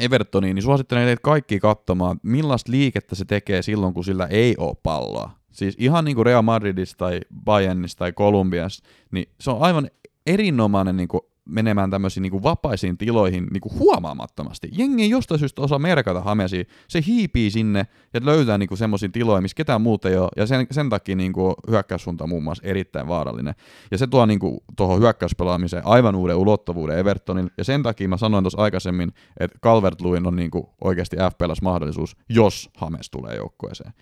[0.00, 4.76] Evertoniin, niin suosittelen teitä kaikki katsomaan, millaista liikettä se tekee silloin, kun sillä ei ole
[4.82, 5.30] palloa.
[5.52, 9.90] Siis ihan niin kuin Real Madridissa tai Bayernissa tai Kolumbiassa, niin se on aivan
[10.26, 14.68] erinomainen niin kuin menemään tämmöisiin niin kuin vapaisiin tiloihin niin kuin huomaamattomasti.
[14.72, 16.66] Jengi ei jostain syystä osaa merkata Hamesi.
[16.88, 20.28] Se hiipii sinne ja löytää niin semmoisiin tiloihin, missä ketään muuta ei ole.
[20.36, 23.54] Ja sen, sen takia niin kuin hyökkäyssuunta on muun muassa erittäin vaarallinen.
[23.90, 24.40] Ja se tuo niin
[24.76, 27.50] tuohon hyökkäyspelaamiseen aivan uuden ulottuvuuden Evertonin.
[27.58, 32.70] Ja sen takia mä sanoin tuossa aikaisemmin, että calvert on niin kuin oikeasti FPLS-mahdollisuus, jos
[32.76, 33.92] Hames tulee joukkueeseen.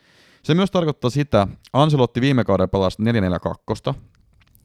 [0.42, 3.02] Se myös tarkoittaa sitä, Anselotti viime kaudella pelasi
[3.90, 3.94] 4-4-2,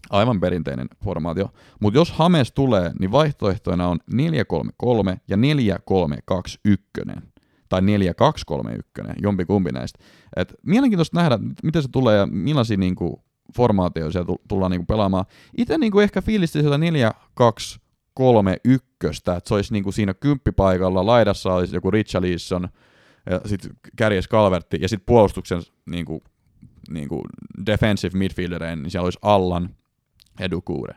[0.09, 1.49] aivan perinteinen formaatio.
[1.79, 7.21] Mutta jos Hames tulee, niin vaihtoehtoina on 4-3-3 ja 4-3-2-1
[7.69, 7.83] tai 4-2-3-1,
[9.21, 9.99] jompikumpi näistä.
[10.35, 13.23] Et mielenkiintoista nähdä, miten se tulee ja millaisia niinku,
[13.55, 15.25] formaatioita siellä tullaan niinku, pelaamaan.
[15.57, 16.77] Itse niinku, ehkä fiilisti sieltä
[17.77, 17.79] 4-2
[18.13, 22.69] kolme ykköstä, että se olisi niinku siinä kymppipaikalla, laidassa olisi joku Richarlison,
[23.29, 26.23] ja sitten kärjes Calvertti, ja sitten puolustuksen niinku,
[26.89, 27.23] niinku
[27.65, 29.69] defensive midfielderein, niin siellä olisi Allan,
[30.39, 30.95] Edukuure.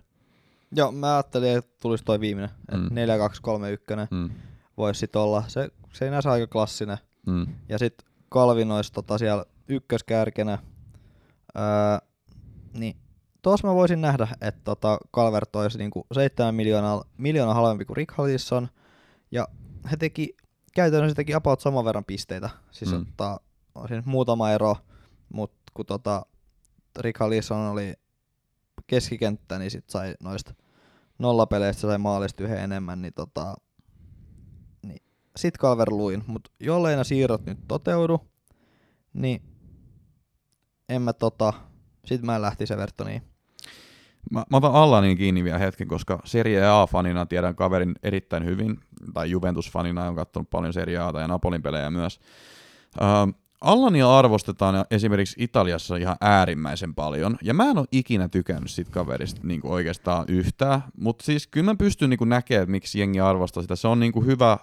[0.73, 2.89] Joo, mä ajattelin, että tulisi toi viimeinen, mm.
[2.91, 4.31] 4 2 3 1 mm.
[4.77, 5.45] voisi sit olla.
[5.49, 6.99] Se, se ei näissä aika klassinen.
[7.27, 7.47] Mm.
[7.69, 10.59] Ja sitten Kalvin olisi tota siellä ykköskärkenä.
[11.57, 12.09] Öö,
[12.73, 12.97] niin
[13.43, 18.15] tuossa mä voisin nähdä, että tota Calvert olisi niinku 7 miljoonaa, miljoonaa halvempi kuin Rick
[18.15, 18.69] Hallison.
[19.31, 19.49] Ja
[19.91, 20.37] he teki,
[20.75, 22.51] käytännössä teki about saman verran pisteitä.
[22.71, 23.01] Siis mm.
[23.01, 23.41] ottaa,
[23.75, 24.77] on siinä muutama ero,
[25.33, 26.27] mutta kun tota,
[26.99, 27.95] Rick Hallison oli
[28.87, 30.55] keskikenttä, niin sit sai noista
[31.19, 33.55] nollapeleistä sai maalista yhden enemmän, niin tota,
[34.83, 35.03] niin
[35.37, 38.21] sit Calver luin, mutta jollei siirrot nyt toteudu,
[39.13, 39.43] niin
[40.89, 41.53] en mä tota,
[42.05, 43.23] sit mä lähtis Evertoniin.
[44.31, 48.81] Mä, mä otan Allanin kiinni vielä hetken, koska Serie A-fanina tiedän kaverin erittäin hyvin,
[49.15, 52.21] tai Juventus-fanina on katsonut paljon Serie A ja Napolin pelejä myös.
[53.01, 58.91] Uh, Allania arvostetaan esimerkiksi Italiassa ihan äärimmäisen paljon, ja mä en ole ikinä tykännyt siitä
[58.91, 63.01] kaverista niin kuin oikeastaan yhtään, mutta siis kyllä mä pystyn niin kuin näkemään, että miksi
[63.01, 63.77] jengi arvostaa sitä.
[63.77, 64.59] Se on niin kuin hyvä,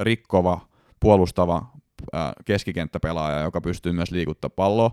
[0.00, 0.60] rikkova,
[1.00, 1.66] puolustava
[2.12, 4.90] ää, keskikenttäpelaaja, joka pystyy myös liikuttaa palloa.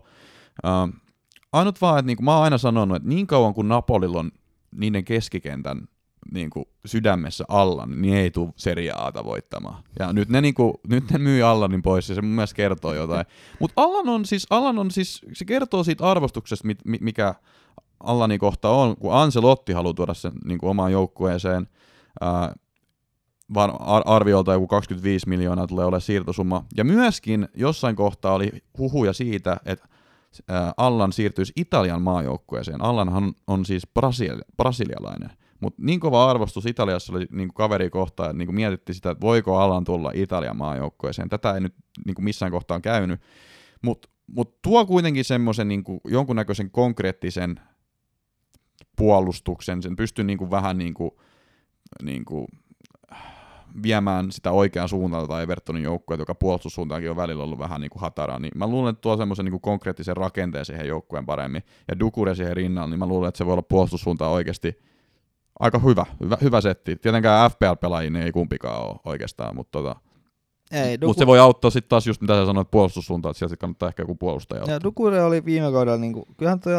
[0.64, 0.88] Ää,
[1.54, 4.32] ainut vaan, että niin kuin mä oon aina sanonut, että niin kauan kuin Napolilla on
[4.76, 5.88] niiden keskikentän
[6.32, 9.84] niin kuin sydämessä alla, niin ei tule Serie Ata voittamaan.
[10.00, 12.94] Ja nyt ne, niin kuin, nyt ne myy Allanin pois, ja se mun mielestä kertoo
[12.94, 13.26] jotain.
[13.60, 16.68] Mutta Allan on siis, Allan on siis, se kertoo siitä arvostuksesta,
[17.02, 17.36] mikä
[18.00, 21.68] Allani kohta on, kun Ancelotti haluaa tuoda sen niin kuin omaan joukkueeseen,
[22.22, 22.56] ää,
[24.06, 26.66] arviolta joku 25 miljoonaa tulee olemaan siirtosumma.
[26.78, 29.88] Ja myöskin jossain kohtaa oli huhuja siitä, että
[30.78, 32.82] Allan siirtyisi Italian maajoukkueeseen.
[32.82, 35.32] Allanhan on, siis brasili- brasilialainen.
[35.62, 39.12] Mutta niin kova arvostus Italiassa oli niin kuin kaveri kohtaan, että niin kuin mietittiin sitä,
[39.12, 41.30] että voiko Alan tulla Italian maajoukkueeseen.
[41.30, 41.76] Tätä ei nyt
[42.06, 43.22] niin kuin missään kohtaan käynyt.
[43.82, 47.60] Mutta mut tuo kuitenkin semmoisen niin kuin jonkunnäköisen konkreettisen
[48.96, 51.12] puolustuksen, sen pystyy niin kuin vähän niin kuin,
[52.04, 52.48] niin kuin
[53.84, 58.02] viemään sitä oikean suuntaan tai Evertonin joukkueet, joka puolustussuuntaankin on välillä ollut vähän niin kuin
[58.02, 62.36] hataraa, niin mä luulen, että tuo semmoisen niin konkreettisen rakenteen siihen joukkueen paremmin, ja Dukure
[62.36, 64.80] siihen rinnalla, niin mä luulen, että se voi olla puolustussuuntaan oikeasti
[65.60, 66.96] aika hyvä, hyvä, hyvä setti.
[66.96, 69.96] Tietenkään FPL-pelaajia ei kumpikaan ole oikeastaan, mutta tota,
[70.72, 71.10] ei, Duku...
[71.10, 74.04] Mutta se voi auttaa sitten taas just mitä sä sanoit puolustussuuntaan, että sieltä kannattaa ehkä
[74.04, 76.74] joku puolustaja Ja Dukure oli viime kaudella, niin kuin, kyllähän toi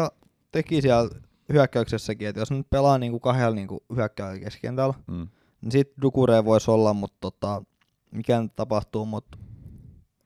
[0.51, 1.09] teki siellä
[1.53, 5.27] hyökkäyksessäkin, että jos nyt pelaa niin kuin kahdella niin kuin hyökkääjällä keskikentällä, mm.
[5.61, 7.63] niin sit Dukure voisi olla, mutta tota,
[8.11, 9.37] mikä nyt tapahtuu, mutta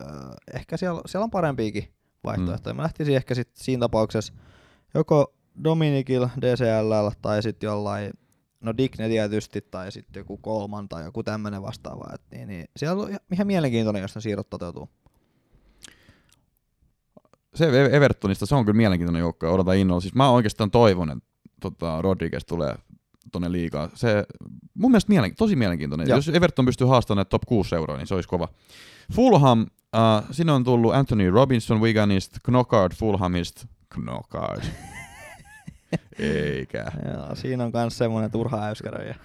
[0.02, 0.08] äh,
[0.54, 2.74] ehkä siellä, siellä on parempiakin vaihtoehtoja.
[2.74, 2.78] Mm.
[2.78, 4.34] Mä lähtisin ehkä sit siinä tapauksessa
[4.94, 5.34] joko
[5.64, 8.12] Dominikilla, DCL tai sitten jollain
[8.62, 12.14] no Digne tietysti, tai sitten joku kolman tai joku tämmöinen vastaava.
[12.14, 14.90] Et niin, niin, siellä on ihan mielenkiintoinen, jos ne siirrot toteutuu.
[17.56, 20.02] Se Evertonista, se on kyllä mielenkiintoinen joukko ja odotan innolla.
[20.02, 21.30] Siis mä oikeastaan toivon, että
[21.62, 22.76] tota, Rodriguez tulee
[23.32, 23.90] tonne liikaa.
[23.94, 24.26] Se,
[24.74, 26.08] mun mielestä mielen, tosi mielenkiintoinen.
[26.08, 26.16] Ja.
[26.16, 28.48] Jos Everton pystyy haastamaan top 6 seuraa, niin se olisi kova.
[29.14, 29.66] Fulham,
[29.96, 34.64] äh, sinne on tullut Anthony Robinson Wiganist, Knockard Fulhamist, Knockard.
[36.20, 36.92] Eikä.
[37.14, 39.16] Joo, siinä on myös semmoinen turha äyskäröjä.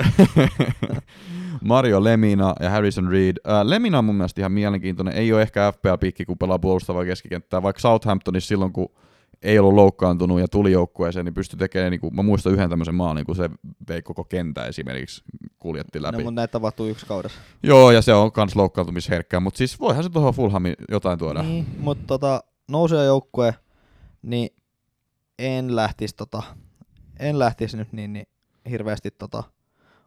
[1.65, 3.37] Mario Lemina ja Harrison Reed.
[3.49, 5.15] Äh, Lemina on mun mielestä ihan mielenkiintoinen.
[5.15, 8.89] Ei ole ehkä FPL-pikki, kun pelaa puolustavaa keskikenttää, vaikka Southamptonissa silloin, kun
[9.43, 12.95] ei ollut loukkaantunut ja tuli joukkueeseen, niin pystyi tekemään, niin kuin, mä muistan yhden tämmöisen
[12.95, 13.51] maalin, kun se
[13.89, 15.25] vei koko kentä esimerkiksi
[15.59, 16.17] kuljetti läpi.
[16.17, 17.39] No, mutta näitä tapahtuu yksi kaudessa.
[17.63, 21.43] Joo, ja se on kans loukkaantumisherkkää, mutta siis voihan se tuohon Fulhamin jotain tuoda.
[21.43, 22.41] Niin, mutta tota,
[22.71, 23.55] nousee joukkue,
[24.23, 24.51] niin
[25.39, 26.43] en lähtisi tota,
[27.19, 28.29] en lähtisi nyt niin, niin
[28.71, 29.45] hirveästi tota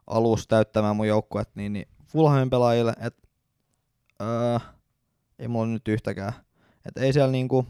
[0.08, 3.28] alus täyttämään mun joukkuet niin, niin Fulhamin pelaajille, että
[4.22, 4.60] öö,
[5.40, 6.34] ei mulla nyt yhtäkään.
[6.86, 7.66] Et ei siellä niinku,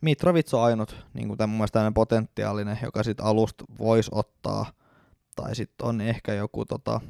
[0.00, 4.72] Mitrovic on ainut niinku tämän mun potentiaalinen, joka sit alusta voisi ottaa,
[5.36, 7.00] tai sitten on ehkä joku, tota,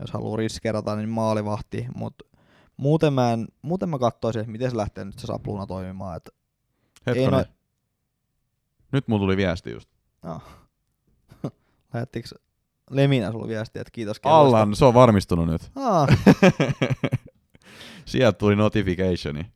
[0.00, 2.24] jos haluaa riskerata, niin maalivahti, mutta
[2.76, 6.16] muuten mä, en, muuten mä katsoisin, että miten se lähtee nyt se sapluuna toimimaan.
[6.16, 6.30] Et
[7.06, 7.30] Hetkonen.
[7.32, 7.57] No...
[8.92, 9.88] Nyt mulla tuli viesti just.
[10.22, 10.40] No.
[11.94, 12.28] Lähettikö
[12.90, 14.40] Leminä sulla viestiä, että kiitos kellosta?
[14.40, 15.70] Allan, se on varmistunut nyt.
[15.76, 16.08] Ah.
[18.04, 19.46] Sieltä tuli notificationi.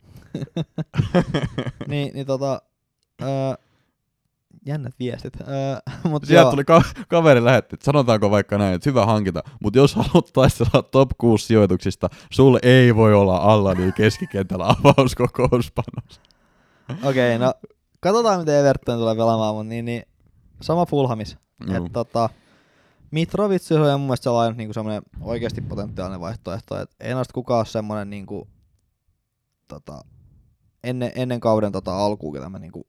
[1.89, 2.63] niin, niin tota,
[3.23, 3.29] öö,
[4.67, 5.41] jännät viestit.
[5.41, 5.77] Öö,
[6.11, 6.51] mut Sieltä joo.
[6.51, 10.83] tuli ka- kaveri lähetti, että sanotaanko vaikka näin, että hyvä hankinta, mutta jos haluat taistella
[10.83, 16.21] top 6 sijoituksista, sulle ei voi olla alla niin keskikentällä avauskokouspanos.
[17.05, 17.55] Okei, okay, no
[18.03, 20.03] katsotaan miten Everton tulee pelaamaan, mutta niin, niin
[20.61, 21.37] sama Fulhamis.
[21.67, 21.75] Mm.
[21.75, 22.29] Et, tota,
[23.11, 26.81] Mitrovic on mun mielestä sellainen niin semmoinen oikeasti potentiaalinen vaihtoehto.
[26.81, 28.49] Et ei noista kukaan ole semmoinen niin kuin,
[29.69, 30.05] tota,
[30.85, 32.85] ennen, ennen kauden tota, alkuun, ketä mä niin kuin,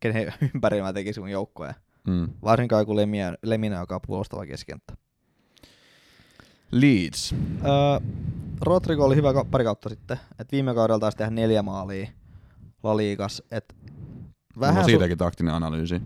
[0.00, 1.74] kenen ympärillä mä tekisin mun joukkoja.
[2.06, 2.28] Mm.
[2.42, 4.96] Varsinkaan joku Lemina, Lemina, joka on puolustava keskenttä.
[6.70, 7.34] Leeds.
[7.64, 8.08] Öö,
[8.60, 10.20] Rodrigo oli hyvä pari kautta sitten.
[10.38, 12.08] Et viime kaudella taisi tehdä neljä maalia
[12.82, 13.42] La Ligas.
[13.50, 13.74] Et
[14.60, 16.02] vähän no, siitäkin su- taktinen analyysi.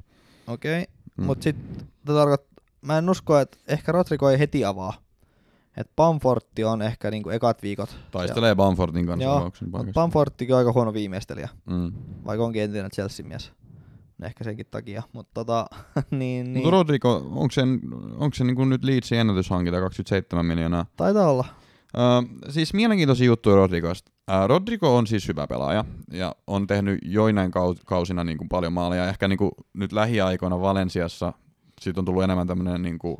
[0.46, 0.82] Okei.
[0.82, 0.94] Okay.
[1.16, 1.24] Mm.
[1.24, 5.04] Mutta sitten tarkoittaa, mä en usko, että ehkä Rodrigo ei heti avaa.
[5.76, 7.96] Et Bamfortti on ehkä niinku ekat viikot.
[8.10, 8.54] Taistelee.
[8.54, 9.24] Bamfortin kanssa.
[9.24, 9.52] Joo,
[9.94, 11.48] Bamforttikin on aika huono viimeistelijä.
[11.66, 11.92] Mm.
[12.26, 13.52] Vaikka onkin entinen Chelsea-mies.
[14.22, 15.02] Ehkä senkin takia.
[15.12, 15.66] Mutta tota,
[16.10, 16.64] niin, niin.
[16.64, 17.62] Mut Rodrigo, onko se,
[18.16, 20.86] onko se niinku nyt Leedsin ennätyshankinta 27 miljoonaa?
[20.96, 21.44] Taitaa olla.
[21.94, 24.12] Uh, siis mielenkiintoisia juttuja Rodrigosta.
[24.30, 27.50] Uh, Rodrigo on siis hyvä pelaaja ja on tehnyt joinain
[27.86, 29.08] kausina niin kuin paljon maaleja.
[29.08, 31.32] Ehkä niin kuin nyt lähiaikoina Valensiassa
[31.80, 33.16] siitä on tullut enemmän tämmöinen niin kuin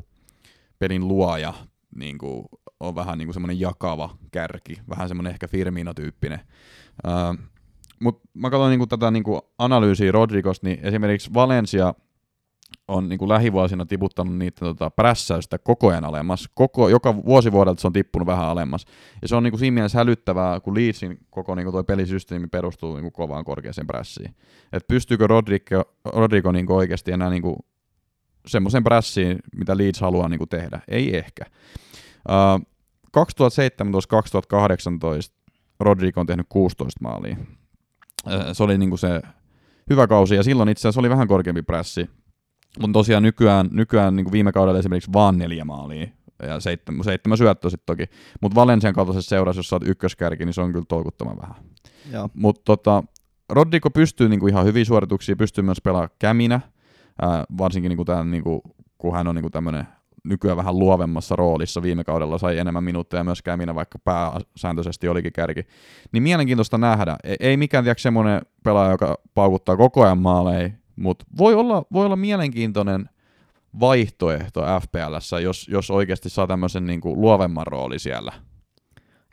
[0.79, 1.53] pelin luoja,
[1.95, 2.45] niin kuin,
[2.79, 6.39] on vähän niin kuin semmoinen jakava kärki, vähän semmoinen ehkä Firmino-tyyppinen.
[7.99, 11.93] Mutta mä katsoin niinku tätä niinku analyysiä Rodrigosta, niin esimerkiksi Valencia
[12.87, 16.49] on niinku lähivuosina tiputtanut niitä tota, prässäystä koko ajan alemmas.
[16.53, 18.85] Koko, joka vuosi vuodelta se on tippunut vähän alemmas.
[19.21, 23.11] Ja se on niinku siinä mielessä hälyttävää, kun Leedsin koko niinku toi pelisysteemi perustuu niinku
[23.11, 24.35] kovaan korkeaseen prässiin.
[24.73, 27.65] Et pystyykö Rodrigo, Rodrigo niinku oikeasti enää niinku
[28.47, 30.79] semmoisen prässiin, mitä Leeds haluaa niinku tehdä?
[30.87, 31.45] Ei ehkä.
[32.29, 32.65] Uh,
[33.17, 33.19] 2017-2018
[35.79, 37.37] Rodrigo on tehnyt 16 maalia.
[38.25, 39.21] Uh, se oli niinku se
[39.89, 42.09] hyvä kausi, ja silloin itse asiassa oli vähän korkeampi prässi,
[42.79, 46.07] mutta tosiaan nykyään, nykyään niin kuin viime kaudella esimerkiksi vaan neljä maalia
[46.43, 48.15] ja seitsemän, seitsemän syöttöä sitten toki.
[48.41, 51.55] Mutta Valensian kaltaisessa seurassa, jos sä oot ykköskärki, niin se on kyllä tolkuttoman vähän.
[52.33, 53.03] Mutta tota,
[53.49, 56.61] Rodrigo pystyy niinku ihan hyviä suorituksia, pystyy myös pelaamaan käminä,
[57.21, 58.61] ää, varsinkin niinku tämän, niinku,
[58.97, 59.87] kun hän on niinku tämmöinen
[60.23, 61.81] nykyään vähän luovemmassa roolissa.
[61.81, 65.61] Viime kaudella sai enemmän minuutteja myös käminä, vaikka pääsääntöisesti olikin kärki.
[66.11, 67.15] Niin mielenkiintoista nähdä.
[67.23, 72.05] Ei, ei mikään tiedä semmoinen pelaaja, joka paukuttaa koko ajan maaleja, mutta voi olla, voi
[72.05, 73.09] olla mielenkiintoinen
[73.79, 78.33] vaihtoehto FPLssä, jos, jos oikeasti saa tämmöisen niinku luovemman rooli siellä.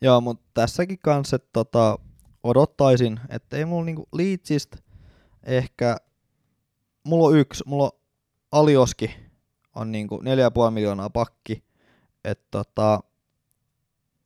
[0.03, 1.99] Joo, mutta tässäkin kanssa että tota,
[2.43, 4.77] odottaisin, että ei mulla niinku Leedsistä
[5.45, 5.97] ehkä,
[7.05, 7.99] mulla on yksi, mulla on
[8.53, 9.11] Alioski
[9.75, 10.21] on niinku
[10.67, 11.65] 4,5 miljoonaa pakki,
[12.25, 13.01] että tota,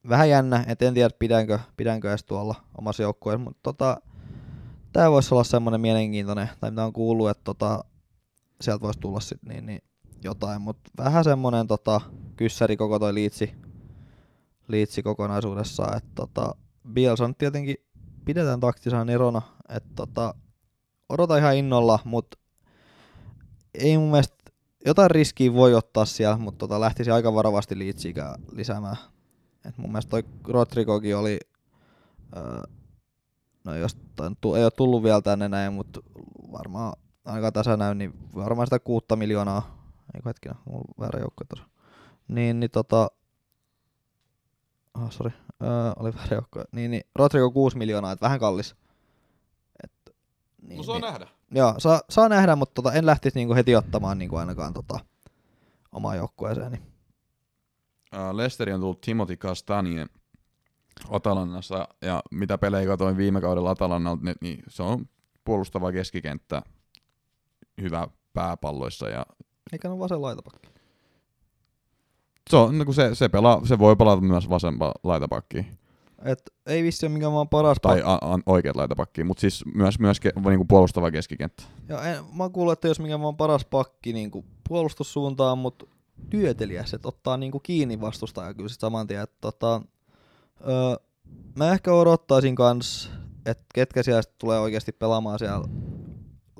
[0.09, 4.01] vähän jännä, et en tiedä pidänkö, pidänkö edes tuolla omassa joukkueessa, mutta tota,
[4.97, 7.85] tämä voisi olla semmoinen mielenkiintoinen, tai mitä on kuullut, että tota,
[8.60, 9.82] sieltä voisi tulla sit niin, niin
[10.24, 12.01] jotain, mutta vähän semmoinen tota,
[12.36, 13.55] kyssäri koko toi liitsi,
[14.68, 16.55] liitsi kokonaisuudessaan, että tota,
[16.93, 17.77] Bielsa nyt tietenkin
[18.24, 20.35] pidetään taktisaan erona, että tota,
[21.09, 22.39] odota ihan innolla, mutta
[23.74, 24.36] ei mun mielestä,
[24.86, 28.97] jotain riskiä voi ottaa siellä, mutta tota, lähtisi aika varovasti liitsikään lisäämään.
[29.64, 31.39] Et mun mielestä toi Rodrigokin oli
[32.36, 32.62] öö,
[33.67, 33.97] no jos
[34.57, 36.01] ei ole tullut vielä tänne näin, mutta
[36.53, 36.93] varmaan
[37.25, 41.69] aika tässä näy, niin varmaan sitä kuutta miljoonaa, ei hetkinen, mulla on väärä joukko tuossa.
[42.29, 43.11] Niin, niin tota,
[44.95, 45.33] oh, sorry,
[45.63, 46.65] öö, oli väärä joukko.
[46.73, 48.77] Niin, niin Rodrigo 6 miljoonaa, että vähän kallis.
[49.85, 50.17] Et,
[50.63, 51.27] niin, no saa niin, nähdä.
[51.51, 54.99] Joo, saa, saa nähdä, mutta tota, en lähtisi niinku heti ottamaan niinku ainakaan tota,
[55.93, 56.77] omaa joukkueeseeni.
[58.15, 60.07] Uh, Lesteri on tullut Timothy Castagne
[61.10, 65.09] Atalannassa ja mitä pelejä katoin viime kaudella Atalannalta, niin, niin se on
[65.44, 66.62] puolustava keskikenttä,
[67.81, 69.09] hyvä pääpalloissa.
[69.09, 69.27] Ja...
[69.73, 70.68] Eikä ole vasen laitapakki.
[72.51, 75.66] Se, on, no se, se, pelaa, se voi pelata myös vasempaa laitapakkiin.
[76.24, 79.98] Et ei vissi ole mikään vaan paras Tai a, a, oikeat laitapakki, mutta siis myös,
[79.98, 81.62] myös ke, niinku puolustava keskikenttä.
[81.89, 85.86] Ja en, mä kuullut, että jos mikään vaan paras pakki niinku puolustussuuntaan, mutta
[86.31, 89.23] työtelijäs, että ottaa niinku kiinni vastustaja kyllä sit saman tien.
[89.23, 89.82] Että tota,
[90.61, 90.97] Öö,
[91.55, 93.11] mä ehkä odottaisin kans,
[93.47, 95.69] että ketkä siellä tulee oikeasti pelaamaan siellä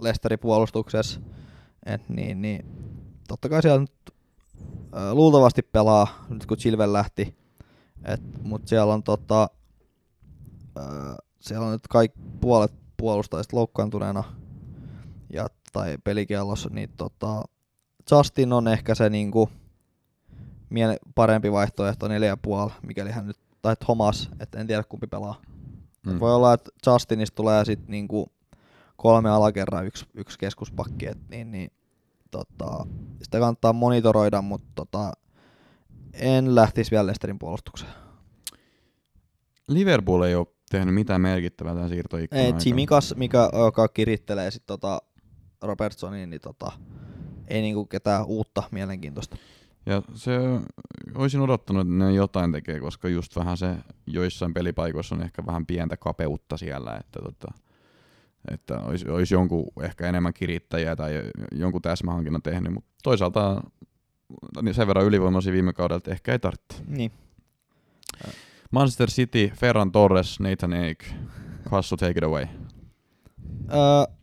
[0.01, 1.20] Lesterin puolustuksessa.
[1.86, 2.66] Et niin, niin,
[3.28, 4.14] totta kai siellä nyt
[4.97, 7.36] öö, luultavasti pelaa, nyt kun Chilvel lähti.
[8.05, 9.51] Et, mut siellä on tota,
[10.78, 14.24] öö, siellä on nyt kaikki puolet puolustajista loukkaantuneena
[15.32, 17.43] ja, tai pelikiellossa, niin tota,
[18.10, 19.51] Justin on ehkä se niinku,
[21.14, 25.43] parempi vaihtoehto 4,5, mikäli hän nyt tai Thomas, että en tiedä kumpi pelaa.
[26.06, 26.20] Mm.
[26.20, 28.32] Voi olla, että Justinista tulee sitten niinku
[28.97, 31.70] kolme alakerraa yksi, yksi keskuspakki, et niin, niin
[32.30, 32.86] tota,
[33.22, 35.12] sitä kannattaa monitoroida, mutta tota,
[36.12, 37.93] en lähtisi vielä Lesterin puolustukseen.
[39.68, 45.02] Liverpool ei ole tehnyt mitään merkittävää tämän siirtoikkunan Ei, Chimikas, mikä, joka kirittelee sit tota
[45.62, 46.72] Robertsoniin, niin tota,
[47.48, 49.36] ei niinku ketään uutta mielenkiintoista.
[49.86, 50.38] Ja se,
[51.14, 53.76] olisin odottanut, että ne jotain tekee, koska just vähän se
[54.06, 57.52] joissain pelipaikoissa on ehkä vähän pientä kapeutta siellä, että, tota,
[58.50, 61.22] että olisi, olisi jonkun ehkä enemmän kirittäjiä tai
[61.52, 63.62] jonkun täsmähankinnan tehnyt, mutta toisaalta
[64.62, 66.82] niin sen verran ylivoimaisia viime kaudella, että ehkä ei tarvitse.
[66.86, 67.12] Niin.
[68.70, 71.06] Manchester City, Ferran Torres, Nathan Ake,
[71.70, 72.46] Hassu, take it away.
[73.72, 74.14] Öö,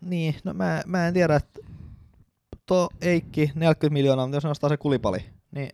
[0.00, 1.60] niin, no mä, mä en tiedä, että
[2.66, 5.18] tuo Eikki 40 miljoonaa, mutta jos nostaa se kulipali,
[5.50, 5.70] niin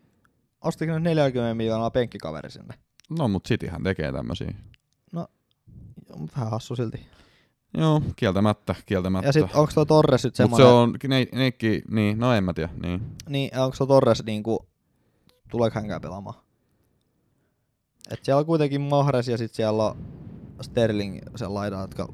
[0.61, 2.75] ostiko nyt 40 miljoonaa penkkikaveri sinne?
[3.19, 4.55] No, mutta Cityhän tekee tämmöisiä.
[5.13, 5.29] No,
[6.37, 7.07] vähän hassu silti.
[7.77, 9.29] Joo, kieltämättä, kieltämättä.
[9.29, 10.67] Ja sit onko tuo Torres nyt semmoinen...
[10.67, 13.01] Se on, ne, neikki, niin, no en mä tiedä, niin.
[13.29, 14.67] Niin, onko tuo Torres niinku,
[15.51, 16.37] tuleeko hänkään pelaamaan?
[18.11, 19.97] Et siellä on kuitenkin Mahrez ja sit siellä on
[20.61, 22.09] Sterling sen laidan, jotka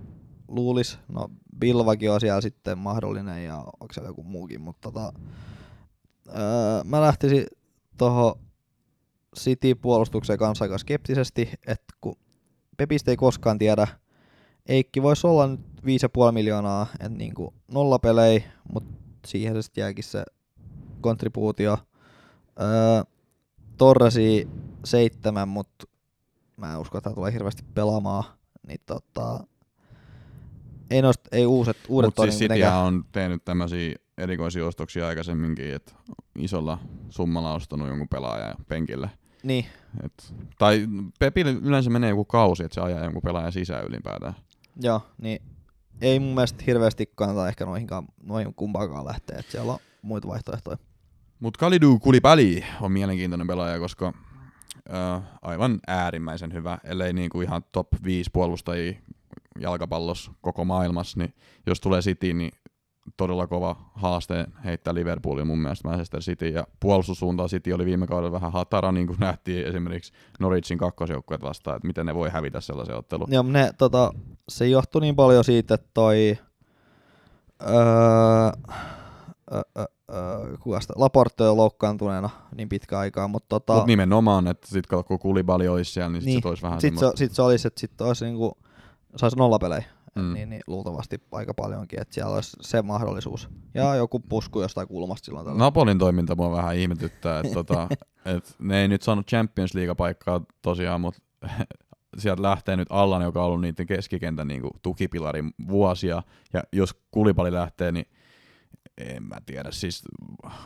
[0.49, 5.12] luulis, no Bilvakin on siellä sitten mahdollinen ja onko siellä joku muukin, mutta tota,
[6.28, 7.47] öö, mä lähtisin
[7.98, 8.35] tuohon
[9.39, 12.16] City-puolustukseen kanssa aika skeptisesti, että kun
[12.76, 13.86] Pepistä ei koskaan tiedä,
[14.66, 18.94] Eikki voisi olla nyt 5,5 miljoonaa, että niinku nolla pelejä, mutta
[19.26, 20.24] siihen se sitten jääkin se
[21.01, 21.78] kontribuutio.
[22.60, 23.02] Öö,
[23.76, 24.48] Torresi
[24.85, 25.86] seitsemän, mutta
[26.56, 28.24] mä en usko, että tulee hirveästi pelaamaan.
[28.66, 29.47] Niin tota,
[30.90, 35.93] ei, nost, ei uuset, uudet Mutta siis Cityhän on tehnyt tämmöisiä erikoisia ostoksia aikaisemminkin, että
[36.39, 36.78] isolla
[37.10, 39.10] summalla ostanut jonkun pelaajan penkille.
[39.43, 39.66] Niin,
[40.05, 40.89] Et, tai
[41.19, 44.35] Pepille yleensä menee joku kausi, että se ajaa jonkun pelaajan sisään ylipäätään.
[44.82, 45.43] joo, niin
[46.01, 50.78] ei mun mielestä hirveästi kannata ehkä noihinkaan, noihin kumpaakaan lähteä, että siellä on muita vaihtoehtoja.
[51.40, 54.12] Mutta Kalidou Koulibaly on mielenkiintoinen pelaaja, koska
[54.93, 58.98] äh, aivan äärimmäisen hyvä, ellei niinku ihan top 5 puolustajia
[59.60, 61.35] jalkapallossa koko maailmassa, niin
[61.66, 62.51] jos tulee City, niin
[63.16, 66.48] todella kova haaste heittää Liverpoolin mun mielestä Manchester City.
[66.48, 71.76] Ja puolustussuuntaan City oli viime kaudella vähän hatara, niin kuin nähtiin esimerkiksi Norwichin kakkosjoukkueet vastaan,
[71.76, 73.28] että miten ne voi hävitä sellaisen ottelun.
[73.30, 74.12] Joo, ne, tota,
[74.48, 76.39] se johtui niin paljon siitä, että toi
[77.62, 77.70] öö,
[79.52, 84.47] öö, öö, öö, kuka sitä, Laporte on loukkaantuneena niin pitkä aikaa, mutta tota, Mutta nimenomaan,
[84.47, 86.39] että sit kato, kun Koulibaly olisi siellä, niin, sit Niin.
[86.39, 87.18] se toisi vähän sit, se, semmoista.
[87.18, 88.59] sit se olisi, että sit olisi niinku,
[89.19, 89.85] saisi nollapelejä,
[90.15, 90.32] Mm.
[90.32, 93.49] niin, niin, luultavasti aika paljonkin, että siellä olisi se mahdollisuus.
[93.74, 95.59] Ja joku pusku jostain kulmasta silloin tällä.
[95.59, 97.89] Napolin toiminta mua vähän ihmetyttää, että tota,
[98.36, 101.20] et ne ei nyt saanut Champions League-paikkaa tosiaan, mutta
[102.19, 106.23] sieltä lähtee nyt Allan, joka on ollut niiden keskikentän niin tukipilarin vuosia,
[106.53, 108.07] ja jos Kulipali lähtee, niin
[108.99, 110.03] en mä tiedä, siis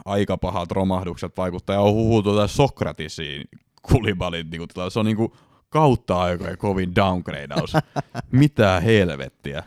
[0.04, 3.44] aika pahat romahdukset vaikuttaa, ja on huhu tuota Sokratisiin
[3.82, 5.32] Kulibalin, niin kuin, se on niin kuin
[5.72, 7.72] kautta aikojen kovin downgradeaus.
[8.32, 9.62] Mitä helvettiä.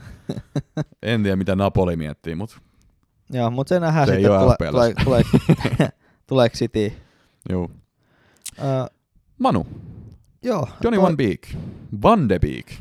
[1.04, 2.58] En tiedä, mitä Napoli miettii, mutta
[3.30, 5.04] Joo, mutta se nähdään Se sitten, tule, tulee, FPL:ssä.
[5.04, 5.90] tulee,
[6.28, 6.94] tuleeko City.
[7.50, 7.70] joo.
[8.60, 8.66] Öö,
[9.40, 9.68] Manu,
[10.44, 11.48] joo, Johnny toi- Van Beek.
[12.02, 12.72] Van de Beek.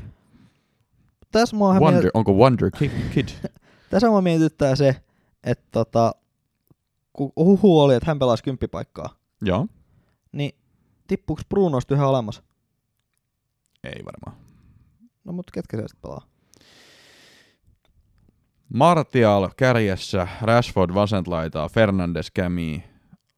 [1.33, 2.91] tässä mua, Wonder, miet, onko Wonder Kid?
[3.15, 3.29] kid?
[3.91, 4.97] tässä mua mietityttää se,
[5.45, 6.15] että tota,
[7.13, 9.67] kun huhu oli, että hän pelasi kymppipaikkaa, Joo.
[10.33, 10.53] niin
[11.07, 12.43] tippuuko Brunosta yhä olemassa?
[13.85, 14.45] Ei varmaan.
[15.25, 16.27] No mutta ketkä se sitten pelaa?
[18.75, 22.85] Martial kärjessä, Rashford vasent laitaa, Fernandes kämii,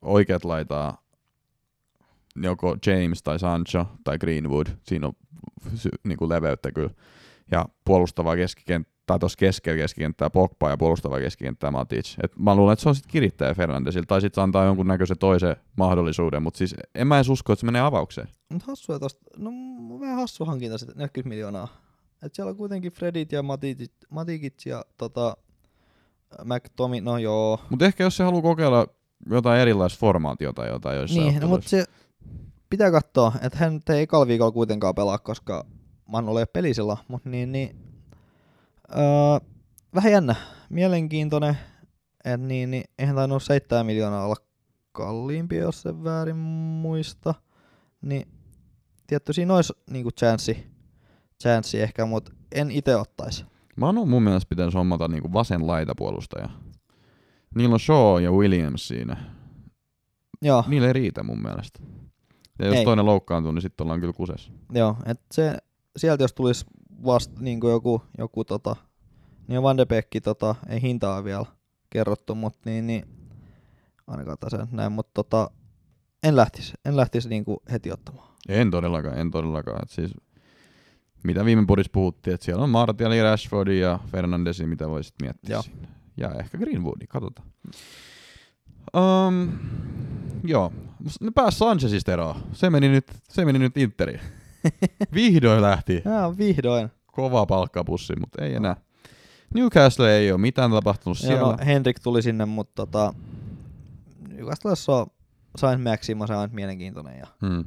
[0.02, 1.02] oikeat laitaa
[2.36, 4.66] joko James tai Sancho tai Greenwood.
[4.82, 5.12] Siinä on
[5.74, 6.90] sy- niinku leveyttä kyllä.
[7.51, 12.16] Ja puolustavaa keskikenttää, tai tuossa keskellä keskikenttää Pogba ja puolustavaa keskikenttää Matic.
[12.22, 15.56] Et mä luulen, että se on sitten kirittäjä Fernandesilta, tai sitten antaa jonkun näköisen toisen
[15.76, 18.28] mahdollisuuden, mutta siis en mä edes usko, että se menee avaukseen.
[18.48, 19.50] Mut hassua tosta, no
[20.00, 21.68] vähän hassu hankinta sitten, 40 miljoonaa.
[22.22, 25.36] Et siellä on kuitenkin Fredit ja Matikit, Matikit ja tota,
[26.44, 27.60] McTomi, no joo.
[27.70, 28.86] Mutta ehkä jos se haluaa kokeilla
[29.30, 31.84] jotain erilaista formaatiota tai jotain joissain Niin, no, mutta se
[32.70, 35.66] pitää katsoa, että hän ei ekalla viikolla kuitenkaan pelaa, koska
[36.06, 37.85] Manu ei ole pelisellä, mutta niin, niin
[38.90, 39.48] öö,
[39.94, 40.34] vähän jännä,
[40.70, 41.58] mielenkiintoinen,
[42.24, 44.36] että niin, niin eihän tainnut 7 miljoonaa olla
[44.92, 47.34] kalliimpi, jos se väärin muista,
[48.02, 48.28] niin
[49.06, 50.66] tietty siinä olisi niinku chanssi,
[51.42, 53.44] chanssi ehkä, mutta en itse ottaisi.
[53.76, 56.48] Manu mun mielestä pitäisi hommata niinku vasen laitapuolustaja.
[57.54, 59.16] Niillä on Shaw ja Williams siinä.
[60.42, 61.80] Joo, Niillä ei riitä mun mielestä.
[62.58, 62.84] Ja jos Ei.
[62.84, 64.52] toinen loukkaantuu, niin sitten ollaan kyllä kusessa.
[64.72, 65.56] Joo, että se,
[65.96, 66.64] sieltä jos tulisi
[67.06, 68.76] vasta niin joku, joku tota,
[69.48, 71.46] niin Van de Beek, tota, ei hintaa vielä
[71.90, 73.04] kerrottu, mutta niin, niin
[74.06, 75.50] ainakaan tässä näin, mutta tota,
[76.22, 78.28] en lähtisi, en lähtisi niinku heti ottamaan.
[78.48, 79.82] En todellakaan, en todellakaan.
[79.82, 80.14] Et siis,
[81.24, 85.62] mitä viime podissa puhuttiin, että siellä on Martial, Rashford ja Fernandesi, mitä voisit miettiä Joo.
[85.62, 85.88] sinne.
[86.16, 87.48] Ja ehkä Greenwoodi, katsotaan.
[88.96, 89.58] Um,
[90.44, 90.72] joo,
[91.20, 92.36] ne pääs Sanchezista eroon.
[92.52, 94.20] Se meni nyt, se meni nyt Interiin.
[95.14, 96.02] Vihdoin lähti.
[96.04, 96.90] Jaa, vihdoin.
[97.16, 98.76] Kova palkkapussi, mutta ei enää.
[99.55, 101.40] Newcastle ei ole mitään tapahtunut siellä.
[101.40, 103.14] no, Henrik tuli sinne, mutta tota,
[104.28, 105.06] Newcastlessa on
[105.59, 107.18] Saint Maxima, se on mielenkiintoinen.
[107.18, 107.64] Ja Hmm.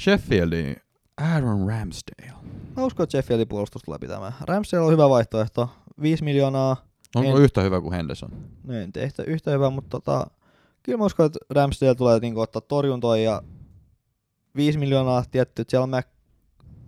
[0.00, 0.74] Sheffieldi,
[1.16, 2.32] Aaron Ramsdale.
[2.76, 4.32] mä uskon, että Sheffieldin puolustus tulee pitämään.
[4.40, 5.70] Ramsdale on hyvä vaihtoehto.
[6.02, 6.76] 5 miljoonaa,
[7.16, 8.30] Onko En- yhtä hyvä kuin Henderson?
[8.64, 10.26] No ei nyt yhtä, yhtä hyvä, mutta tota,
[10.82, 13.42] kyllä mä uskon, että Ramsdale tulee niinku ottaa torjuntoja ja
[14.56, 16.06] 5 miljoonaa tietty, että siellä on Mac,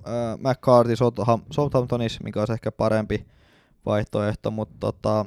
[0.09, 3.26] äh, McCarthy Southampton- Southamptonissa, mikä olisi ehkä parempi
[3.86, 5.26] vaihtoehto, mutta tota,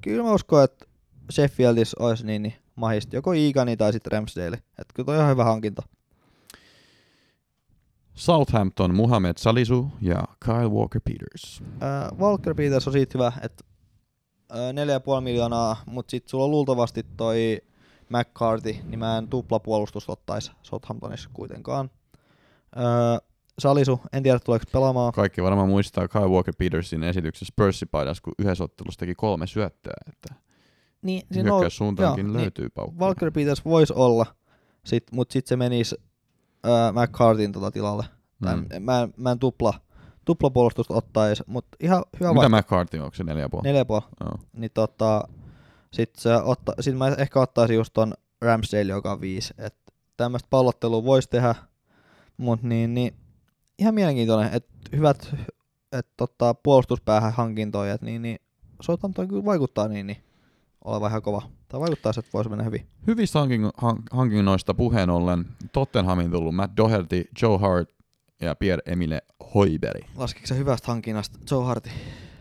[0.00, 0.86] kyllä mä uskon, että
[1.32, 4.56] Sheffieldissa olisi niin, niin mahista joko Eagani tai sitten Ramsdale.
[4.56, 5.82] Että kyllä toi on ihan hyvä hankinta.
[8.14, 11.62] Southampton, Muhammed Salisu ja Kyle Walker-Peters.
[11.82, 13.64] Äh, Walker Peters on siitä hyvä, että
[14.52, 17.62] äh, 4,5 miljoonaa, mutta sitten sulla on luultavasti toi
[18.08, 21.90] McCarthy, niin mä en tuplapuolustus ottaisi Southamptonissa kuitenkaan.
[22.76, 23.28] Äh,
[23.58, 25.12] Salisu, en tiedä tuleeko pelaamaan.
[25.12, 29.94] Kaikki varmaan muistaa Kyle Walker Petersin esityksessä Spursin paidassa, kun yhdessä ottelussa teki kolme syöttöä.
[30.08, 30.34] Että
[31.02, 33.06] Niin, siinä on, hyökkäyssuuntaankin joo, löytyy paukkuja.
[33.06, 34.26] Walker Peters voisi olla,
[34.84, 35.96] sit, mutta sitten se menisi
[36.66, 38.04] äh, McCartin tota tilalle.
[38.42, 38.66] Tai Mm.
[38.80, 39.74] Mä, en, mä en tupla,
[40.24, 42.56] tuplapuolustusta ottaisi, mutta ihan hyvä Mitä vaihtoehto.
[42.66, 43.62] McCarthy on, onko se neljä puoli?
[43.68, 44.02] Neljä puoli.
[44.20, 44.38] Joo.
[44.52, 45.28] Niin tota,
[45.92, 49.54] sit, se otta, sit mä ehkä ottaisin just ton Ramsdale, joka on viisi.
[49.58, 49.76] Et
[50.16, 51.54] tämmöistä pallottelua voisi tehdä,
[52.36, 53.14] mutta niin, niin,
[53.78, 55.34] ihan mielenkiintoinen, että hyvät
[55.92, 58.38] et, tota, puolustuspäähän hankintoja, niin, niin
[58.82, 60.16] Southampton kyllä vaikuttaa niin, niin
[60.84, 61.42] olevan ihan kova.
[61.68, 62.86] Tai vaikuttaa, että voisi mennä hyvin.
[63.06, 67.90] Hyvistä hankin- han- hankinnoista puheen ollen Tottenhamin tullut Matt Doherty, Joe Hart
[68.40, 69.18] ja Pierre-Emile
[69.54, 70.00] Hoiberi.
[70.16, 71.90] Laskiko se hyvästä hankinnasta Joe Harti?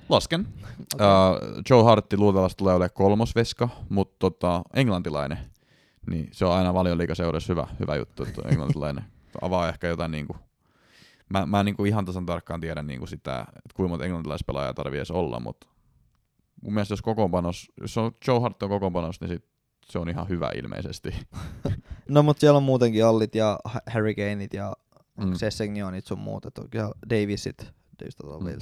[0.10, 0.48] Lasken.
[0.96, 1.08] Okay.
[1.32, 5.38] Uh, Joe Hartti luultavasti tulee olemaan kolmosveska, mutta tota, englantilainen.
[6.10, 9.04] Niin se on aina valioliikaseurassa hyvä, hyvä juttu, että englantilainen
[9.42, 10.36] avaa ehkä jotain niinku,
[11.30, 14.98] mä, mä en niinku ihan tasan tarkkaan tiedä niinku sitä, että kuinka monta englantilaispelaajaa tarvii
[15.00, 15.68] edes olla, mutta
[16.62, 19.46] mun mielestä jos kokoonpanos, jos on Joe Hart on kokoonpanos, niin sit
[19.86, 21.10] se on ihan hyvä ilmeisesti.
[22.10, 24.74] No mutta siellä on muutenkin Allit ja Ha- Harry Kaneit ja
[25.18, 25.34] Mm.
[25.34, 26.62] Sessegnionit sun muut, että
[27.10, 27.72] Davisit
[28.18, 28.56] tuolla Mm.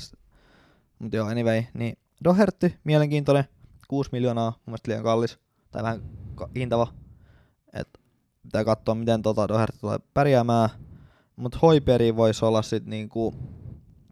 [1.00, 3.44] Mutta joo, anyway, niin Doherty, mielenkiintoinen,
[3.88, 5.40] 6 miljoonaa, mun mielestä liian kallis,
[5.72, 6.02] tai vähän
[6.56, 6.88] hintava.
[7.74, 7.88] Et
[8.44, 10.70] pitää katsoa, miten tota Doherty tulee pärjäämään.
[11.42, 13.34] Mutta Hoiperi voisi olla sit niinku,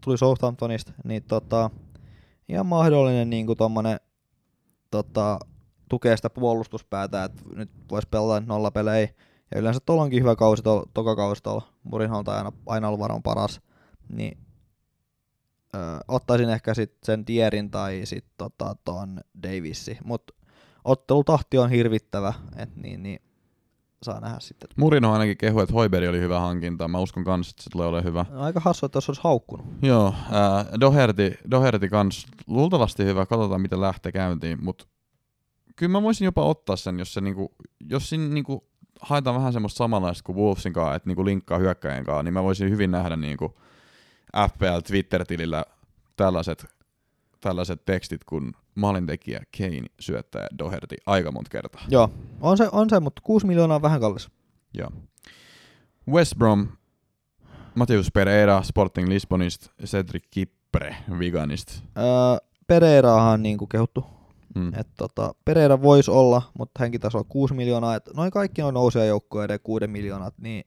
[0.04, 1.70] tuli Southamptonista, niin tota,
[2.48, 4.00] ihan mahdollinen niinku tommonen
[4.90, 5.38] tota,
[5.88, 9.08] tukee sitä puolustuspäätä, että nyt voisi pelata nollapelejä.
[9.54, 11.72] Ja yleensä tuolla onkin hyvä kausi, tuolla, toka kausi tuolla.
[11.82, 13.60] Murinholta on aina, aina ollut varmaan paras.
[14.08, 14.38] Niin
[15.74, 19.98] öö, ottaisin ehkä sit sen Tierin tai sit tota ton Davissi.
[20.04, 20.22] Mut
[20.84, 23.22] ottelutahti on hirvittävä, et niin, niin
[24.02, 24.68] saa nähdä sitten.
[24.76, 26.88] Murino ainakin kehu, että Hoiberi oli hyvä hankinta.
[26.88, 28.26] Mä uskon kans, että se tulee olemaan hyvä.
[28.30, 29.66] No, aika hassu, että jos olisi haukkunut.
[29.82, 34.86] Joo, ää, Doherty, Doherty kans luultavasti hyvä, katsotaan miten lähtee käyntiin, mutta
[35.76, 37.54] kyllä mä voisin jopa ottaa sen, jos, se niinku,
[37.90, 38.68] jos siinä niinku
[39.00, 42.70] haetaan vähän semmoista samanlaista kuin Wolvesin kanssa, että niinku linkkaa hyökkäjän kanssa, niin mä voisin
[42.70, 43.60] hyvin nähdä niinku
[44.48, 45.64] FPL Twitter-tilillä
[46.16, 46.66] tällaiset,
[47.40, 51.82] tällaiset tekstit kuin maalintekijä Kane syöttää Doherty aika monta kertaa.
[51.88, 52.10] Joo,
[52.40, 54.30] on se, on se mutta 6 miljoonaa on vähän kallis.
[54.74, 54.90] Joo.
[56.08, 56.68] West Brom,
[57.74, 61.72] Mateus Pereira Sporting Lisbonista, Cedric Kippre Viganista.
[61.98, 62.04] Öö,
[62.66, 64.04] Pereiraahan on niinku kehuttu.
[64.54, 64.72] Mm.
[64.74, 67.94] Et tota, Pereira voisi olla, mutta hänkin tasolla 6 miljoonaa.
[67.94, 70.64] Et noin kaikki on nousia joukkoja edes 6 miljoonat, niin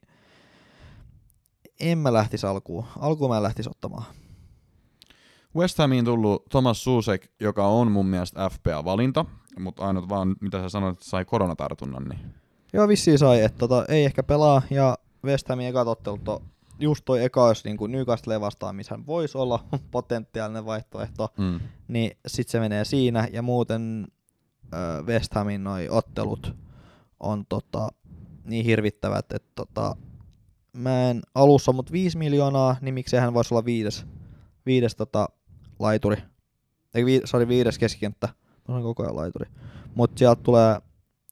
[1.80, 2.86] en mä lähtisi alkuun.
[3.00, 4.04] Alkuun mä en lähtisi ottamaan.
[5.56, 9.26] West Hamiin tullut Thomas Susek, joka on mun mielestä FPA-valinta,
[9.60, 12.20] mutta ainut vaan, mitä sä sanoit, että sai koronatartunnan, niin
[12.74, 16.42] Joo, vissiin sai, että tota, ei ehkä pelaa, ja West Hamin ekat ottelut on
[16.80, 21.60] just toi eka, jos niin Newcastle vastaan, missä hän voisi olla potentiaalinen vaihtoehto, mm.
[21.88, 24.08] niin sit se menee siinä, ja muuten
[24.74, 26.56] ö, West Hamin noi ottelut
[27.20, 27.90] on tota,
[28.46, 29.96] niin hirvittävät, että tota,
[30.78, 34.06] mä en alussa, mutta 5 miljoonaa, niin miksei hän voisi olla viides,
[34.66, 35.30] viides tota,
[35.84, 36.18] laituri.
[36.94, 38.30] Ei, vi, sorry, viides keskikenttä.
[38.68, 39.50] Mä olen koko ajan laituri.
[39.96, 40.82] Mutta sieltä tulee,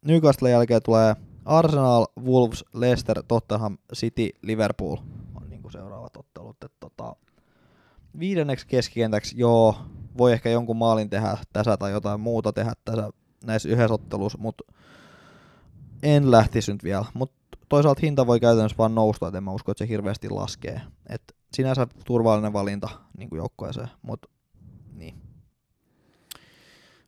[0.06, 1.16] Newcastle jälkeen tulee
[1.46, 4.98] Arsenal, Wolves, Leicester, Tottenham, City, Liverpool
[5.36, 6.64] on niinku seuraavat ottelut.
[6.64, 7.16] Et tota,
[8.20, 9.76] viidenneksi keskikentäksi, joo,
[10.18, 13.10] voi ehkä jonkun maalin tehdä tässä tai jotain muuta tehdä tässä
[13.46, 14.64] näissä yhdessä ottelussa, mutta
[16.04, 17.06] en lähtisi nyt vielä.
[17.14, 20.82] Mutta toisaalta hinta voi käytännössä vaan nousta, et en mä usko, että se hirveästi laskee.
[21.10, 21.22] Et
[21.54, 24.30] sinänsä turvallinen valinta niin joukkueeseen, mutta
[24.96, 25.16] niin.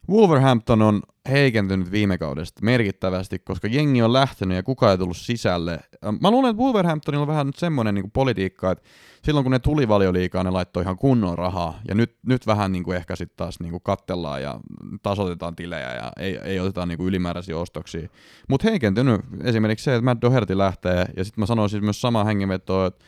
[0.09, 5.79] Wolverhampton on heikentynyt viime kaudesta merkittävästi, koska jengi on lähtenyt ja kukaan ei tullut sisälle.
[6.21, 8.83] Mä luulen, että Wolverhamptonilla on vähän nyt semmoinen niin politiikka, että
[9.23, 12.83] silloin kun ne tuli valioliikaa, ne laittoi ihan kunnon rahaa, ja nyt, nyt vähän niin
[12.83, 14.59] kuin ehkä sitten taas niin kuin kattellaan ja
[15.03, 18.09] tasoitetaan tilejä ja ei, ei oteta niin kuin ylimääräisiä ostoksia.
[18.49, 22.85] Mutta heikentynyt esimerkiksi se, että Matt Doherty lähtee, ja sitten mä sanoisin myös sama hengenvetoa,
[22.85, 23.05] että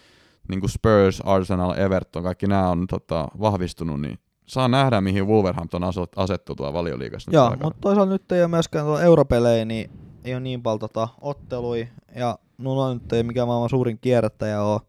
[0.50, 5.82] niin kuin Spurs, Arsenal, Everton, kaikki nämä on tota, vahvistunut, niin saa nähdä, mihin Wolverhampton
[6.16, 7.32] asettuu tuolla valioliigassa.
[7.34, 9.90] Joo, mutta toisaalta nyt ei ole myöskään tuolla europelejä, niin
[10.24, 14.82] ei ole niin paljon tota ottelui, ja Nuno nyt ei mikään maailman suurin kierrättäjä ole.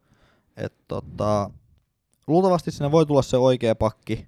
[0.57, 1.51] Et tota,
[2.27, 4.27] luultavasti sinne voi tulla se oikea pakki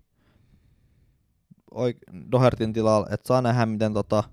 [1.75, 4.25] oik- Dohertin tilalla, että saa nähdä, miten, tota,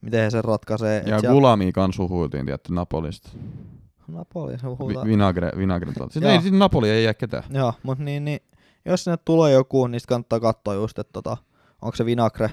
[0.00, 1.02] miten he sen ratkaisee.
[1.06, 3.28] Ja siellä- Gulami kanssa huhuiltiin tietty Napolista.
[4.08, 5.04] Napoli, se Vi- huutaa.
[5.04, 5.92] vinagre, vinagre.
[6.10, 7.44] Siis ei, siis Napoli ei jää ketään.
[7.50, 8.40] Joo, mutta niin, niin,
[8.84, 11.36] jos sinne tulee joku, niin kannattaa katsoa just, että tota,
[11.82, 12.50] onko se Vinagre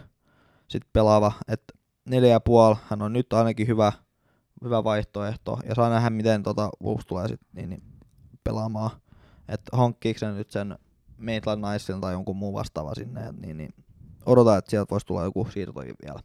[0.68, 1.32] sit pelaava.
[1.48, 1.74] Että
[2.06, 3.92] neljä ja puoli, hän on nyt ainakin hyvä,
[4.64, 5.60] hyvä vaihtoehto.
[5.70, 7.84] Ja saa nähdä, miten tota Wolves tulee sit niin, niin,
[8.44, 8.92] pelaamaan.
[9.48, 10.78] että hankkiiko se nyt sen
[11.18, 13.74] Maitland Nicein tai jonkun muun vastaava sinne, niin, niin
[14.26, 16.20] odotan, että sieltä voisi tulla joku siirtokin vielä.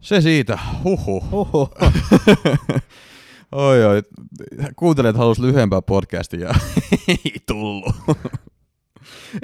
[0.00, 1.24] Se siitä, huhu.
[1.32, 1.70] Oho.
[3.54, 4.02] oi oi,
[4.76, 6.54] kuuntelijat halus lyhyempää podcastia ja
[7.08, 7.94] ei tullut.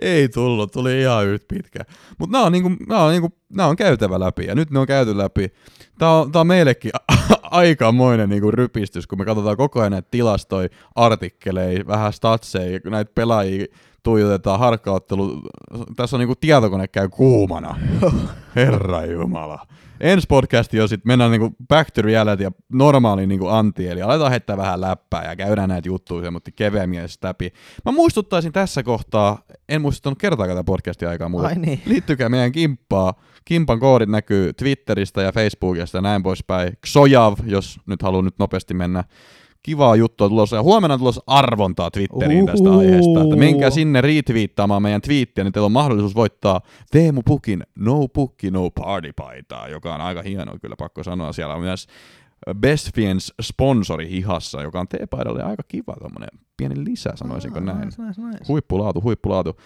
[0.02, 1.80] ei tullut, tuli ihan yhtä pitkä.
[2.18, 4.86] Mutta nämä on, niinku, nää on, niinku, nää on käytävä läpi ja nyt ne on
[4.86, 5.52] käyty läpi.
[5.98, 6.92] Tämä on, tää on meillekin
[7.42, 13.66] aikamoinen niinku rypistys, kun me katsotaan koko ajan näitä tilastoja, artikkeleja, vähän statseja, näitä pelaajia
[14.02, 15.42] tuijotetaan harkkauttelu.
[15.96, 17.76] Tässä on niinku tietokone käy kuumana.
[18.56, 19.66] Herra Jumala.
[20.00, 24.30] Ensi podcasti on sitten mennään niinku back to reality ja normaali niinku anti, eli aletaan
[24.30, 27.52] heittää vähän läppää ja käydään näitä juttuja mutta keveämmin läpi.
[27.84, 31.46] Mä muistuttaisin tässä kohtaa, en muistuttanut kertaakaan tätä podcastia aikaa muuta.
[31.46, 31.82] Ai niin.
[31.86, 33.14] Liittykää meidän kimppaa.
[33.44, 36.72] Kimpan koodit näkyy Twitteristä ja Facebookista ja näin poispäin.
[36.86, 39.04] Xojav, jos nyt haluaa nyt nopeasti mennä
[39.62, 40.56] kivaa juttua tulossa.
[40.56, 42.78] Ja huomenna on tulossa arvontaa Twitteriin tästä Uhu.
[42.78, 43.22] aiheesta.
[43.22, 46.60] Että menkää sinne retweettaamaan meidän twiittiä, niin teillä on mahdollisuus voittaa
[46.90, 51.32] Teemu Pukin No Pukki No Party paitaa, joka on aika hieno kyllä pakko sanoa.
[51.32, 51.86] Siellä on myös
[52.54, 57.78] Best Fiends sponsori hihassa, joka on teepaidalle aika kiva tommonen pieni lisä, sanoisinko näin.
[57.78, 58.44] Nice, nice, nice.
[58.48, 59.56] Huippulaatu, huippulaatu.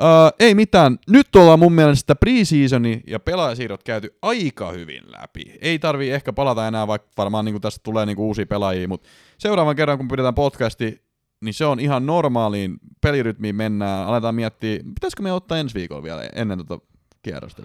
[0.00, 0.08] Öö,
[0.40, 0.98] ei mitään.
[1.08, 5.58] Nyt ollaan mun mielestä preseasoni ja pelaajasiirrot käyty aika hyvin läpi.
[5.60, 9.08] Ei tarvi ehkä palata enää, vaikka varmaan niin tästä tulee niin uusia pelaajia, mutta
[9.38, 11.02] seuraavan kerran kun pidetään podcasti,
[11.44, 14.06] niin se on ihan normaaliin pelirytmiin mennään.
[14.06, 16.78] Aletaan miettiä, pitäisikö me ottaa ensi viikolla vielä ennen tota
[17.22, 17.62] kierrosta.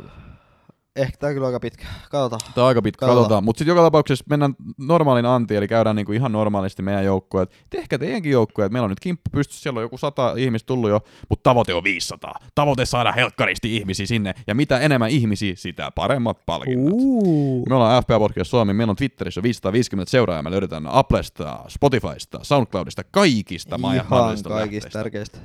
[0.95, 1.85] Ehkä tää on kyllä aika pitkä.
[2.11, 2.53] Katsotaan.
[2.55, 3.17] Tämä on aika pitkä, Katsotaan.
[3.23, 3.43] katsotaan.
[3.43, 7.51] Mutta sitten joka tapauksessa mennään normaalin anti, eli käydään niinku ihan normaalisti meidän joukkueet.
[7.69, 8.71] Tehkää teidänkin joukkueet.
[8.71, 10.99] Meillä on nyt kimppu pystyssä, siellä on joku sata ihmistä tullut jo,
[11.29, 12.33] mutta tavoite on 500.
[12.55, 16.93] Tavoite saada helkkaristi ihmisiä sinne, ja mitä enemmän ihmisiä, sitä paremmat palkinnot.
[16.93, 17.65] Uh.
[17.69, 23.03] Me ollaan FPA Podcast Suomi, meillä on Twitterissä 550 seuraajaa, me löydetään Applesta, Spotifysta, Soundcloudista,
[23.11, 24.89] kaikista Ihan kaikista lähteistä.
[24.89, 25.37] tärkeistä.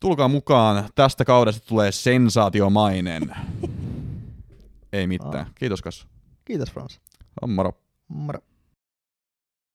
[0.00, 3.36] Tulkaa mukaan, tästä kaudesta tulee sensaatiomainen.
[4.94, 5.46] Ei mitään.
[5.54, 6.06] Kiitos kas.
[6.44, 7.00] Kiitos Frans.
[7.46, 7.72] Moro.
[8.08, 8.40] Moro.